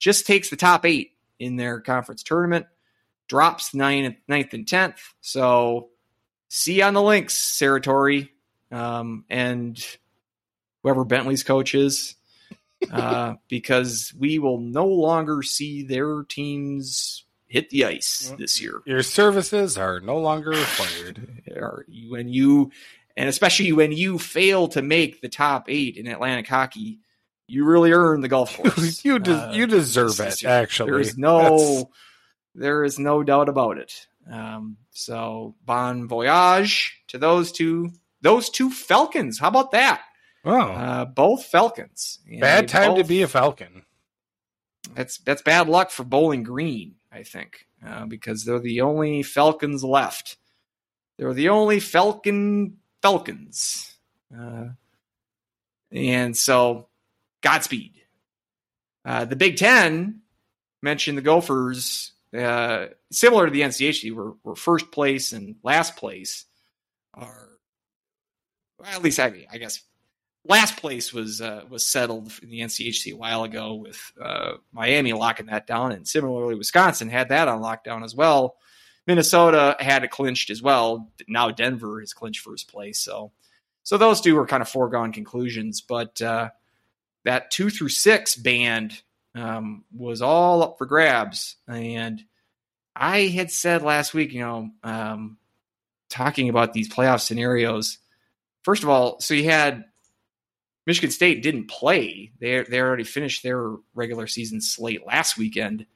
[0.00, 2.66] just takes the top eight in their conference tournament,
[3.28, 5.00] drops nine, ninth and tenth.
[5.20, 5.90] So
[6.48, 8.28] see on the links, Serratore,
[8.72, 9.78] um, and
[10.82, 12.16] whoever Bentley's coach is,
[12.90, 18.82] uh, because we will no longer see their teams hit the ice this year.
[18.84, 21.16] your services are no longer required.
[22.10, 22.72] When you,
[23.16, 26.98] and especially when you fail to make the top eight in Atlantic hockey,
[27.46, 29.04] you really earn the golf course.
[29.04, 30.42] you des- Uh, you deserve it.
[30.42, 30.50] year.
[30.50, 31.90] Actually, There is That's- no,
[32.56, 34.06] there is no doubt about it.
[34.30, 37.90] Um, so bon voyage to those two,
[38.22, 39.38] those two Falcons.
[39.38, 40.02] How about that?
[40.44, 42.18] oh, Uh, both Falcons.
[42.28, 43.84] And bad they time to be a Falcon.
[44.94, 49.84] That's that's bad luck for Bowling Green, I think, uh, because they're the only Falcons
[49.84, 50.36] left.
[51.16, 53.94] They're the only Falcon Falcons.
[54.36, 54.70] Uh,
[55.92, 56.88] and so,
[57.40, 57.92] Godspeed.
[59.04, 60.22] Uh, the Big Ten
[60.82, 66.46] mentioned the Gophers, uh, similar to the NCHC, were, were first place and last place
[67.12, 67.48] are,
[68.78, 69.82] well, at least I, I guess
[70.44, 75.12] last place was uh, was settled in the NCHC a while ago with uh, Miami
[75.12, 78.56] locking that down, and similarly Wisconsin had that on lockdown as well.
[79.06, 81.10] Minnesota had it clinched as well.
[81.28, 83.32] Now Denver has clinched first place, so
[83.82, 85.80] so those two were kind of foregone conclusions.
[85.80, 86.50] But uh,
[87.24, 89.00] that two through six band
[89.34, 92.22] um, was all up for grabs, and
[92.94, 95.38] I had said last week, you know, um,
[96.08, 97.98] talking about these playoff scenarios.
[98.62, 99.84] First of all, so you had
[100.86, 102.32] Michigan State didn't play.
[102.40, 105.86] They they already finished their regular season slate last weekend,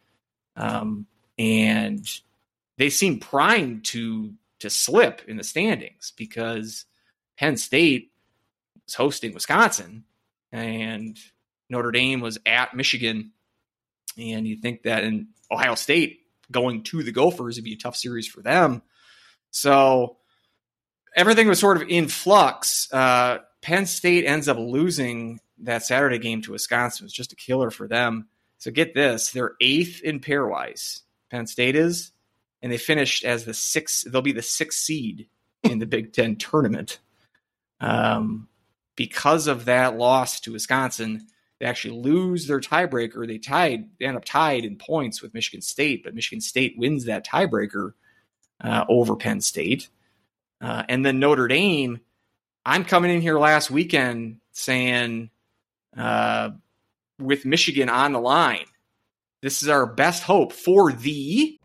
[0.57, 1.07] um,
[1.39, 2.07] and
[2.79, 6.85] they seem primed to to slip in the standings because
[7.37, 8.13] Penn State
[8.87, 10.05] was hosting Wisconsin
[10.53, 11.19] and
[11.69, 13.33] Notre Dame was at Michigan,
[14.17, 16.21] and you think that in Ohio State
[16.51, 18.83] going to the Gophers would be a tough series for them.
[19.51, 20.17] So
[21.15, 22.93] everything was sort of in flux.
[22.93, 27.07] Uh, Penn State ends up losing that Saturday game to Wisconsin.
[27.07, 28.29] It's just a killer for them.
[28.59, 31.01] So get this: they're eighth in pairwise.
[31.31, 32.13] Penn State is,
[32.63, 34.11] and they finished as the sixth.
[34.11, 35.29] They'll be the sixth seed
[35.63, 36.99] in the Big Ten tournament.
[37.81, 38.49] Um,
[38.97, 41.29] because of that loss to Wisconsin,
[41.61, 43.27] they actually lose their tiebreaker.
[43.27, 47.05] They tied, they end up tied in points with Michigan State, but Michigan State wins
[47.05, 47.93] that tiebreaker
[48.61, 49.89] uh, over Penn State.
[50.61, 52.01] Uh, and then Notre Dame,
[52.69, 55.31] I'm coming in here last weekend saying,
[55.97, 56.51] uh,
[57.19, 58.67] with Michigan on the line,
[59.41, 61.59] this is our best hope for the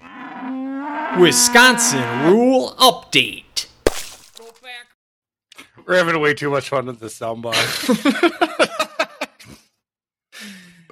[1.19, 3.67] Wisconsin rule update.
[5.85, 7.51] We're having way too much fun with the soundbar.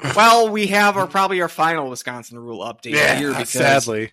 [0.14, 4.12] well, we have our probably our final Wisconsin rule update yeah, here because sadly,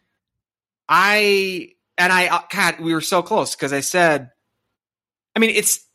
[0.89, 4.31] I and I uh, God, we were so close because I said,
[5.35, 5.88] I mean, it's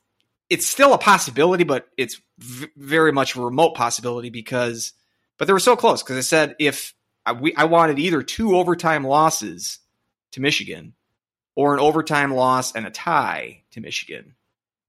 [0.53, 4.93] it's still a possibility, but it's v- very much a remote possibility because,
[5.39, 6.93] but they were so close because I said if
[7.25, 9.79] I, we I wanted either two overtime losses
[10.33, 10.93] to Michigan
[11.55, 14.35] or an overtime loss and a tie to Michigan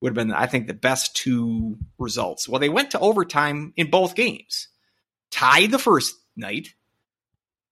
[0.00, 2.46] would have been, I think, the best two results.
[2.46, 4.68] Well, they went to overtime in both games,
[5.30, 6.74] tied the first night,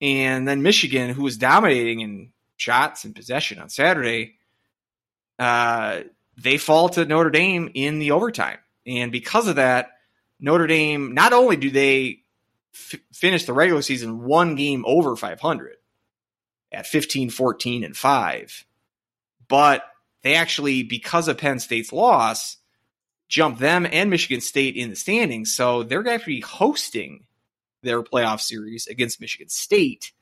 [0.01, 4.37] and then Michigan, who was dominating in shots and possession on Saturday,
[5.39, 6.01] uh,
[6.37, 8.59] they fall to Notre Dame in the overtime.
[8.87, 9.91] And because of that,
[10.41, 12.23] Notre Dame, not only do they
[12.75, 15.77] f- finish the regular season one game over 500
[16.73, 18.65] at 15, 14, and 5,
[19.49, 19.85] but
[20.23, 22.57] they actually, because of Penn State's loss,
[23.29, 25.55] jump them and Michigan State in the standings.
[25.55, 27.25] So they're going to be hosting
[27.83, 30.13] their playoff series against Michigan State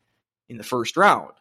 [0.49, 1.33] in the first round.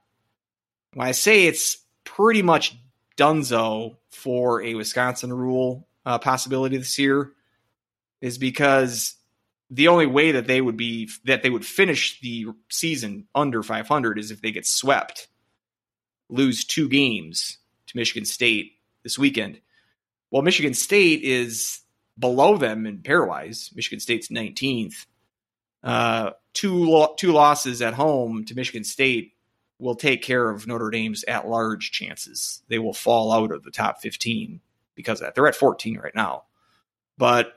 [0.93, 2.75] When I say it's pretty much
[3.19, 7.31] dunzo for a Wisconsin rule uh, possibility this year,
[8.21, 9.15] is because
[9.69, 14.17] the only way that they would be that they would finish the season under 500
[14.17, 15.27] is if they get swept,
[16.29, 18.73] lose two games to Michigan State
[19.03, 19.59] this weekend.
[20.31, 21.81] Well, Michigan State is
[22.17, 23.75] below them in pairwise.
[23.75, 25.05] Michigan State's 19th.
[25.83, 29.33] Uh, two lo- two losses at home to Michigan State
[29.80, 32.61] will take care of Notre Dame's at large chances.
[32.68, 34.60] They will fall out of the top 15
[34.95, 35.35] because of that.
[35.35, 36.43] They're at 14 right now.
[37.18, 37.53] But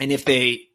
[0.00, 0.68] and if they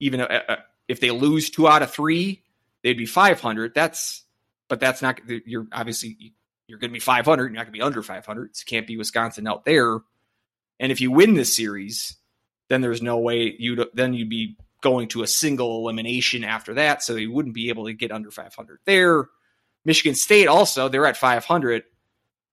[0.00, 0.56] even uh, uh
[0.88, 2.42] if they lose two out of three,
[2.82, 3.74] they'd be 500.
[3.74, 4.24] That's
[4.68, 6.34] but that's not you're obviously
[6.70, 7.42] you're going to be 500.
[7.42, 8.56] You're not going to be under 500.
[8.56, 9.98] So can't be Wisconsin out there.
[10.78, 12.16] And if you win this series,
[12.68, 17.02] then there's no way you'd, then you'd be going to a single elimination after that,
[17.02, 19.26] so you wouldn't be able to get under 500 there.
[19.84, 21.84] Michigan State also they're at 500,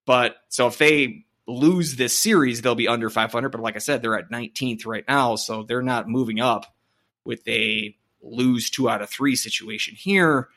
[0.05, 3.49] but so if they lose this series, they'll be under 500.
[3.49, 6.65] But like I said, they're at 19th right now, so they're not moving up
[7.23, 10.49] with a lose two out of three situation here.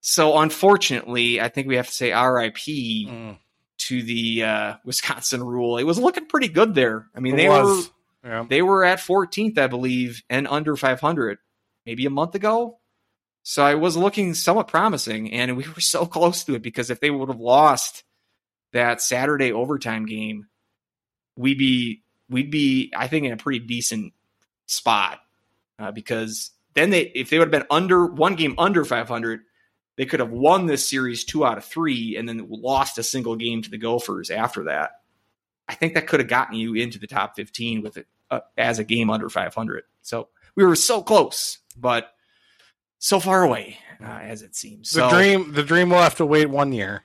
[0.00, 3.38] So unfortunately, I think we have to say RIP mm.
[3.78, 5.78] to the uh, Wisconsin rule.
[5.78, 7.08] It was looking pretty good there.
[7.14, 7.90] I mean, it they was.
[8.22, 8.46] were yeah.
[8.48, 11.38] they were at 14th, I believe, and under 500
[11.84, 12.78] maybe a month ago.
[13.48, 16.98] So I was looking somewhat promising, and we were so close to it because if
[16.98, 18.02] they would have lost
[18.72, 20.48] that Saturday overtime game,
[21.36, 24.14] we'd be we'd be I think in a pretty decent
[24.66, 25.20] spot
[25.78, 29.42] uh, because then they if they would have been under one game under 500
[29.96, 33.36] they could have won this series two out of three and then lost a single
[33.36, 34.90] game to the Gophers after that.
[35.68, 38.80] I think that could have gotten you into the top 15 with it uh, as
[38.80, 39.84] a game under 500.
[40.02, 42.12] So we were so close, but
[42.98, 44.90] so far away uh, as it seems.
[44.90, 47.04] The So, dream, the dream will have to wait one year.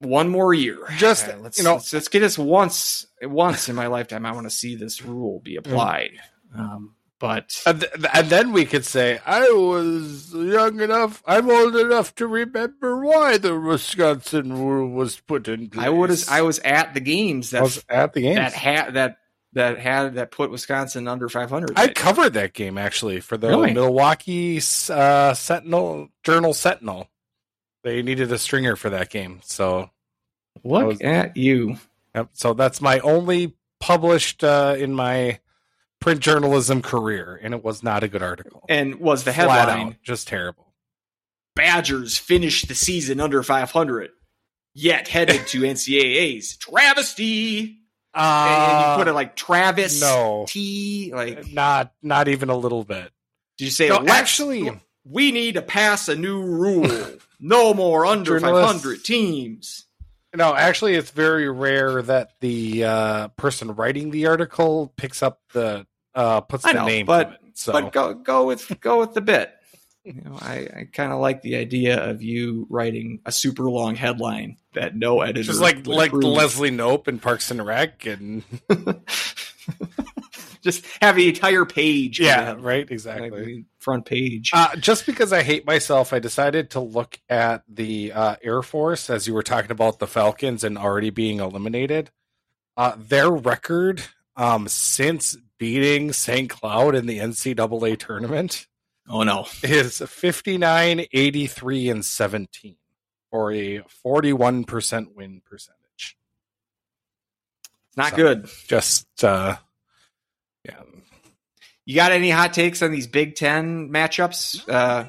[0.00, 0.78] one more year.
[0.98, 4.26] Just, Uh, let's you know- let's, let's get this once once in my lifetime.
[4.26, 6.12] I want to see this rule be applied.
[6.54, 11.74] Um, but And, th- and then we could say, I was young enough, I'm old
[11.76, 15.86] enough to remember why the Wisconsin rule was put in place.
[15.86, 18.36] I was I was at the games I that was at the games.
[18.36, 19.16] that had that
[19.56, 21.72] that had that put Wisconsin under 500.
[21.76, 23.74] I covered that game actually for the Really?
[23.74, 27.10] Milwaukee uh, Sentinel Journal Sentinel.
[27.82, 29.90] They needed a stringer for that game, so
[30.64, 31.78] Look was- at you.
[32.14, 35.40] yep, so that's my only published uh, in my
[36.00, 38.64] print journalism career, and it was not a good article.
[38.68, 40.64] And was the Flat headline out, just terrible.
[41.54, 44.10] Badgers finished the season under 500,
[44.74, 47.78] yet headed to NCAA's travesty.
[48.16, 50.44] And, and you put it like Travis Uh, no.
[50.48, 51.12] T.
[51.14, 53.10] Like, not not even a little bit.
[53.58, 54.70] did you say No, actually,
[55.04, 56.88] we need to pass a new rule?
[57.40, 59.84] no more under 500 teams.
[60.34, 65.86] no, actually, it's very rare that the uh, person writing the article picks up the
[66.14, 67.06] uh, puts I the know, name.
[67.06, 67.38] but- it.
[67.58, 69.50] So But go go with go with the bit.
[70.06, 73.96] You know, I, I kind of like the idea of you writing a super long
[73.96, 76.24] headline that no editor just like like approve.
[76.26, 78.44] Leslie Nope in Parks and Rec, and
[80.62, 82.20] just have the entire page.
[82.20, 83.64] yeah, of right, exactly.
[83.80, 84.52] front page.
[84.52, 89.10] Uh, just because I hate myself, I decided to look at the uh, Air Force
[89.10, 92.12] as you were talking about the Falcons and already being eliminated.
[92.76, 94.04] Uh, their record
[94.36, 96.48] um, since beating St.
[96.48, 98.68] Cloud in the NCAA tournament
[99.08, 102.76] oh no, is 59, 83, and 17
[103.30, 106.16] for a 41% win percentage.
[107.88, 108.48] it's not So- good.
[108.68, 109.56] Just, uh,
[110.64, 110.80] yeah.
[111.84, 114.68] You got any hot takes on these Big Ten matchups?
[114.68, 115.06] Uh,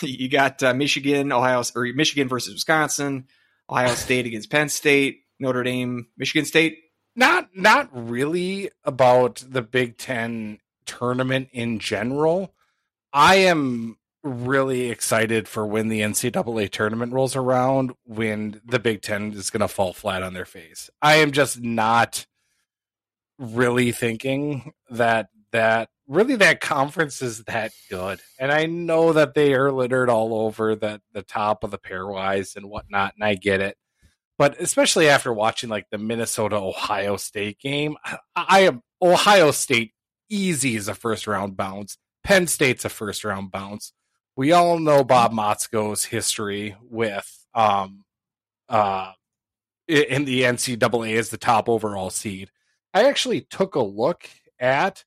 [0.00, 3.26] you got uh, Michigan, Ohio, or Michigan versus Wisconsin,
[3.70, 6.78] Ohio State against Penn State, Notre Dame, Michigan State.
[7.14, 12.52] not not really about the Big Ten tournament in general.
[13.14, 19.32] I am really excited for when the NCAA tournament rolls around when the Big Ten
[19.32, 20.90] is going to fall flat on their face.
[21.00, 22.26] I am just not
[23.38, 28.20] really thinking that that really that conference is that good.
[28.38, 32.56] And I know that they are littered all over the the top of the pairwise
[32.56, 33.76] and whatnot, and I get it
[34.38, 39.92] but especially after watching like the Minnesota Ohio State game, I, I am Ohio State
[40.28, 41.96] easy as a first round bounce.
[42.24, 43.92] Penn State's a first round bounce.
[44.36, 48.04] We all know Bob Motzko's history with um
[48.68, 49.12] uh
[49.86, 52.50] in the NCAA as the top overall seed.
[52.94, 54.28] I actually took a look
[54.58, 55.04] at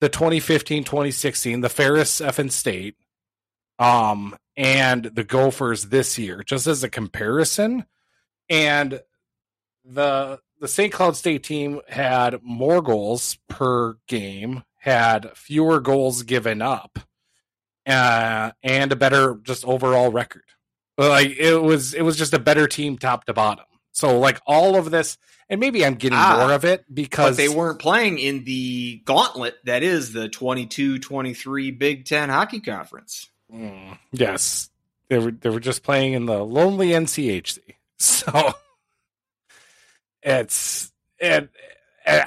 [0.00, 2.96] the 2015-2016, the Ferris F State,
[3.78, 7.86] um, and the Gophers this year, just as a comparison
[8.48, 9.00] and
[9.84, 10.92] the the St.
[10.92, 16.98] Cloud State team had more goals per game, had fewer goals given up,
[17.86, 20.44] uh, and a better just overall record.
[20.96, 23.64] Like it was, it was just a better team top to bottom.
[23.92, 25.16] So like all of this,
[25.48, 29.00] and maybe I'm getting Ah, more of it But because they weren't playing in the
[29.04, 33.28] gauntlet that is the 22-23 Big Ten Hockey Conference.
[33.52, 34.70] Mm, yes,
[35.08, 37.58] they were they were just playing in the lonely NCHC.
[38.00, 38.52] So
[40.22, 41.48] it's and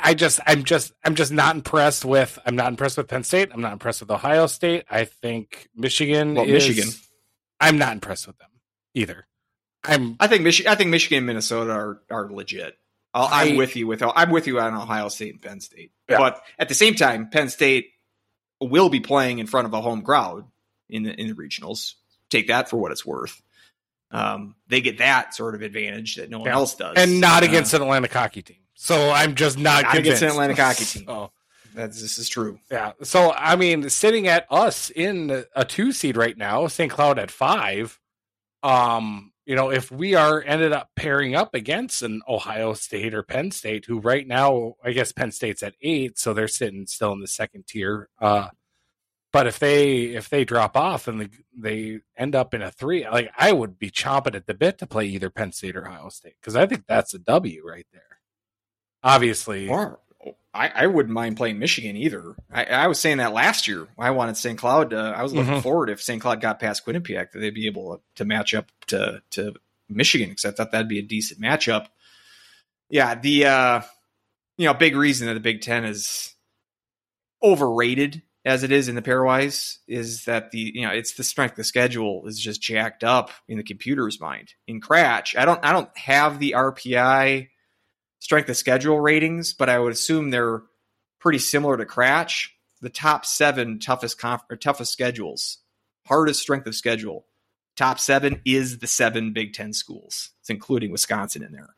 [0.03, 3.49] I just I'm just I'm just not impressed with I'm not impressed with Penn State.
[3.53, 4.85] I'm not impressed with Ohio State.
[4.89, 6.89] I think Michigan Well, is Michigan.
[7.59, 8.49] I'm not impressed with them
[8.93, 9.25] either.
[9.83, 10.71] I'm I think Michigan.
[10.71, 12.77] I think Michigan and Minnesota are are legit.
[13.13, 15.91] I'll, I'm I- with you with I'm with you on Ohio State and Penn State.
[16.09, 16.17] Yeah.
[16.19, 17.87] But at the same time, Penn State
[18.59, 20.45] will be playing in front of a home crowd
[20.89, 21.93] in the in the regionals.
[22.29, 23.41] Take that for what it's worth.
[24.11, 26.53] Um, they get that sort of advantage that no one Yeah.
[26.53, 28.57] else does, and not Uh, against an Atlantic hockey team.
[28.81, 31.05] So I'm just not, Not against an Atlantic hockey team.
[31.07, 31.29] Oh.
[31.75, 32.59] That's this is true.
[32.69, 32.93] Yeah.
[33.03, 36.91] So I mean, sitting at us in a two seed right now, St.
[36.91, 37.97] Cloud at five.
[38.61, 43.23] Um, you know, if we are ended up pairing up against an Ohio State or
[43.23, 47.13] Penn State, who right now, I guess Penn State's at eight, so they're sitting still
[47.13, 48.09] in the second tier.
[48.19, 48.49] Uh,
[49.31, 53.07] but if they if they drop off and they, they end up in a three,
[53.07, 56.09] like I would be chomping at the bit to play either Penn State or Ohio
[56.09, 58.01] State because I think that's a W right there.
[59.03, 59.99] Obviously, Or
[60.53, 62.35] I, I wouldn't mind playing Michigan either.
[62.53, 63.87] I, I was saying that last year.
[63.97, 64.57] I wanted St.
[64.59, 64.93] Cloud.
[64.93, 65.63] Uh, I was looking Mhm.
[65.63, 66.21] forward if St.
[66.21, 69.53] Cloud got past Quinnipiac that they'd be able to match up to to
[69.89, 70.29] Michigan.
[70.29, 71.87] Because I thought that'd be a decent matchup.
[72.89, 73.81] Yeah, the uh,
[74.57, 76.35] you know big reason that the Big Ten is
[77.41, 81.55] overrated as it is in the pairwise is that the you know it's the strength
[81.55, 84.53] the schedule is just jacked up in the computer's mind.
[84.67, 87.49] In KRACH, I don't I don't have the RPI
[88.21, 90.61] strength of schedule ratings, but I would assume they're
[91.19, 92.49] pretty similar to KRACH.
[92.81, 95.57] The top seven toughest conf- or toughest schedules,
[96.05, 97.25] hardest strength of schedule.
[97.75, 100.29] Top seven is the seven Big Ten schools.
[100.39, 101.75] It's including Wisconsin in there.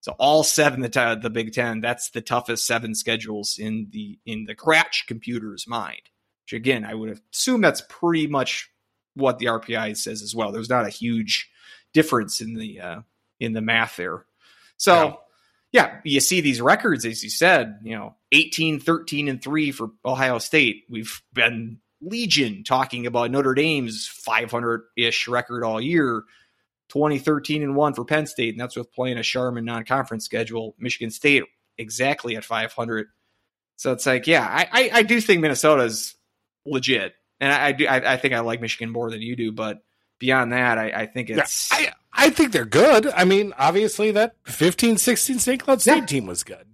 [0.00, 1.80] So all seven the t- the Big Ten.
[1.80, 6.02] That's the toughest seven schedules in the in the KRACH computer's mind.
[6.44, 8.70] Which again, I would assume that's pretty much
[9.14, 10.52] what the RPI says as well.
[10.52, 11.50] There's not a huge
[11.92, 13.00] difference in the uh,
[13.40, 14.24] in the math there.
[14.76, 15.12] So Yeah.
[15.76, 19.90] Yeah, you see these records, as you said, you know, 18, 13, and 3 for
[20.06, 20.84] Ohio State.
[20.88, 26.24] We've been legion talking about Notre Dame's 500 ish record all year.
[26.88, 30.74] 2013 and 1 for Penn State, and that's with playing a Charmin non conference schedule.
[30.78, 31.42] Michigan State
[31.76, 33.08] exactly at 500.
[33.76, 36.14] So it's like, yeah, I, I, I do think Minnesota's
[36.64, 37.12] legit.
[37.38, 39.82] And I, I do I, I think I like Michigan more than you do, but
[40.18, 43.06] beyond that, I, I think Yeah, it's I I think they're good.
[43.08, 45.62] I mean, obviously that 15 16 St.
[45.62, 46.06] Cloud State Yeah.
[46.06, 46.66] team was good.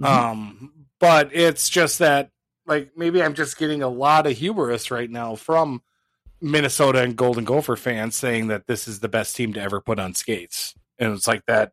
[0.00, 0.06] Mhm.
[0.06, 2.30] Um, but it's just that
[2.66, 5.82] like maybe I'm just getting a lot of hubris right now from
[6.40, 9.98] Minnesota and Golden Gopher fans saying that this is the best team to ever put
[9.98, 10.74] on skates.
[10.98, 11.72] And it's like that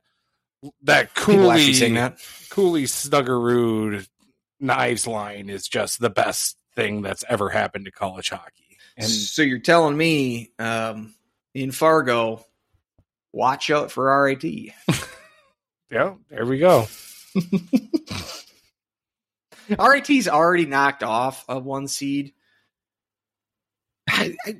[0.83, 2.19] that Cooley saying that.
[2.49, 4.07] Cooley Snuggerud
[4.61, 8.77] Knies line is just the best thing that's ever happened to college hockey.
[8.95, 11.15] And so you're telling me um,
[11.53, 12.45] in Fargo,
[13.33, 14.43] watch out for RIT.
[15.91, 16.87] yeah, there we go.
[19.69, 22.33] RIT's already knocked off a one seed.
[24.09, 24.57] I, I,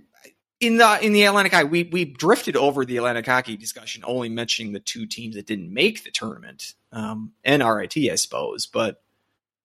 [0.60, 4.30] in the in the Atlantic Hockey, we we drifted over the Atlantic Hockey discussion, only
[4.30, 8.66] mentioning the two teams that didn't make the tournament, um, and RIT, I suppose.
[8.66, 9.02] But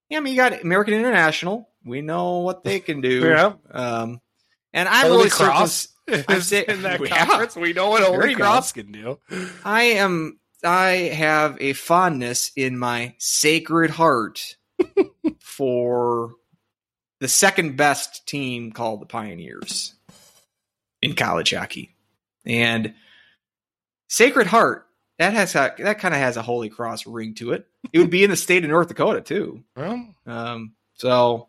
[0.09, 1.69] yeah, I mean, you got American International.
[1.85, 3.21] We know what they can do.
[3.21, 3.53] Yeah.
[3.71, 4.21] Um,
[4.73, 5.95] and I'm Holy really Cross certain-
[6.29, 7.25] I'm saying- in that Yeah.
[7.27, 7.57] conference.
[7.57, 8.45] We know what Holy go.
[8.45, 9.19] Cross can do.
[9.65, 14.57] I am I have a fondness in my sacred heart
[15.41, 16.35] for
[17.21, 19.95] the second best team called the Pioneers
[21.03, 21.95] in college hockey.
[22.47, 22.95] And
[24.09, 24.87] Sacred Heart,
[25.19, 27.67] that has a, that kind of has a Holy Cross ring to it.
[27.93, 29.63] It would be in the state of North Dakota too.
[29.77, 31.49] Well, Um, so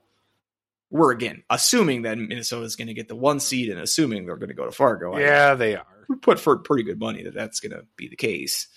[0.92, 4.38] we're again assuming that Minnesota is going to get the one seed and assuming they're
[4.38, 5.14] going to go to Fargo.
[5.14, 5.86] I- yeah, they are.
[6.08, 8.68] we put for pretty good money that that's going to be the case.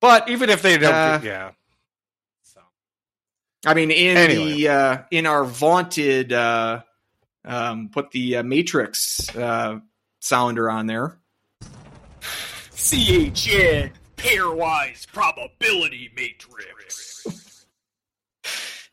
[0.00, 1.50] But Even if they don't, Uh, yeah.
[2.44, 2.60] So
[3.66, 4.52] I mean, in Anyway.
[4.54, 6.82] the uh, in our vaunted uh,
[7.44, 9.78] um, put the uh, Matrix uh,
[10.20, 11.18] sounder on there.
[12.72, 17.26] CHN pairwise probability matrix.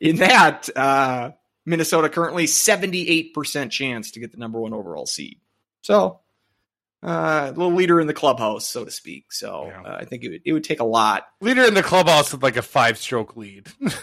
[0.01, 1.31] In that, uh,
[1.65, 5.39] Minnesota currently seventy eight percent chance to get the number one overall seed.
[5.81, 6.19] So,
[7.03, 9.31] uh, a little leader in the clubhouse, so to speak.
[9.31, 9.81] So, Yeah.
[9.83, 11.27] uh, I think it would, it would take a lot.
[11.41, 13.67] leader in the clubhouse with like a five stroke lead.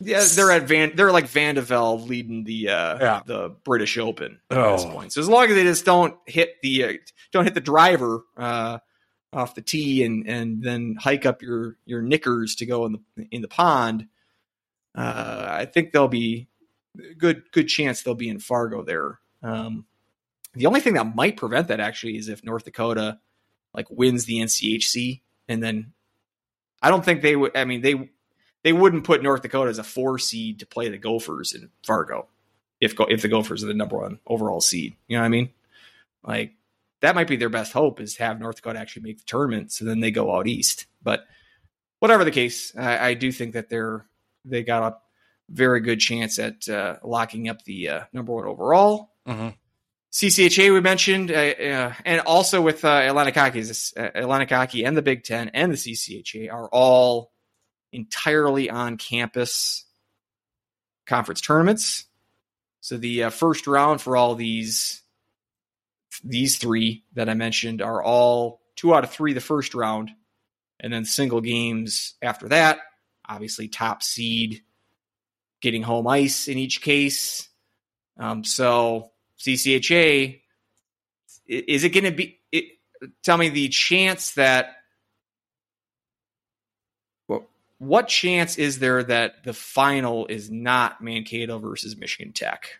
[0.00, 0.92] Yeah, they're at Van.
[0.96, 3.20] They're like Van de Velde leading the uh, Yeah.
[3.24, 4.90] the British Open at this Oh.
[4.90, 5.12] point.
[5.14, 6.92] So as long as they just don't hit the uh,
[7.32, 8.80] don't hit the driver uh,
[9.32, 13.26] off the tee and and then hike up your your knickers to go in the
[13.30, 14.08] in the pond,
[14.94, 16.48] uh, I think they'll be
[17.18, 19.18] good good chance they'll be in Fargo there.
[19.42, 19.86] Um,
[20.54, 23.18] the only thing that might prevent that actually is if North Dakota
[23.72, 25.92] like wins the NCHC and then
[26.80, 27.56] I don't think they would.
[27.56, 28.10] I mean they
[28.62, 32.28] they wouldn't put North Dakota as a four seed to play the Gophers in Fargo
[32.80, 34.94] if if the Gophers are the number one overall seed.
[35.08, 35.50] You know what I mean?
[36.22, 36.52] Like
[37.00, 39.84] that might be their best hope is have North Dakota actually make the tournament, so
[39.84, 40.86] then they go out east.
[41.02, 41.26] But
[41.98, 44.06] whatever the case, I, I do think that they're
[44.44, 44.96] they got a
[45.48, 49.12] very good chance at uh, locking up the uh, number one overall.
[49.26, 49.54] Mhm.
[50.10, 54.96] CCHA we mentioned, uh, uh, and also with uh, Atlantic Hockey, uh, Atlantic Hockey and
[54.96, 57.32] the Big Ten and the CCHA are all
[57.92, 59.84] entirely on campus
[61.06, 62.04] conference tournaments.
[62.80, 65.02] So the uh, first round for all these
[66.22, 70.10] these three that I mentioned are all two out of three the first round,
[70.78, 72.78] and then single games after that.
[73.28, 74.62] Obviously, top seed
[75.64, 77.48] getting home ice in each case.
[78.18, 79.10] Um, so
[79.40, 80.42] CCHA
[81.46, 82.38] is it going to be?
[82.52, 82.64] It,
[83.22, 84.76] tell me the chance that
[87.26, 87.42] what
[87.78, 92.78] what chance is there that the final is not Mankato versus Michigan Tech?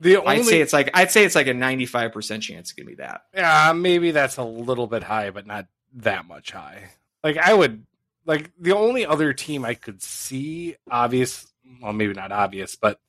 [0.00, 2.86] The only, I'd say it's like I'd say it's like a 95% chance it's gonna
[2.86, 3.22] be that.
[3.34, 6.90] yeah, maybe that's a little bit high, but not that much high.
[7.24, 7.84] Like I would
[8.28, 11.46] like the only other team I could see obvious,
[11.82, 13.00] well, maybe not obvious, but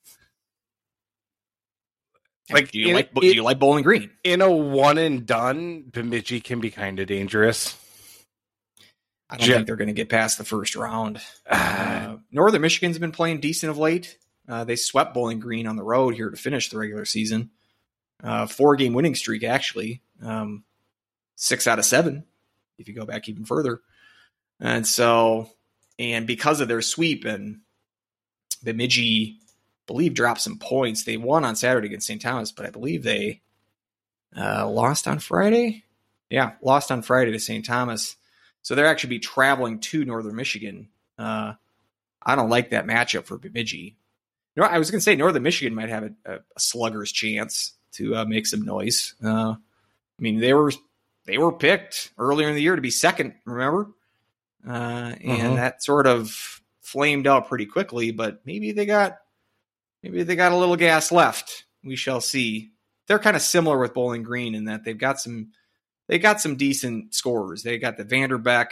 [2.51, 4.09] Like, do you in- like do you like Bowling Green?
[4.23, 7.75] in a one and done, Bemidji can be kind of dangerous.
[9.29, 11.21] I don't Jim- think they're going to get past the first round.
[12.09, 14.17] Uh, Northern Michigan's been playing decent of late.
[14.47, 17.51] Uh, they swept Bowling Green on the road here to finish the regular season.
[18.23, 20.01] Uh, four game winning streak, actually.
[20.23, 20.63] Um,
[21.35, 22.23] six out of seven,
[22.79, 23.81] if you go back even further.
[24.59, 25.49] And so,
[25.97, 27.61] and because of their sweep and
[28.63, 29.37] Bemidji,
[29.87, 31.03] believe, dropped some points.
[31.03, 32.21] They won on Saturday against St.
[32.21, 33.41] Thomas, but I believe they
[34.35, 35.83] uh, lost on Friday.
[36.29, 37.65] Yeah, lost on Friday to St.
[37.65, 38.15] Thomas.
[38.61, 40.89] So they're actually be traveling to Northern Michigan.
[41.17, 41.53] Uh,
[42.21, 43.95] I don't like that matchup for Bemidji.
[44.61, 48.17] I was going to say Northern Michigan might have a, a, a slugger's chance to
[48.17, 49.15] uh, make some noise.
[49.23, 50.73] Uh, I mean, they were
[51.25, 53.35] they were picked earlier in the year to be second.
[53.45, 53.87] Remember,
[54.67, 55.55] uh, and Mhm.
[55.55, 58.11] that sort of flamed out pretty quickly.
[58.11, 59.17] But maybe they got
[60.03, 61.65] maybe they got a little gas left.
[61.83, 62.71] We shall see.
[63.07, 65.51] They're kind of similar with Bowling Green in that they've got some
[66.07, 67.63] they got some decent scorers.
[67.63, 68.67] They got the Vanderbeck.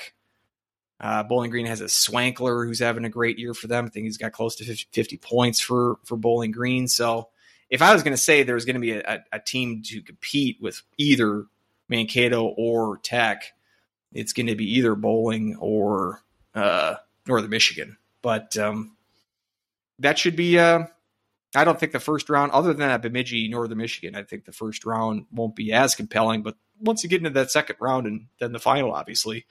[1.00, 3.86] Uh, Bowling Green has a Swankler who's having a great year for them.
[3.86, 6.88] I think he's got close to 50, 50 points for for Bowling Green.
[6.88, 7.30] So
[7.70, 9.84] if I was going to say there was going to be a, a, a team
[9.88, 11.46] to compete with either
[11.90, 13.54] Mankato or Tech,
[14.14, 16.22] it's going to be either Bowling or
[16.56, 16.96] uh,
[17.28, 17.98] Northern Michigan.
[18.22, 18.96] But um,
[20.00, 20.60] that should be.
[20.60, 20.86] Uh,
[21.56, 24.52] I don't think the first round, other than that Bemidji, Northern Michigan, I think the
[24.52, 26.44] first round won't be as compelling.
[26.44, 29.46] But once you get into that second round and then the final, obviously,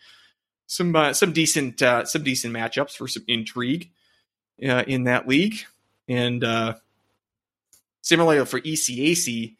[0.66, 3.90] some uh, some decent uh, some decent matchups for some intrigue
[4.66, 5.64] uh, in that league.
[6.08, 6.74] And uh,
[8.02, 9.56] similarly for ECAC,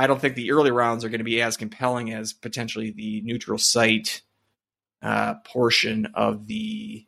[0.00, 3.20] I don't think the early rounds are going to be as compelling as potentially the
[3.20, 4.22] neutral site
[5.02, 7.06] uh, portion of the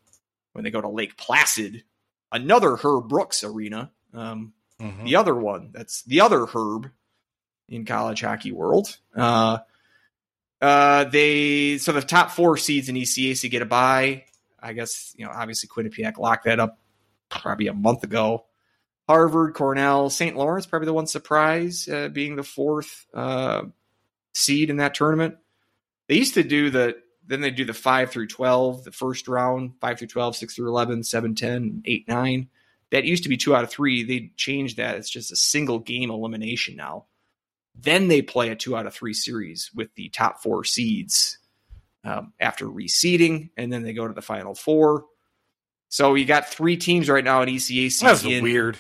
[0.53, 1.85] when they go to Lake Placid,
[2.31, 3.91] another Herb Brooks arena.
[4.13, 5.05] Um, mhm.
[5.05, 6.91] the other one that's the other herb
[7.69, 9.59] in college hockey world uh
[10.61, 14.25] uh they so the top four seeds in ecac get a bye
[14.61, 16.79] i guess you know obviously quinnipiac locked that up
[17.31, 18.45] probably a month ago
[19.09, 23.63] harvard cornell st lawrence probably the one surprise uh, being the fourth uh
[24.35, 25.37] seed in that tournament
[26.09, 29.73] they used to do the then they do the 5 through 12 the first round
[29.81, 32.49] 5 through 12 6 through 11 7 10 8 9
[32.93, 34.05] that used to be two out of three.
[34.05, 34.97] They changed that.
[34.97, 37.07] It's just a single game elimination now.
[37.75, 41.39] Then they play a two out of three series with the top four seeds
[42.05, 45.07] um, after reseeding, and then they go to the final four.
[45.89, 47.99] So you got three teams right now at ECAC.
[48.01, 48.79] That's in- weird.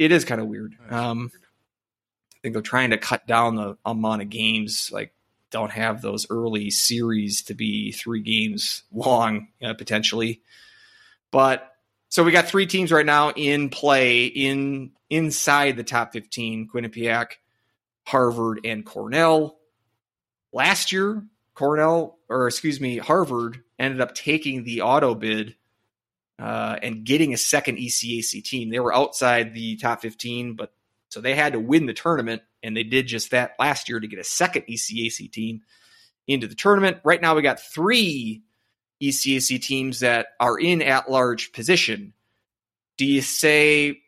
[0.00, 0.76] It is kind of weird.
[0.88, 4.90] Um, I think they're trying to cut down the amount of games.
[4.90, 5.12] Like,
[5.50, 10.40] don't have those early series to be three games long uh, potentially.
[11.30, 11.70] But
[12.08, 17.32] so we got three teams right now in play in inside the top 15 Quinnipiac,
[18.06, 19.58] Harvard, and Cornell.
[20.50, 25.56] Last year, Cornell, or excuse me, Harvard ended up taking the auto bid
[26.40, 28.70] uh, and getting a second ECAC team.
[28.70, 30.72] They were outside the top 15, but
[31.10, 34.06] so they had to win the tournament, and they did just that last year to
[34.06, 35.62] get a second ECAC team
[36.26, 36.98] into the tournament.
[37.04, 38.42] Right now, we got three
[39.02, 42.12] ECAC teams that are in at large position.
[42.96, 44.00] Do you say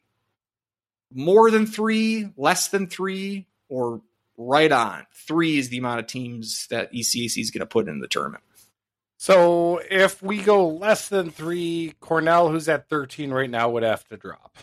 [1.12, 4.00] more than three, less than three, or
[4.38, 5.06] right on?
[5.26, 8.44] Three is the amount of teams that ECAC is going to put in the tournament.
[9.22, 14.04] So if we go less than three, Cornell, who's at 13 right now, would have
[14.08, 14.58] to drop.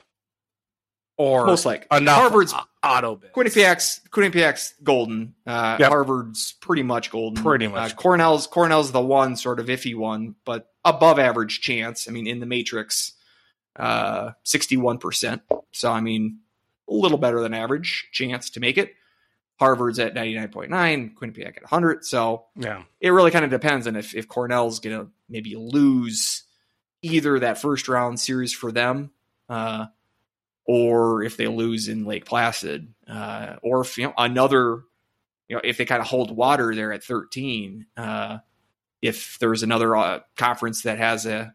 [1.16, 1.88] Or Most likely.
[1.96, 2.54] enough Harvard's
[2.84, 3.32] auto bid.
[3.32, 5.34] Quinnipiac's Quinnipiac's golden.
[5.48, 5.90] Uh, Yep.
[5.90, 7.42] Harvard's pretty much golden.
[7.42, 7.94] Pretty much.
[7.94, 12.10] Uh, Cornell's Cornell's the one sort of iffy one, but above average chance.
[12.10, 13.14] I mean, in the matrix,
[13.78, 15.42] uh, sixty-one percent.
[15.72, 16.40] So I mean,
[16.90, 18.94] a little better than average chance to make it.
[19.60, 21.16] Harvard's at ninety-nine point nine.
[21.20, 22.06] Quinnipiac at hundred.
[22.06, 22.84] So Yeah.
[23.02, 26.44] it really kind of depends on if, if Cornell's going to maybe lose
[27.02, 29.12] either that first round series for them,
[29.50, 29.88] uh,
[30.66, 34.84] or if they lose in Lake Placid, uh, or if you know another,
[35.48, 38.38] you know, if they kind of hold water there at 13, uh,
[39.02, 41.54] if there's another uh, conference that has a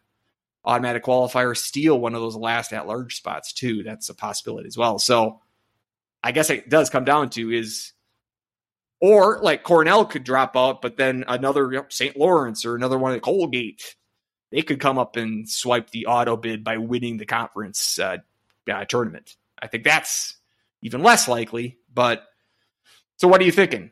[0.66, 4.76] automatic qualifier steal one of those last at large spots too, that's a possibility as
[4.76, 4.98] well.
[4.98, 5.40] So
[6.22, 7.92] I guess it does come down to is
[9.06, 12.16] Or like Cornell could drop out, but then another you know, St.
[12.16, 13.96] Lawrence or another one at Colgate,
[14.50, 18.16] they could come up and swipe the auto bid by winning the conference uh,
[18.66, 19.36] uh, tournament.
[19.60, 20.36] I think that's
[20.80, 21.76] even less likely.
[21.92, 22.26] But
[23.16, 23.90] so, what are you thinking?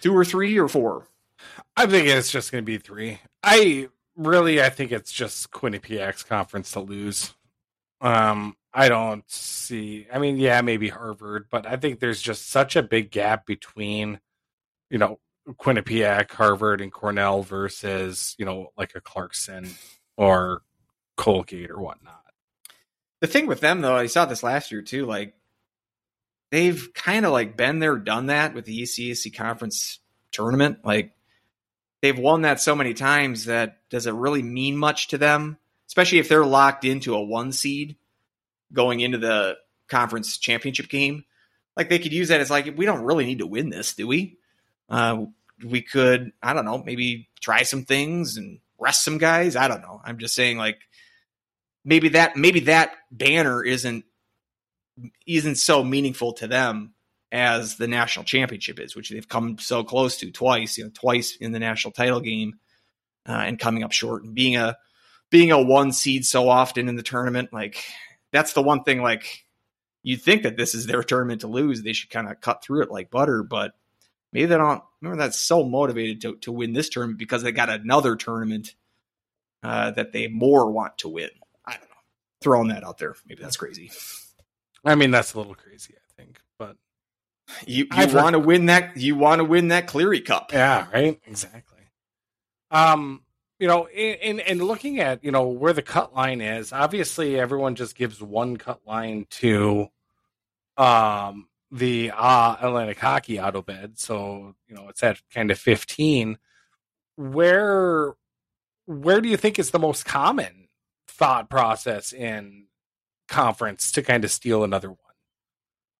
[0.00, 1.06] Two or three or four?
[1.76, 3.20] I think it's just going to be three.
[3.44, 7.32] I really, I think it's just Quinnipiac's conference to lose.
[8.00, 10.08] Um, I don't see.
[10.12, 14.18] I mean, yeah, maybe Harvard, but I think there's just such a big gap between,
[14.90, 19.70] you know, Quinnipiac, Harvard, and Cornell versus you know like a Clarkson
[20.16, 20.62] or
[21.16, 22.22] Colgate or whatnot.
[23.20, 25.06] The thing with them though, I saw this last year too.
[25.06, 25.34] Like
[26.50, 30.00] they've kind of like been there, done that with the ECAC conference
[30.32, 30.78] tournament.
[30.84, 31.12] Like
[32.02, 35.58] they've won that so many times that does it really mean much to them?
[35.86, 37.96] Especially if they're locked into a one seed
[38.74, 39.56] going into the
[39.88, 41.24] conference championship game.
[41.76, 44.06] Like they could use that as like we don't really need to win this, do
[44.06, 44.38] we?
[44.88, 45.26] Uh,
[45.64, 49.56] we could, I don't know, maybe try some things and rest some guys.
[49.56, 50.00] I don't know.
[50.04, 50.78] I'm just saying like
[51.84, 54.04] maybe that maybe that banner isn't
[55.26, 56.94] isn't so meaningful to them
[57.32, 61.36] as the national championship is, which they've come so close to twice, you know, twice
[61.36, 62.60] in the national title game,
[63.28, 64.76] uh, and coming up short and being a
[65.30, 67.84] being a one seed so often in the tournament, like
[68.34, 69.00] that's the one thing.
[69.00, 69.46] Like
[70.02, 72.82] you'd think that this is their tournament to lose, they should kind of cut through
[72.82, 73.72] it like butter, but
[74.32, 74.82] maybe they don't.
[75.00, 78.74] Remember, that's so motivated to to win this tournament because they got another tournament
[79.62, 81.30] uh, that they more want to win.
[81.64, 81.96] I don't know.
[82.42, 83.92] Throwing that out there, maybe that's crazy.
[84.84, 86.76] I mean, that's a little crazy, I think, but
[87.66, 90.52] you you want to win that you want to win that Cleary Cup.
[90.52, 91.20] Yeah, right.
[91.26, 91.78] Exactly.
[92.72, 93.22] Um,
[93.64, 97.76] you know, in in looking at you know where the cut line is, obviously everyone
[97.76, 99.88] just gives one cut line to
[100.76, 106.36] um the uh, Atlantic Hockey auto bed, so you know it's at kind of fifteen.
[107.16, 108.12] Where
[108.84, 110.68] where do you think is the most common
[111.08, 112.66] thought process in
[113.28, 114.98] conference to kind of steal another one?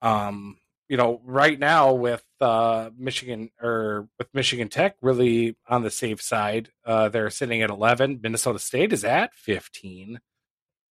[0.02, 0.58] Um,
[0.90, 6.20] you know, right now with uh, Michigan or with Michigan Tech really on the safe
[6.20, 8.20] side, uh, they're sitting at 11.
[8.22, 10.20] Minnesota State is at 15.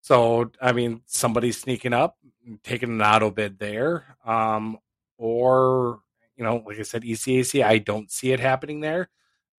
[0.02, 2.18] So, I mean, somebody's sneaking up,
[2.62, 4.16] taking an auto bid there.
[4.26, 4.78] Um,
[5.16, 6.00] or,
[6.36, 9.08] you know, like I said, ECAC, I don't see it happening there.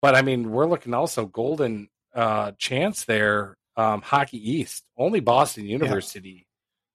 [0.02, 3.58] But I mean, we're looking also golden uh, chance there.
[3.78, 6.46] Um, Hockey East, only Boston University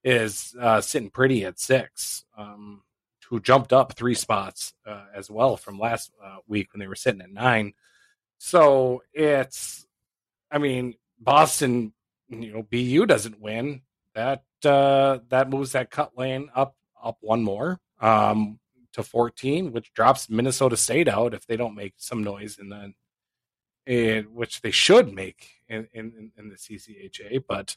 [0.05, 0.13] yeah.
[0.23, 2.25] is uh, sitting pretty at six.
[2.39, 2.83] Um,
[3.31, 6.97] who jumped up three spots uh, as well from last uh, week when they were
[6.97, 7.73] sitting at nine.
[8.39, 9.87] So it's,
[10.51, 11.93] I mean, Boston,
[12.29, 13.83] you know, BU doesn't win
[14.15, 18.59] that uh, that moves that cut lane up up one more um,
[18.95, 22.93] to 14, which drops Minnesota State out if they don't make some noise in the
[23.87, 27.45] in, which they should make in, in, in the CCHA.
[27.47, 27.77] But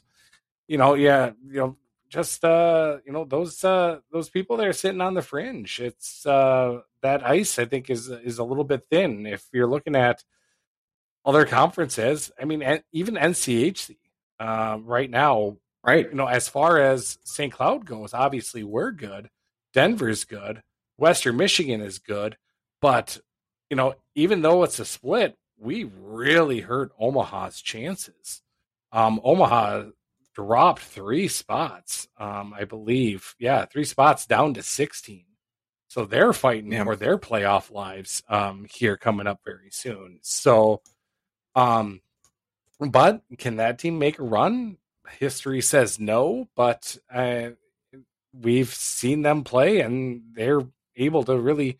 [0.66, 1.76] you know, yeah, you know,
[2.14, 6.24] just uh you know those uh those people that are sitting on the fringe it's
[6.26, 9.26] uh that ice i think is is a little bit thin.
[9.26, 10.22] If you're looking at
[11.24, 12.62] other conferences i mean
[12.92, 13.96] even nchc
[14.38, 16.08] uh, right now right.
[16.08, 19.28] you know as far as st cloud goes obviously we're good.
[19.72, 20.62] Denver's good.
[20.96, 22.36] Western michigan is good.
[22.80, 23.18] But
[23.70, 28.42] you know even though it's a split we really hurt omaha's chances.
[28.92, 29.86] Um omaha
[30.34, 33.34] dropped three spots, um, I believe.
[33.38, 35.24] Yeah, three spots down to 16.
[35.88, 40.18] So they're fighting for their playoff lives um, here coming up very soon.
[40.22, 40.82] So,
[41.54, 42.00] um,
[42.80, 44.78] but can that team make a run?
[45.18, 47.50] History says no, but uh,
[48.32, 50.62] we've seen them play and they're
[50.96, 51.78] able to really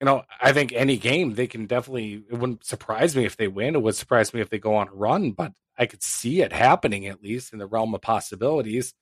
[0.00, 2.24] you know, I think any game they can definitely.
[2.30, 3.74] It wouldn't surprise me if they win.
[3.74, 6.52] It would surprise me if they go on a run, but I could see it
[6.52, 8.94] happening at least in the realm of possibilities.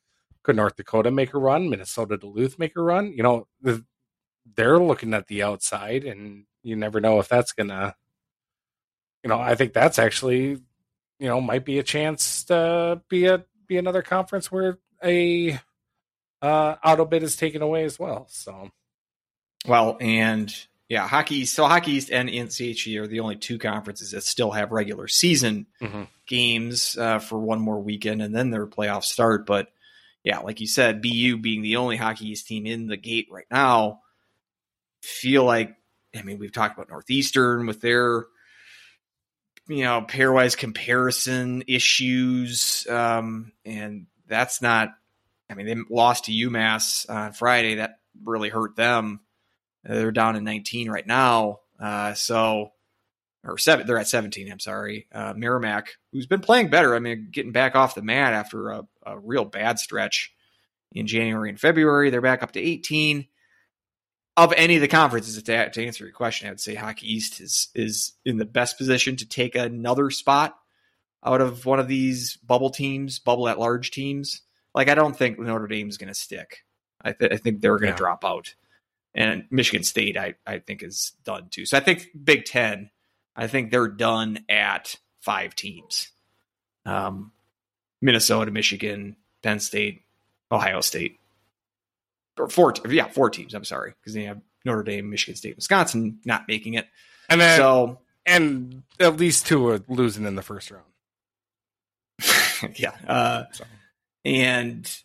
[0.42, 1.70] Could North Dakota make a run?
[1.70, 3.12] Minnesota Duluth make a run?
[3.12, 3.46] You know,
[4.56, 7.94] they're looking at the outside, and you never know if that's gonna.
[9.22, 10.50] You know, I think that's actually,
[11.18, 15.60] you know, might be a chance to be a be another conference where a
[16.42, 18.26] uh, auto bid is taken away as well.
[18.30, 18.70] So,
[19.66, 20.52] well, and
[20.88, 21.54] yeah, Hockey East.
[21.54, 25.66] So Hockey East and NCHC are the only two conferences that still have regular season
[25.82, 26.04] mm-hmm.
[26.26, 29.44] games uh, for one more weekend, and then their playoffs start.
[29.44, 29.68] But
[30.24, 33.46] yeah, like you said, BU being the only Hockey East team in the gate right
[33.50, 34.00] now,
[35.02, 35.76] feel like
[36.16, 38.24] I mean we've talked about Northeastern with their
[39.68, 44.94] you know pairwise comparison issues, um, and that's not.
[45.50, 47.76] I mean, they lost to UMass on Friday.
[47.76, 49.20] That really hurt them
[49.84, 51.60] They're down in 19 right now.
[51.80, 52.72] Uh, so,
[53.44, 54.50] or seven, they're at 17.
[54.50, 55.06] I'm sorry.
[55.12, 56.94] Uh, Merrimack, who's been playing better.
[56.94, 60.34] I mean, getting back off the mat after a, a real bad stretch
[60.92, 62.10] in January and February.
[62.10, 63.26] They're back up to 18.
[64.36, 67.40] Of any of the conferences, to, to answer your question, I would say Hockey East
[67.40, 70.56] is is in the best position to take another spot
[71.24, 74.42] out of one of these bubble teams, bubble at large teams.
[74.76, 76.64] Like I don't think Notre Dame is going to stick.
[77.02, 77.96] I, th- I, think they're going to yeah.
[77.96, 78.54] drop out,
[79.14, 81.66] and Michigan State I I think is done too.
[81.66, 82.90] So I think Big Ten,
[83.36, 86.08] I think they're done at five teams.
[86.86, 87.32] Um,
[88.00, 90.02] Minnesota, Michigan, Penn State,
[90.50, 91.18] Ohio State,
[92.38, 93.54] or four, yeah, four teams.
[93.54, 96.86] I'm sorry, because they have Notre Dame, Michigan State, Wisconsin not making it,
[97.28, 100.84] and then so and at least two are losing in the first round.
[102.76, 103.64] yeah, uh, so.
[104.24, 105.02] and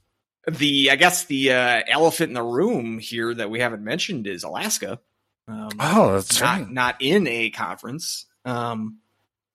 [0.49, 4.43] the I guess the uh, elephant in the room here that we haven't mentioned is
[4.43, 4.99] Alaska.
[5.47, 6.69] Um, oh, that's not, right.
[6.69, 8.25] Not in a conference.
[8.45, 8.99] Um,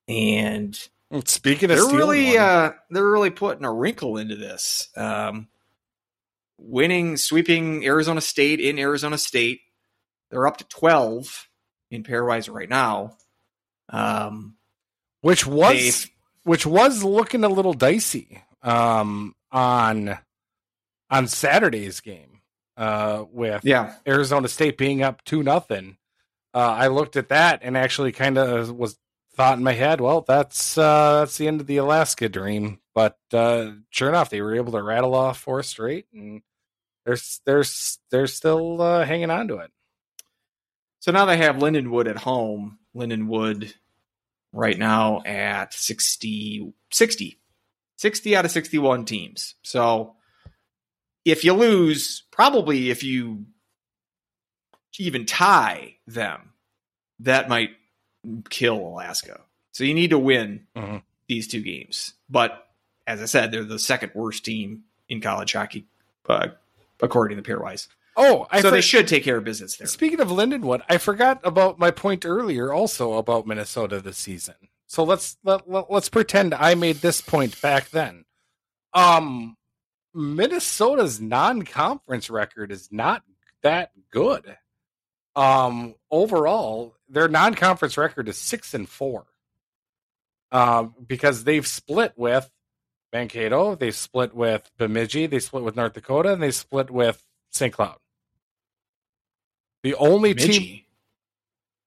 [0.06, 0.78] and
[1.24, 4.88] speaking of they're really uh, they're really putting a wrinkle into this.
[4.96, 5.48] Um,
[6.58, 9.60] winning, sweeping Arizona State in Arizona State.
[10.30, 11.48] They're up to 12
[11.90, 13.16] in pairwise right now.
[13.90, 14.56] Um,
[15.22, 16.08] which was
[16.44, 20.18] which was looking a little dicey um, on
[21.10, 22.40] on Saturday's game
[22.76, 23.94] uh, with yeah.
[24.06, 25.96] Arizona State being up two nothing.
[26.54, 28.98] Uh, I looked at that and actually kind of was
[29.34, 32.80] thought in my head, well, that's uh, that's the end of the Alaska dream.
[32.94, 36.42] But uh, sure enough, they were able to rattle off four straight and
[37.06, 37.16] they're
[37.46, 37.64] they're
[38.10, 39.70] they're still uh, hanging on to it.
[40.98, 42.78] So now they have Lindenwood at home.
[42.94, 43.72] Lindenwood
[44.52, 47.40] right now at 60, 60,
[47.96, 49.54] 60 out of 61 teams.
[49.62, 50.16] So
[51.30, 53.46] if you lose, probably if you
[54.98, 56.52] even tie them,
[57.20, 57.70] that might
[58.48, 59.40] kill Alaska.
[59.72, 60.98] So you need to win mm-hmm.
[61.28, 62.14] these two games.
[62.28, 62.66] But
[63.06, 65.86] as I said, they're the second worst team in college hockey
[66.28, 66.48] uh,
[67.00, 67.88] according to Pairwise.
[68.16, 69.86] Oh, I so for- they should take care of business there.
[69.86, 74.54] Speaking of Lindenwood, I forgot about my point earlier, also about Minnesota this season.
[74.88, 78.24] So let's let, let let's pretend I made this point back then.
[78.94, 79.56] Um,
[80.18, 83.22] Minnesota's non-conference record is not
[83.62, 84.56] that good.
[85.36, 89.26] Um, overall, their non-conference record is six and four.
[90.50, 92.50] Um, because they've split with
[93.12, 97.72] Mankato, they split with Bemidji, they split with North Dakota, and they split with St.
[97.72, 97.98] Cloud.
[99.82, 100.58] The only Bemidji.
[100.58, 100.80] team.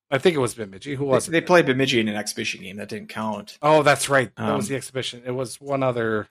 [0.10, 0.95] I think it was Bemidji.
[0.95, 3.58] Who was they, they played Bemidji in an exhibition game that didn't count.
[3.62, 4.34] Oh, that's right.
[4.36, 5.24] That um, was the exhibition.
[5.26, 6.28] It was one other.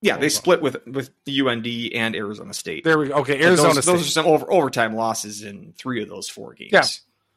[0.00, 2.84] Yeah, they split with with UND and Arizona State.
[2.84, 3.14] There we go.
[3.16, 3.92] Okay, Arizona those, State.
[3.92, 6.70] Those are some over, overtime losses in three of those four games.
[6.72, 6.84] Yeah,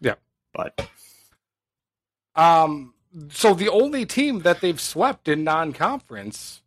[0.02, 0.16] yeah.
[0.54, 0.88] But
[2.36, 2.94] um,
[3.30, 6.62] so the only team that they've swept in non-conference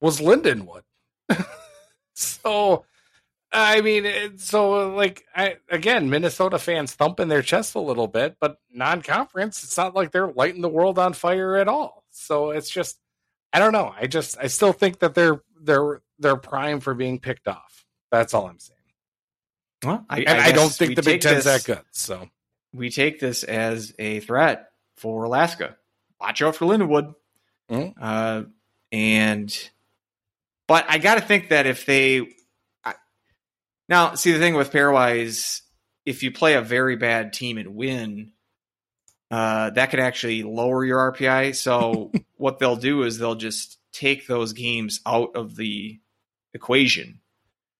[0.00, 0.82] was Lindenwood.
[2.14, 2.84] so,
[3.52, 8.58] I mean, so like, I, again, Minnesota fans thumping their chest a little bit, but
[8.72, 12.04] non-conference, it's not like they're lighting the world on fire at all.
[12.10, 12.98] So it's just,
[13.52, 13.92] I don't know.
[13.98, 17.84] I just, I still think that they're they're they're prime for being picked off.
[18.10, 18.76] That's all I'm saying.
[19.84, 21.84] Well, I, I, I don't think the Big Ten's this, that good.
[21.92, 22.28] So
[22.72, 25.76] we take this as a threat for Alaska.
[26.20, 27.14] Watch out for Lindenwood.
[27.70, 27.98] Mm-hmm.
[28.00, 28.42] Uh,
[28.92, 29.70] and,
[30.66, 32.26] but I got to think that if they,
[32.84, 32.94] I,
[33.88, 35.60] now see the thing with pairwise,
[36.04, 38.32] if you play a very bad team and win,
[39.30, 41.54] uh, that could actually lower your RPI.
[41.54, 46.00] So what they'll do is they'll just take those games out of the
[46.54, 47.20] equation.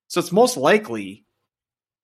[0.09, 1.25] So it's most likely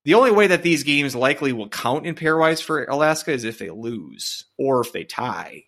[0.05, 3.59] the only way that these games likely will count in pairwise for Alaska is if
[3.59, 5.65] they lose or if they tie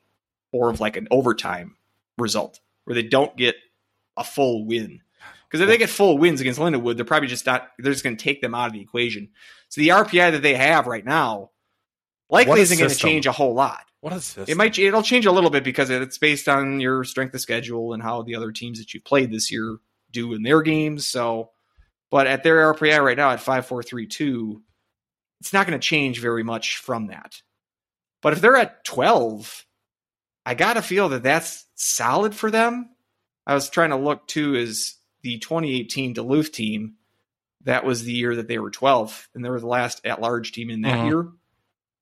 [0.53, 1.77] or if like an overtime
[2.19, 3.55] result where they don't get
[4.17, 5.01] a full win.
[5.49, 8.17] Because if they get full wins against Lindenwood, they're probably just not, they're just going
[8.17, 9.29] to take them out of the equation.
[9.69, 11.51] So the RPI that they have right now
[12.29, 13.85] likely isn't going to change a whole lot.
[14.05, 14.51] What is this?
[14.51, 17.95] It might, it'll change a little bit because it's based on your strength of schedule
[17.95, 19.79] and how the other teams that you've played this year
[20.11, 21.09] do in their games.
[21.09, 21.53] So,
[22.11, 24.63] but at their RPI right now at 5432,
[25.41, 27.41] it's not going to change very much from that.
[28.21, 29.65] But if they're at 12,
[30.45, 32.91] I got to feel that that's solid for them.
[33.47, 36.97] I was trying to look too as the 2018 Duluth team.
[37.63, 40.53] That was the year that they were 12, and they were the last at large
[40.53, 41.07] team in that uh-huh.
[41.07, 41.29] year.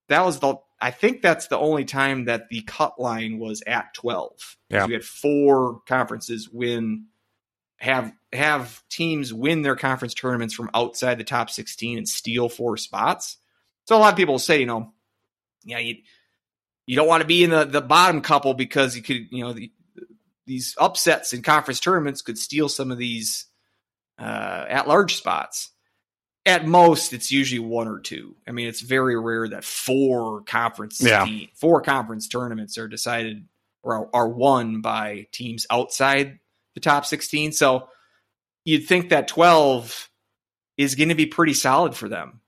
[0.09, 3.95] That was the, I think that's the only time that the cut line was at
[3.95, 4.57] 12.
[4.69, 4.87] Yeah.
[4.87, 7.07] We had four conferences win
[7.77, 12.77] have have teams win their conference tournaments from outside the top 16 and steal four
[12.77, 13.39] spots.
[13.87, 14.93] So a lot of people say, you know,
[15.65, 15.97] yeah, you
[16.87, 19.53] you don't want to be in the, the bottom couple because you could, you know,
[19.53, 19.71] the,
[20.47, 23.47] these upsets in conference tournaments could steal some of these
[24.19, 25.72] uh, at large spots.
[26.45, 28.35] At most, it's usually one or two.
[28.49, 31.25] I mean, it's very rare that four conference Yeah.
[31.25, 33.47] team- four conference tournaments are decided
[33.85, 36.41] or are, are won by teams outside
[36.75, 37.53] the top 16.
[37.53, 37.89] So
[38.65, 40.09] you'd think that 12
[40.77, 42.41] is going to be pretty solid for them.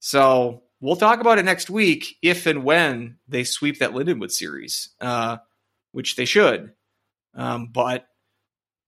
[0.00, 4.90] So we'll talk about it next week if and when they sweep that Lindenwood series,
[5.00, 5.38] uh,
[5.92, 6.72] which they should.
[7.34, 8.06] Um, but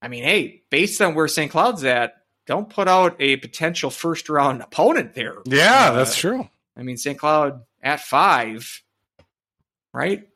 [0.00, 1.50] I mean, hey, based on where St.
[1.50, 2.17] Cloud's at,
[2.48, 5.36] don't put out a potential first round opponent there.
[5.44, 6.48] Yeah, Uh, that's true.
[6.76, 7.16] I mean, St.
[7.18, 8.82] Cloud at five,
[9.92, 10.26] right?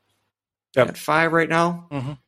[0.76, 0.89] Yep.
[0.89, 1.89] At five right now.
[1.90, 2.18] Mhm.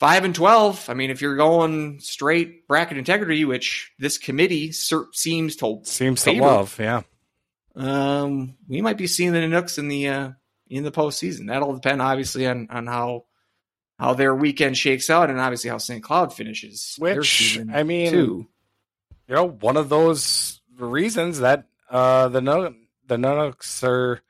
[0.00, 0.88] Five and 12.
[0.88, 6.22] I mean, if you're going straight bracket integrity, which this committee cer- seems to Seems
[6.24, 6.76] to love.
[6.80, 7.02] Yeah.
[7.76, 10.30] um, we might be seeing the Nanooks in the uh,
[10.68, 11.48] in the postseason.
[11.48, 13.24] That'll depend, obviously, on on how
[13.98, 16.02] how their weekend shakes out, and obviously how St.
[16.02, 16.96] Cloud finishes.
[16.98, 18.48] Which, I mean, too.
[19.32, 22.74] You know, one of those reasons that uh, the no-
[23.06, 24.20] the Nuggets are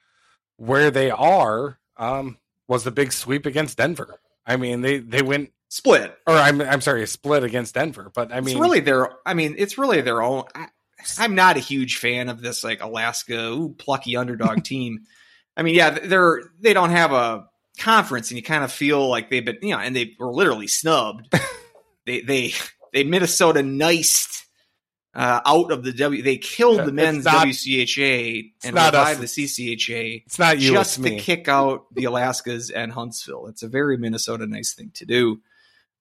[0.58, 2.38] where they are um,
[2.68, 4.20] was the big sweep against Denver.
[4.46, 6.16] I mean, they they went, split.
[6.24, 8.12] or I'm I'm sorry, a split against Denver.
[8.14, 9.10] But I mean, it's really their.
[9.26, 10.44] I mean, it's really their own.
[10.54, 10.68] I,
[11.18, 15.00] I'm not a huge fan of this like Alaska ooh, plucky underdog team.
[15.56, 19.30] I mean, yeah, they're they don't have a conference, and you kind of feel like
[19.30, 21.34] they've been, you know, and they were literally snubbed.
[22.06, 22.54] they they
[22.92, 24.41] they Minnesota niced
[25.14, 26.22] uh, out of the W.
[26.22, 29.18] They killed Yeah, the men's not- WCHA and not us.
[29.18, 31.18] the CCHA it's not you, just to me.
[31.20, 33.46] kick out the Alaskas and Huntsville.
[33.48, 35.40] It's a very Minnesota nice thing to do.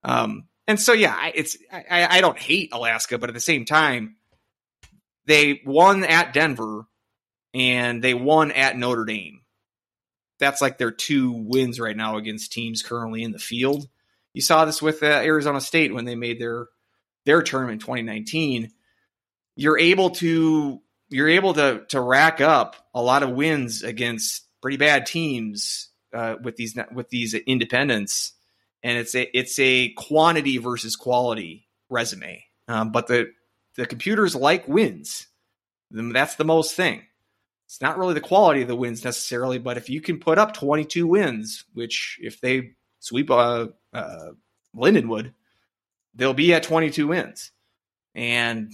[0.03, 3.65] Um, and so, yeah, I- it's I, I don't hate Alaska, but at the same
[3.65, 4.15] time,
[5.25, 6.85] they won at Denver
[7.53, 9.41] and they won at Notre Dame.
[10.39, 13.87] That's like their two wins right now against teams currently in the field.
[14.33, 16.67] You saw this with uh, Arizona State when they made their
[17.25, 18.71] their tournament in 2019.
[19.55, 24.77] You're able to you're able to to rack up a lot of wins against pretty
[24.77, 28.33] bad teams uh, with these with these independents,
[28.83, 32.43] and it's a it's a quantity versus quality resume.
[32.67, 33.31] Um, but the
[33.75, 35.27] the computers like wins.
[35.91, 37.03] That's the most thing.
[37.65, 40.53] It's not really the quality of the wins necessarily, but if you can put up
[40.53, 44.31] 22 wins, which if they sweep uh, uh,
[44.75, 45.33] Lindenwood,
[46.13, 47.51] they'll be at 22 wins.
[48.13, 48.73] And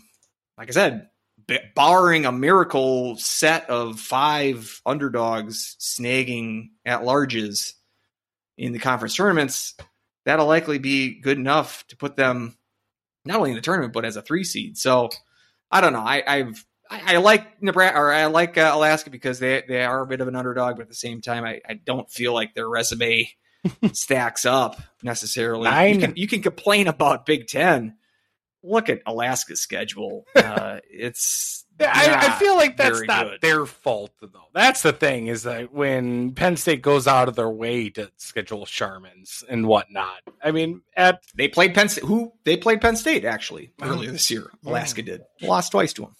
[0.58, 1.10] like I said,
[1.48, 7.74] b- barring a miracle set of five underdogs snagging at larges
[8.58, 9.76] in the conference tournaments,
[10.26, 12.58] that'll likely be good enough to put them
[13.26, 14.78] not only in the tournament but as a three seed.
[14.78, 15.10] So
[15.70, 16.00] I don't know.
[16.00, 20.02] I, I've I, I like Nebraska or I like uh, Alaska because they they are
[20.02, 22.54] a bit of an underdog, but at the same time, I, I don't feel like
[22.54, 23.30] their resume
[23.94, 25.66] stacks up necessarily.
[25.66, 25.96] Nine.
[25.96, 27.98] You can you can complain about Big Ten.
[28.68, 30.26] Look at Alaska's schedule.
[30.36, 33.42] Uh, it's I, I feel like that's not good.
[33.42, 34.30] their fault though.
[34.54, 38.66] That's the thing is that when Penn State goes out of their way to schedule
[38.66, 40.22] Charmins and whatnot.
[40.44, 42.04] I mean, at They played Penn State.
[42.06, 43.90] Who they played Penn State actually Oh.
[43.90, 44.50] earlier this year.
[44.66, 46.16] Alaska did lost twice to them.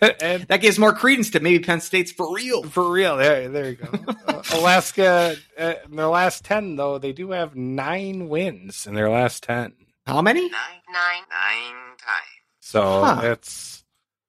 [0.20, 2.62] and That gives more credence to maybe Penn State's for real.
[2.64, 3.90] for real, there, there you go.
[4.26, 9.10] Uh, Alaska, uh, in their last ten though, they do have nine wins in their
[9.10, 9.74] last ten.
[10.06, 10.42] How many?
[10.42, 10.50] nine,
[10.92, 12.44] nine, nine times.
[12.60, 13.20] So Huh.
[13.24, 13.84] it's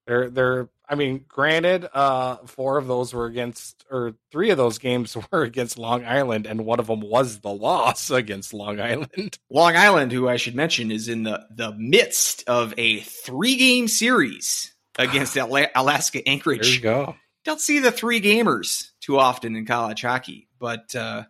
[0.08, 0.70] they're they're.
[0.88, 5.42] I mean, granted, uh, four of those were against, or three of those games were
[5.42, 9.40] against Long Island, and one of them was the loss against Long Island.
[9.50, 13.88] Long Island, who I should mention, is in the the midst of a three game
[13.88, 16.82] series against Ala- Alaska There you Anchorage.
[16.84, 17.16] go.
[17.46, 21.24] Don't see the three gamers too often in college hockey, but uh,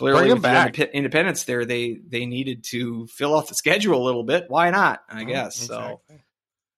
[0.00, 0.78] clearly Bring 'em with the back.
[0.78, 4.46] independence there, they they needed to fill out the schedule a little bit.
[4.48, 5.00] Why not?
[5.08, 5.74] I guess so.
[5.78, 6.24] Exactly.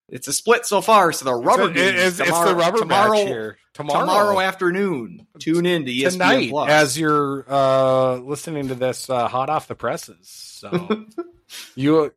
[0.08, 1.10] It's a split so far.
[1.12, 4.40] So the rubber So it- games it's, it's the rubber tomorrow, match here tomorrow, tomorrow
[4.40, 5.26] afternoon.
[5.38, 6.70] Tune in to ESPN tonight Plus.
[6.70, 10.28] as you're uh, listening to this uh, hot off the presses.
[10.28, 11.06] So
[11.74, 12.12] you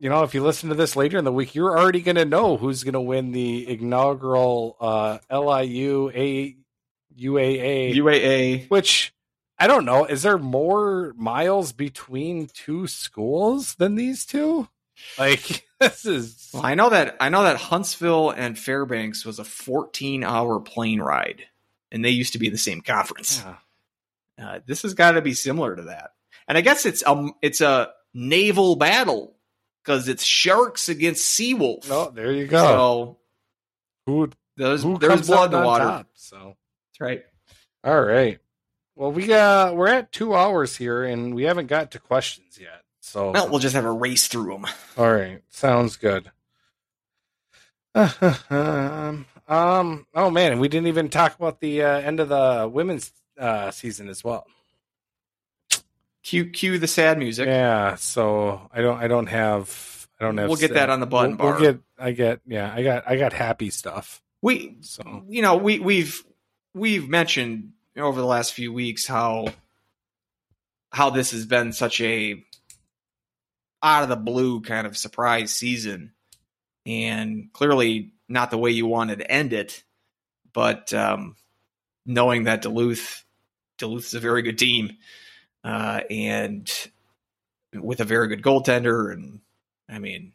[0.00, 2.24] you know if you listen to this later in the week, you're already going to
[2.24, 6.56] know who's going to win the inaugural uh, LIU A
[7.18, 8.68] UAA, UAA.
[8.70, 9.12] which.
[9.58, 10.04] I don't know.
[10.04, 14.68] Is there more miles between two schools than these two?
[15.18, 19.44] Like this is Well, I know that I know that Huntsville and Fairbanks was a
[19.44, 21.44] 14 hour plane ride,
[21.90, 23.42] and they used to be the same conference.
[23.44, 23.56] Yeah.
[24.38, 26.10] Uh, this has got to be similar to that,
[26.46, 29.36] and I guess it's um it's a naval battle
[29.82, 31.88] because it's Sharks against Seawolf.
[31.88, 32.58] No, there you go.
[32.58, 33.18] So
[34.06, 35.84] who there's who there's blood in the water.
[35.84, 36.56] top, so
[36.92, 37.24] That's right.
[37.84, 38.38] all right.
[38.96, 42.82] Well, we uh we're at two hours here, and we haven't got to questions yet.
[43.00, 44.66] So Well, we'll just have a race through them.
[44.96, 46.30] all right, sounds good.
[47.94, 50.06] um, um.
[50.14, 53.70] Oh man, and we didn't even talk about the uh, end of the women's uh,
[53.70, 54.46] season as well.
[56.22, 57.46] Cue cue the sad music.
[57.46, 57.96] Yeah.
[57.96, 58.98] So I don't.
[58.98, 60.08] I don't have.
[60.18, 60.48] I don't have.
[60.48, 61.60] We'll get that on the button we'll, bar.
[61.60, 61.82] We'll get.
[61.98, 62.40] I get.
[62.46, 62.72] Yeah.
[62.74, 63.06] I got.
[63.06, 64.22] I got happy stuff.
[64.40, 66.24] We So you know we we've
[66.74, 69.46] we've mentioned over the last few weeks how
[70.90, 72.42] how this has been such a
[73.82, 76.12] out of the blue kind of surprise season.
[76.86, 79.82] And clearly not the way you wanted to end it
[80.56, 81.36] but um,
[82.06, 83.24] knowing that Duluth
[83.76, 84.96] Duluth is a very good team
[85.62, 86.72] uh, and
[87.74, 89.40] with a very good goaltender and
[89.88, 90.32] I mean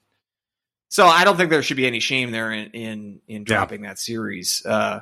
[0.89, 3.97] so I don't think there should be any shame there in in, in dropping that
[3.97, 5.01] series uh,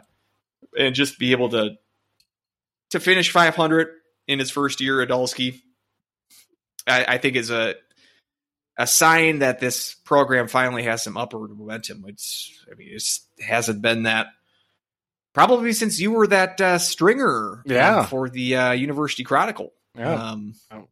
[0.78, 1.72] and just be able to
[2.92, 3.90] to finish 500
[4.28, 5.62] in his first year at Dulski,
[6.88, 7.76] I, I think is a
[8.78, 12.06] a sign that this program finally has some upward momentum.
[12.08, 13.04] It's I mean it
[13.44, 14.28] hasn't been that
[15.34, 18.00] probably since you were that uh, stringer Yeah.
[18.00, 19.74] um, for the uh, University Chronicle.
[19.98, 20.14] yeah.
[20.32, 20.88] Um, Oh.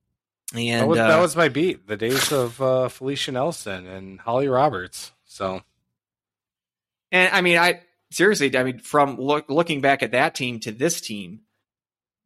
[0.55, 1.87] and that was, uh, that was my beat.
[1.87, 5.11] The days of uh, Felicia Nelson and Holly Roberts.
[5.25, 5.61] So
[7.11, 10.71] And I mean, I seriously, I mean, from look, looking back at that team to
[10.71, 11.41] this team,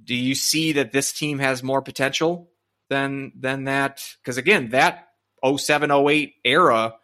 [0.03, 2.49] do you see that this team has more potential
[2.89, 4.03] than than that?
[4.21, 5.09] Because again, that
[5.57, 6.95] 07, 08 era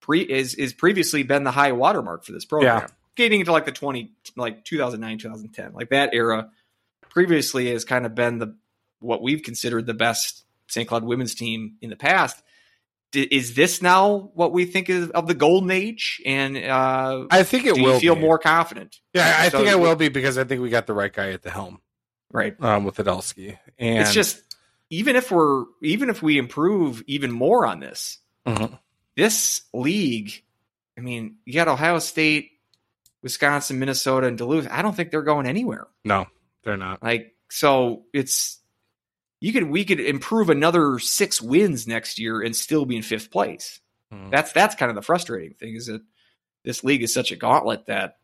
[0.00, 2.80] pre is is previously been the high watermark for this program.
[2.82, 2.86] Yeah.
[3.16, 6.50] Getting into like the twenty like 2009, 2010, like that era
[7.10, 8.54] previously has kind of been the
[9.00, 10.88] what we've considered the best St.
[10.88, 12.42] Cloud women's team in the past.
[13.12, 16.20] D- Is this now what we think is of the golden age?
[16.26, 18.20] And uh, I think it do will feel be.
[18.20, 18.96] more confident?
[19.14, 21.30] Yeah, I So- think I will be because I think we got the right guy
[21.32, 21.80] at the helm
[22.30, 22.54] Right.
[22.62, 23.56] um, with Idalski.
[23.78, 24.42] And it's just
[24.90, 28.78] even if we're even if we improve even more on this, Mhm.
[29.16, 30.42] this league.
[30.98, 32.52] I mean, you got Ohio State,
[33.22, 34.68] Wisconsin, Minnesota, and Duluth.
[34.70, 35.86] I don't think they're going anywhere.
[36.04, 36.26] no,
[36.62, 37.02] they're not.
[37.02, 38.60] Like so, it's
[39.40, 43.30] you could we could improve another six wins next year and still be in fifth
[43.30, 43.80] place.
[44.12, 44.30] Mhm.
[44.30, 46.02] That's that's kind of the frustrating thing is that
[46.64, 48.18] this league is such a gauntlet that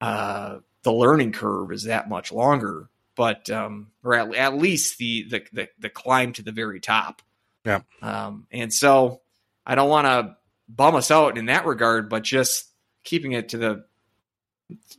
[0.00, 2.88] uh, the learning curve is that much longer.
[3.16, 7.22] But um, or at, at least the, the the the climb to the very top.
[7.64, 7.80] Yeah.
[8.00, 9.22] Um, and so
[9.66, 10.36] I don't want to
[10.68, 12.70] bum us out in that regard, but just
[13.02, 13.84] keeping it to the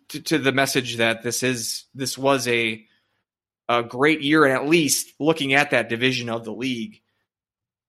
[0.09, 2.85] to, to the message that this is this was a
[3.69, 7.01] a great year, and at least looking at that division of the league,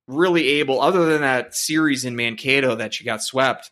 [0.07, 0.81] really able.
[0.81, 3.71] Other than that series in Mankato that you got swept,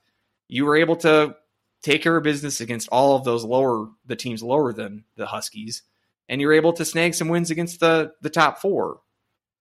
[0.49, 1.37] you were able to
[1.83, 5.83] take care of business against all of those lower the teams lower than the Huskies,
[6.28, 9.01] and you're able to snag some wins against the the top four.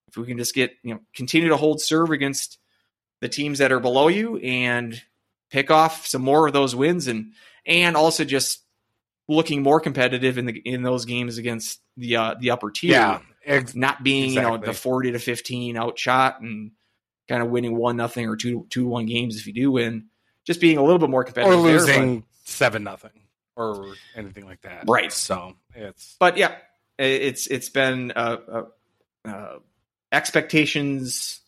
[0.08, 2.58] If we can just get you know continue to hold serve against
[3.22, 5.02] the teams that are below you and
[5.50, 7.34] pick off some more of those wins and
[7.66, 8.62] and also just
[9.28, 12.92] looking more competitive in the in those games against the uh, the upper tier.
[12.92, 16.72] Yeah, ex- Not being you know the forty to fifteen outshot and
[17.28, 20.06] kind of winning one nothing or two two one games if you do win.
[20.46, 23.12] Just being a little bit more or competitive, but- losing seven nothing
[23.56, 24.84] or anything like that.
[24.88, 25.12] Right.
[25.12, 26.56] So it's but yeah,
[26.98, 28.64] it's it's been uh, uh,
[29.28, 29.60] uh,
[30.12, 31.42] expectations,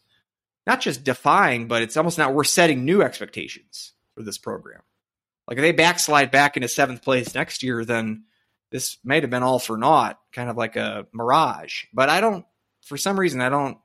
[0.65, 2.33] not just defying, but it's almost not.
[2.33, 4.81] We're setting new expectations for this program.
[5.47, 8.25] Like if they backslide back into seventh place next year, then
[8.71, 11.85] this might have been all for naught, kind of like a mirage.
[11.93, 12.45] But I don't,
[12.85, 13.77] for some reason, I don't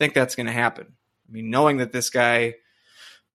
[0.00, 0.86] think that's going to happen.
[1.28, 2.54] I mean, knowing that this guy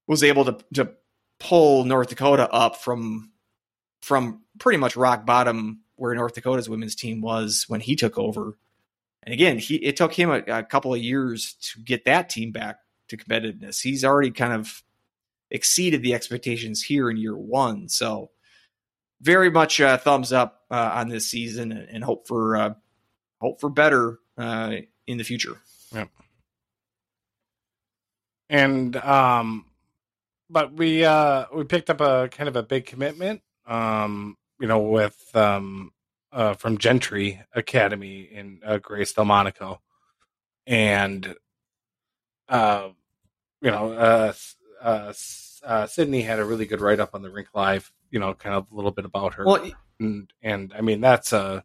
[0.08, 0.92] was able to to
[1.40, 3.32] pull North Dakota up from
[4.06, 8.56] from pretty much rock bottom where North Dakota's women's team was when he took over.
[9.24, 12.52] And again, he it took him a, a couple of years to get that team
[12.52, 12.78] back
[13.08, 13.82] to competitiveness.
[13.82, 14.84] He's already kind of
[15.50, 17.90] exceeded the expectations here in year one.
[17.90, 18.30] So
[19.22, 22.74] very much thumbs up uh, on this season and, and hope for uh,
[23.42, 24.76] hope for better uh,
[25.08, 25.58] in the future.
[25.92, 26.10] Yep.
[28.52, 29.66] And um
[30.48, 34.80] but we uh we picked up a kind of a big commitment um you know
[34.80, 35.92] with um
[36.32, 39.82] uh from gentry academy in uh, grace delmonico.
[40.68, 41.36] And
[42.50, 42.90] uh
[43.62, 44.34] you know uh
[44.82, 45.14] uh,
[45.64, 48.72] uh sydney had a really good write-up on the rink live you know kind of
[48.72, 49.46] a little bit about her.
[49.46, 51.62] Well, and and i mean that's uh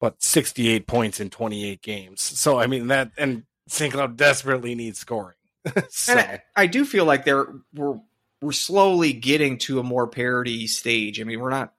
[0.00, 2.20] what 68 points in 28 games.
[2.22, 5.34] So i mean that and st cloud desperately needs scoring.
[5.90, 7.98] So, And I, I do feel like they're we're
[8.40, 11.20] we're slowly getting to a more parity stage.
[11.20, 11.72] I mean, we're not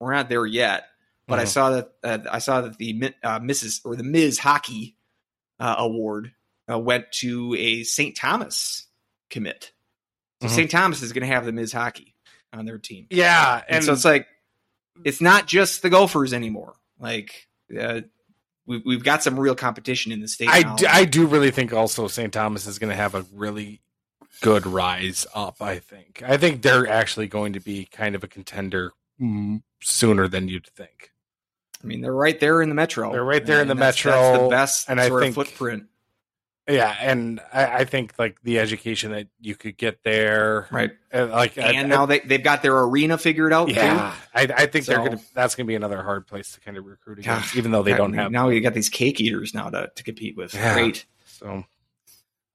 [0.00, 0.84] we're not there yet,
[1.26, 1.48] but I Mhm.
[1.48, 3.80] saw that uh, I saw that the uh, Mrs.
[3.84, 4.38] or the Ms.
[4.38, 4.96] Hockey
[5.60, 6.32] uh, Award
[6.70, 8.16] uh, went to a St.
[8.16, 8.86] Thomas
[9.30, 9.72] commit.
[10.40, 10.50] So Mhm.
[10.52, 10.70] St.
[10.70, 11.72] Thomas is going to have the Ms.
[11.72, 12.14] Hockey
[12.52, 14.26] on their team, yeah, and, and so it's like
[15.04, 16.76] it's not just the Gophers anymore.
[16.98, 17.48] Like
[17.78, 18.00] uh,
[18.66, 20.48] we, we've got some real competition in the state.
[20.48, 22.32] I do, I do really think also St.
[22.32, 23.80] Thomas is going to have a really
[24.40, 25.60] good rise up.
[25.60, 26.22] I think.
[26.26, 28.92] I think they're actually going to be kind of a contender
[29.82, 31.12] sooner than you'd think.
[31.82, 33.12] I mean, they're right there in the metro.
[33.12, 35.84] They're right there in the that's- metro, That's the best and I think- footprint.
[36.70, 40.90] Yeah, and I, I think like the education that you could get there, Right.
[41.14, 44.66] uh, like And I- now they, they've got their arena figured out, yeah, I, I
[44.66, 45.18] think they're gonna.
[45.32, 47.90] That's gonna be another hard place to kind of recruit against, even though too.
[47.92, 50.52] they don't have Now you got these cake eaters now to, to compete with.
[50.52, 50.74] Yeah.
[50.74, 51.06] Great.
[51.24, 51.64] So,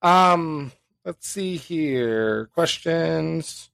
[0.02, 0.70] um,
[1.04, 2.46] let's see here.
[2.54, 3.70] Questions.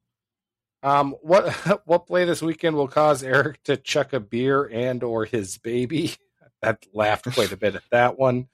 [0.83, 1.51] Um, what
[1.87, 6.15] what play this weekend will cause Eric to chuck a beer and or his baby?
[6.63, 8.49] That laughed quite a bit at that one.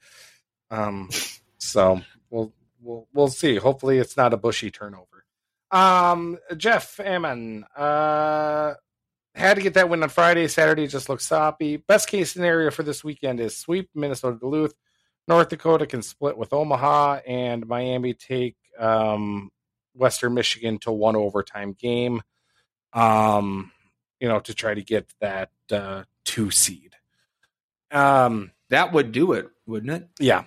[0.71, 1.09] Um,
[1.57, 1.99] so
[2.29, 3.57] we'll we'll we'll see.
[3.57, 5.25] Hopefully, it's not a bushy turnover.
[5.71, 8.75] Um, Jeff Ammon, uh,
[9.35, 10.47] had to get that win on Friday.
[10.47, 11.77] Saturday just looks soppy.
[11.77, 14.73] Best case scenario for this weekend is sweep Minnesota Duluth.
[15.27, 19.51] North Dakota can split with Omaha, and Miami take um,
[19.93, 22.21] Western Michigan to one overtime game.
[22.93, 23.71] Um,
[24.19, 26.95] you know, to try to get that uh, two seed.
[27.91, 30.07] Um, That would do it, wouldn't it?
[30.19, 30.45] yeah.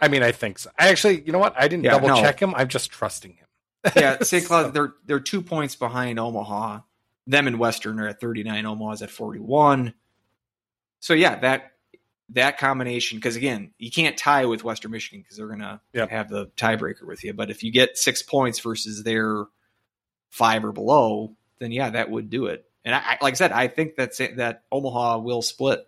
[0.00, 0.70] I mean, I think so.
[0.78, 1.54] I actually, you know what?
[1.56, 2.16] I didn't Yeah, double no.
[2.20, 2.52] check him.
[2.56, 3.46] I'm just trusting him.
[3.96, 4.42] Yeah, St.
[4.42, 6.80] So- Cloud, they're they're two points behind Omaha.
[7.26, 8.66] Them and Western are at 39.
[8.66, 9.94] Omaha's at 41.
[11.00, 11.72] So yeah, that
[12.30, 16.10] that combination because again, you can't tie with Western Michigan because they're gonna Yep.
[16.10, 17.32] have the tiebreaker with you.
[17.32, 19.44] But if you get six points versus their
[20.30, 22.64] five or below, then yeah, that would do it.
[22.84, 25.86] And I, like I said, I think that's it, that Omaha will split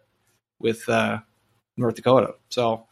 [0.58, 1.18] with uh,
[1.76, 2.34] North Dakota.
[2.48, 2.86] So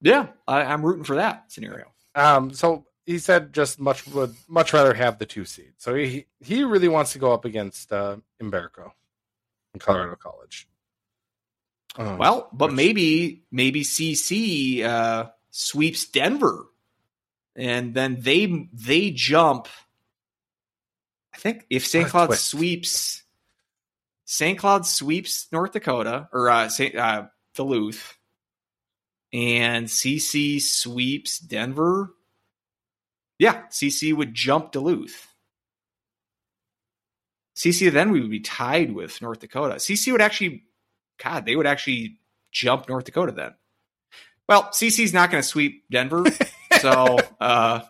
[0.00, 1.86] yeah, I, I'm rooting for that scenario.
[2.14, 5.72] Um, so he said just much would much rather have the two seed.
[5.78, 8.90] So he he really wants to go up against uh Mbereko
[9.74, 10.68] in Colorado College.
[11.98, 16.66] Um, Well, but which- maybe maybe CC uh, sweeps Denver,
[17.56, 19.68] and then they they jump.
[21.34, 22.08] I think if St.
[22.08, 22.44] Cloud twist.
[22.46, 23.22] sweeps
[24.24, 24.58] St.
[24.58, 26.94] Cloud sweeps North Dakota or uh, St.
[26.94, 28.16] Uh, Duluth,
[29.32, 32.14] and CC sweeps Denver.
[33.40, 35.26] Yeah, CC would jump Duluth.
[37.56, 39.76] CC then we would be tied with North Dakota.
[39.76, 40.64] CC would actually,
[41.22, 42.18] God, they would actually
[42.52, 43.54] jump North Dakota then.
[44.48, 46.24] Well, CC's not going to sweep Denver,
[46.80, 47.80] so uh,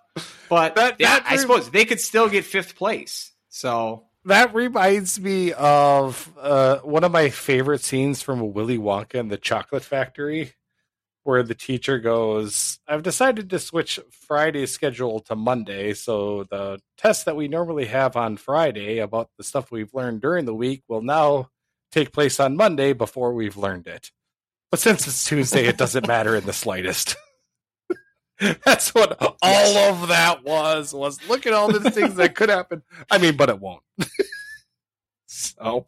[0.48, 3.32] but That- yeah, that I rem- suppose they could still get fifth place.
[3.48, 9.30] So that reminds me of uh, one of my favorite scenes from Willy Wonka and
[9.30, 10.52] the Chocolate Factory,
[11.22, 17.24] where the teacher goes, "I've decided to switch Friday's schedule to Monday, so the test
[17.26, 21.02] that we normally have on Friday about the stuff we've learned during the week will
[21.02, 21.50] now
[21.90, 24.10] take place on Monday before we've learned it.
[24.70, 27.16] But since it's Tuesday, it doesn't matter in the slightest."
[28.64, 30.94] That's what all of that was.
[30.94, 32.82] Was look at all the things that could happen.
[33.10, 33.82] I mean, but it won't.
[35.26, 35.86] so,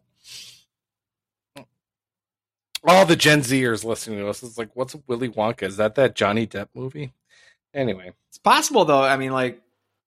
[2.83, 5.63] all the Gen Zers listening to us is like, "What's Willy Wonka?
[5.63, 7.13] Is that that Johnny Depp movie?"
[7.73, 9.03] Anyway, it's possible though.
[9.03, 9.61] I mean, like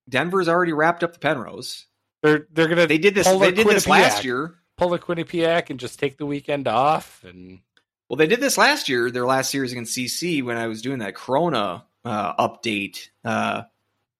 [0.08, 1.86] Denver's already wrapped up the Penrose.
[2.22, 3.26] they're they're gonna They did this.
[3.26, 4.56] They did this last year.
[4.76, 7.60] Pull a Quinnipiac and just take the weekend off, and
[8.08, 9.10] Well, they did this last year.
[9.10, 13.08] Their last series against CC when I was doing that Corona uh, update.
[13.24, 13.62] Uh,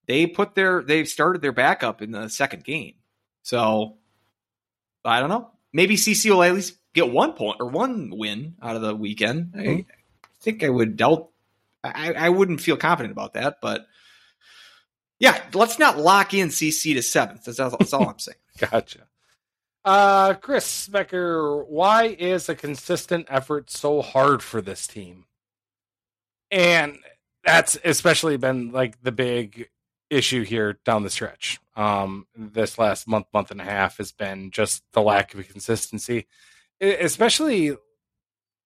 [0.07, 2.95] they put their they started their backup in the second game.
[3.43, 3.97] So
[5.03, 5.51] I don't know.
[5.73, 9.53] Maybe CC will at least get one point or one win out of the weekend.
[9.55, 9.85] I Mhm.
[10.41, 11.29] think I would doubt.
[11.83, 13.85] I, I wouldn't feel confident about that, but
[15.19, 17.43] yeah, let's not lock in CC to seventh.
[17.45, 18.37] That's, that's all I'm saying.
[18.57, 19.07] Gotcha.
[19.85, 25.25] Uh, Chris Becker, why is a consistent effort so hard for this team?
[26.49, 26.97] And
[27.43, 29.69] that's especially been like the big
[30.09, 31.59] issue here down the stretch.
[31.75, 36.25] Um, this last month, month and a half has been just the lack of consistency,
[36.81, 37.65] E- especially,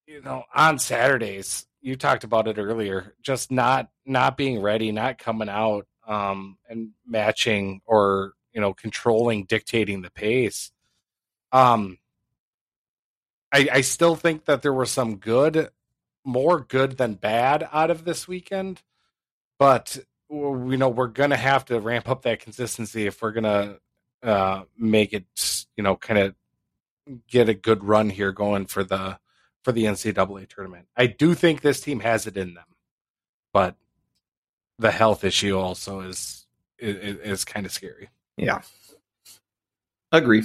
[0.08, 1.66] you know, on Saturdays.
[1.82, 6.92] You talked about it earlier, just not not being ready, not coming out, um, and
[7.06, 10.72] matching or you know controlling, dictating the pace.
[11.52, 11.98] Um,
[13.52, 15.70] I I still think that there was some good,
[16.24, 18.82] more good than bad out of this weekend,
[19.58, 19.98] but
[20.30, 23.78] you know we're gonna have to ramp up that consistency if we're gonna
[24.24, 25.26] uh, make it
[25.76, 26.36] you know kind of
[27.28, 29.20] get a good run here going for the
[29.64, 30.88] for the NCAA tournament.
[30.96, 32.66] I do think this team has it in them,
[33.54, 33.76] but
[34.78, 36.46] the health issue also is
[36.78, 38.10] is, is kind of scary.
[38.38, 38.62] Yeah,
[40.12, 40.44] agree.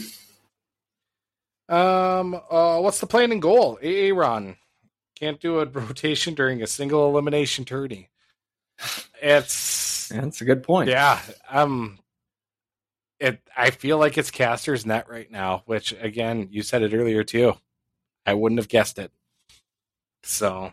[1.68, 3.78] Um, uh, what's the plan and goal?
[3.80, 4.56] Aaron
[5.18, 8.10] can't do a rotation during a single elimination tourney.
[9.22, 10.90] It's that's a good point.
[10.90, 11.98] Yeah, um,
[13.18, 13.40] it.
[13.56, 17.54] I feel like it's Castor's net right now, which again, you said it earlier too.
[18.26, 19.12] I wouldn't have guessed it.
[20.24, 20.72] So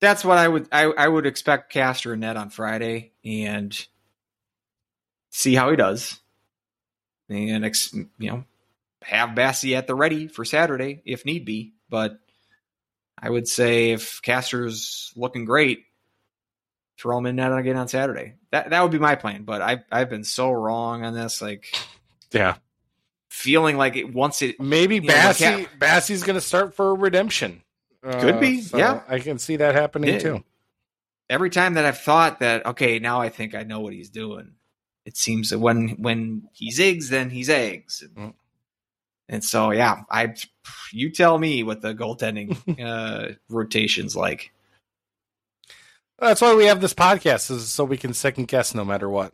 [0.00, 0.68] that's what I would.
[0.70, 3.74] I, I would expect Castor and net on Friday and
[5.30, 6.20] see how he does,
[7.28, 8.44] and ex, you know
[9.06, 11.74] have Basse at the ready for Saturday if need be.
[11.88, 12.18] But
[13.18, 15.84] I would say if Castor's looking great,
[16.98, 18.34] throw him in net again on Saturday.
[18.50, 19.44] That that would be my plan.
[19.44, 21.40] But I've I've been so wrong on this.
[21.40, 21.74] Like,
[22.32, 22.56] yeah,
[23.28, 27.62] feeling like it once it maybe Basse know, Basse's going to start for redemption.
[28.02, 29.00] Could be, uh, so yeah.
[29.08, 30.44] I can see that happening it, too.
[31.30, 34.52] Every time that I've thought that, okay, now I think I know what he's doing.
[35.06, 38.04] It seems that when when he zigs, then he eggs.
[38.14, 38.34] Mm.
[39.28, 40.34] And so, yeah, I
[40.92, 44.52] you tell me what the goaltending uh, rotations like.
[46.18, 49.32] That's why we have this podcast, is so we can second guess no matter what.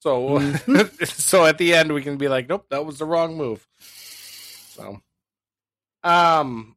[0.00, 1.04] So, mm-hmm.
[1.04, 3.66] so at the end we can be like, nope, that was the wrong move.
[3.78, 5.00] So,
[6.02, 6.76] um,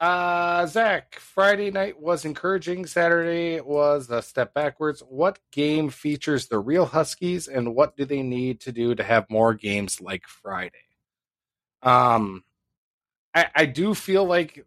[0.00, 2.86] uh, Zach, Friday night was encouraging.
[2.86, 5.02] Saturday was a step backwards.
[5.06, 9.28] What game features the real Huskies, and what do they need to do to have
[9.28, 10.89] more games like Friday?
[11.82, 12.44] Um,
[13.34, 14.64] I, I do feel like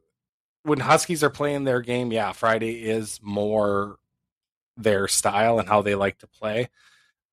[0.64, 3.98] when Huskies are playing their game, yeah, Friday is more
[4.78, 6.70] their style and how they like to play.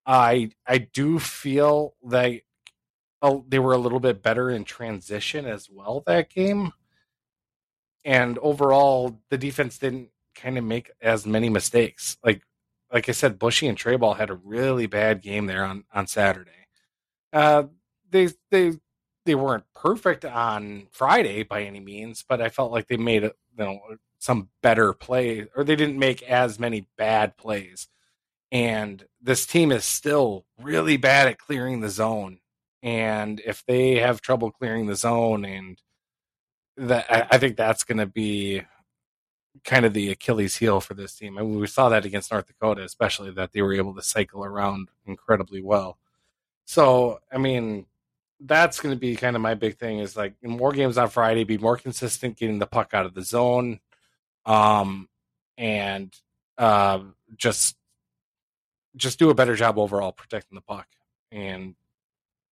[0.05, 2.41] I I do feel that
[3.21, 6.73] oh, they were a little bit better in transition as well that game.
[8.03, 12.17] And overall, the defense didn't kind of make as many mistakes.
[12.23, 12.41] Like
[12.91, 16.67] like I said, Bushy and Trayball had a really bad game there on on Saturday.
[17.31, 17.63] Uh,
[18.09, 18.73] they they
[19.25, 23.31] they weren't perfect on Friday by any means, but I felt like they made you
[23.57, 23.79] know
[24.19, 27.87] some better play or they didn't make as many bad plays.
[28.51, 32.39] And this team is still really bad at clearing the zone.
[32.83, 35.81] And if they have trouble clearing the zone and
[36.77, 38.63] that I, I think that's going to be
[39.63, 41.37] kind of the Achilles heel for this team.
[41.37, 44.43] I mean, we saw that against North Dakota, especially that they were able to cycle
[44.43, 45.97] around incredibly well.
[46.65, 47.85] So, I mean,
[48.43, 51.43] that's going to be kind of my big thing is like more games on Friday,
[51.43, 53.79] be more consistent, getting the puck out of the zone,
[54.45, 55.07] um,
[55.57, 56.13] and
[56.57, 56.99] uh,
[57.37, 57.75] just
[58.95, 60.87] just do a better job overall protecting the puck,
[61.31, 61.75] and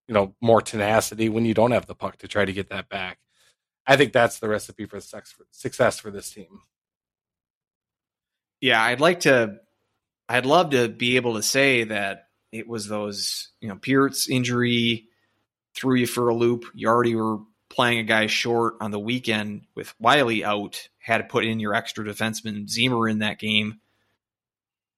[0.06, 2.88] you know more tenacity when you don't have the puck to try to get that
[2.88, 3.18] back.
[3.86, 5.00] I think that's the recipe for
[5.50, 6.60] success for this team.
[8.60, 9.58] Yeah, I'd like to.
[10.28, 15.08] I'd love to be able to say that it was those, you know, Peart's injury
[15.74, 16.64] threw you for a loop.
[16.74, 17.38] You already were
[17.68, 21.74] playing a guy short on the weekend with Wiley out, had to put in your
[21.74, 23.80] extra defenseman Zemer in that game.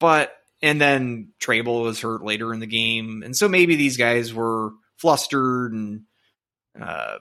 [0.00, 4.32] But and then Trayball was hurt later in the game, and so maybe these guys
[4.32, 6.02] were flustered and
[6.80, 7.18] uh,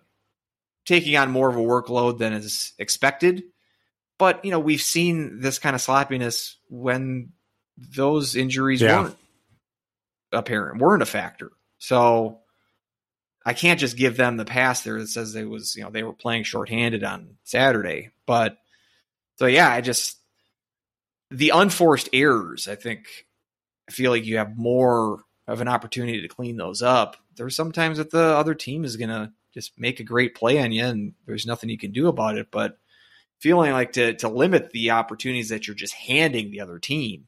[0.86, 3.44] taking on more of a workload than is expected.
[4.18, 7.34] But you know we've seen this kind of sloppiness when
[7.78, 9.02] those injuries yeah.
[9.02, 9.18] weren't
[10.32, 11.52] apparent, weren't a factor.
[11.78, 12.41] So
[13.46, 16.04] I can't just give them the pass there that says it was, you know, they
[16.04, 18.10] were playing shorthanded on Saturday.
[18.26, 18.58] But
[19.38, 20.18] so yeah, I just
[21.32, 23.08] the unforced errors, I think
[23.90, 27.18] I feel like you have more of an opportunity to clean those up.
[27.36, 30.86] There's sometimes that the other team is gonna just make a great play on you
[30.86, 32.48] and there's nothing you can do about it.
[32.52, 32.78] But
[33.40, 37.28] feeling like to to limit the opportunities that you're just handing the other team,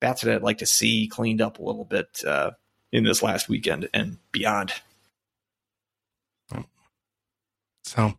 [0.00, 2.50] that's what I'd like to see cleaned up a little bit uh,
[2.90, 4.72] in this last weekend and beyond.
[7.88, 8.12] So,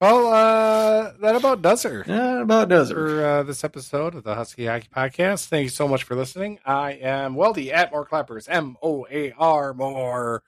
[0.00, 2.02] well, uh, that about does her.
[2.02, 2.96] That about does her.
[2.96, 5.46] For uh, this episode of the Husky Hockey Podcast.
[5.46, 6.58] Thank you so much for listening.
[6.66, 10.42] I am Weldy at More Clappers, M O A R, More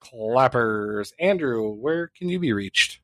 [0.00, 1.12] Clappers.
[1.20, 2.98] Andrew, where can you be reached?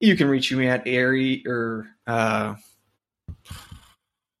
[0.00, 2.56] You can reach me at Airy or uh,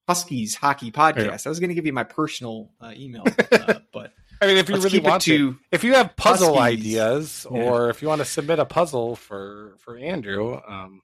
[0.08, 1.46] Huskies Hockey Podcast.
[1.46, 4.68] I was going to give you my personal uh, email, uh, but I mean, if
[4.68, 6.78] you really want to, if you have puzzle Huskies.
[6.78, 7.90] ideas, or yeah.
[7.90, 11.02] if you want to submit a puzzle for for Andrew, um,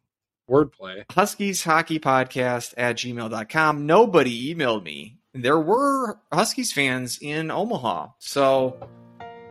[0.49, 1.05] wordplay.
[1.11, 3.87] Huskies Hockey Podcast at gmail.com.
[3.87, 8.09] Nobody emailed me there were Huskies fans in Omaha.
[8.19, 8.77] So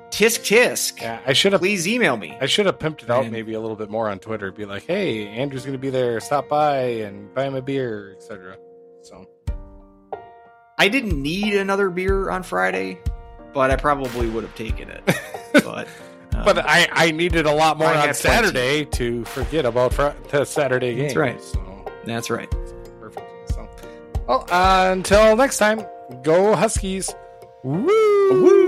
[0.09, 1.01] tisk tisk.
[1.01, 1.61] Yeah, I should have.
[1.61, 2.37] Please email me.
[2.39, 4.51] I should have pimped it out And- maybe a little bit more on Twitter.
[4.51, 6.19] Be like, "Hey, Andrew's going to be there.
[6.21, 8.57] Stop by and buy him a beer, etc."
[9.01, 9.25] So
[10.79, 12.97] I didn't need another beer on Friday,
[13.53, 15.03] but I probably would have taken it.
[15.53, 15.87] but
[16.33, 20.45] um, But I, I needed a lot more on Saturday to forget about fr- the
[20.45, 21.03] Saturday game.
[21.03, 21.41] That's right.
[21.41, 22.49] So that's right.
[22.99, 23.51] perfect.
[23.51, 23.69] So,
[24.27, 25.85] well, uh, until next time,
[26.23, 27.13] go Huskies.
[27.63, 27.85] Woo!
[27.85, 28.62] Woo!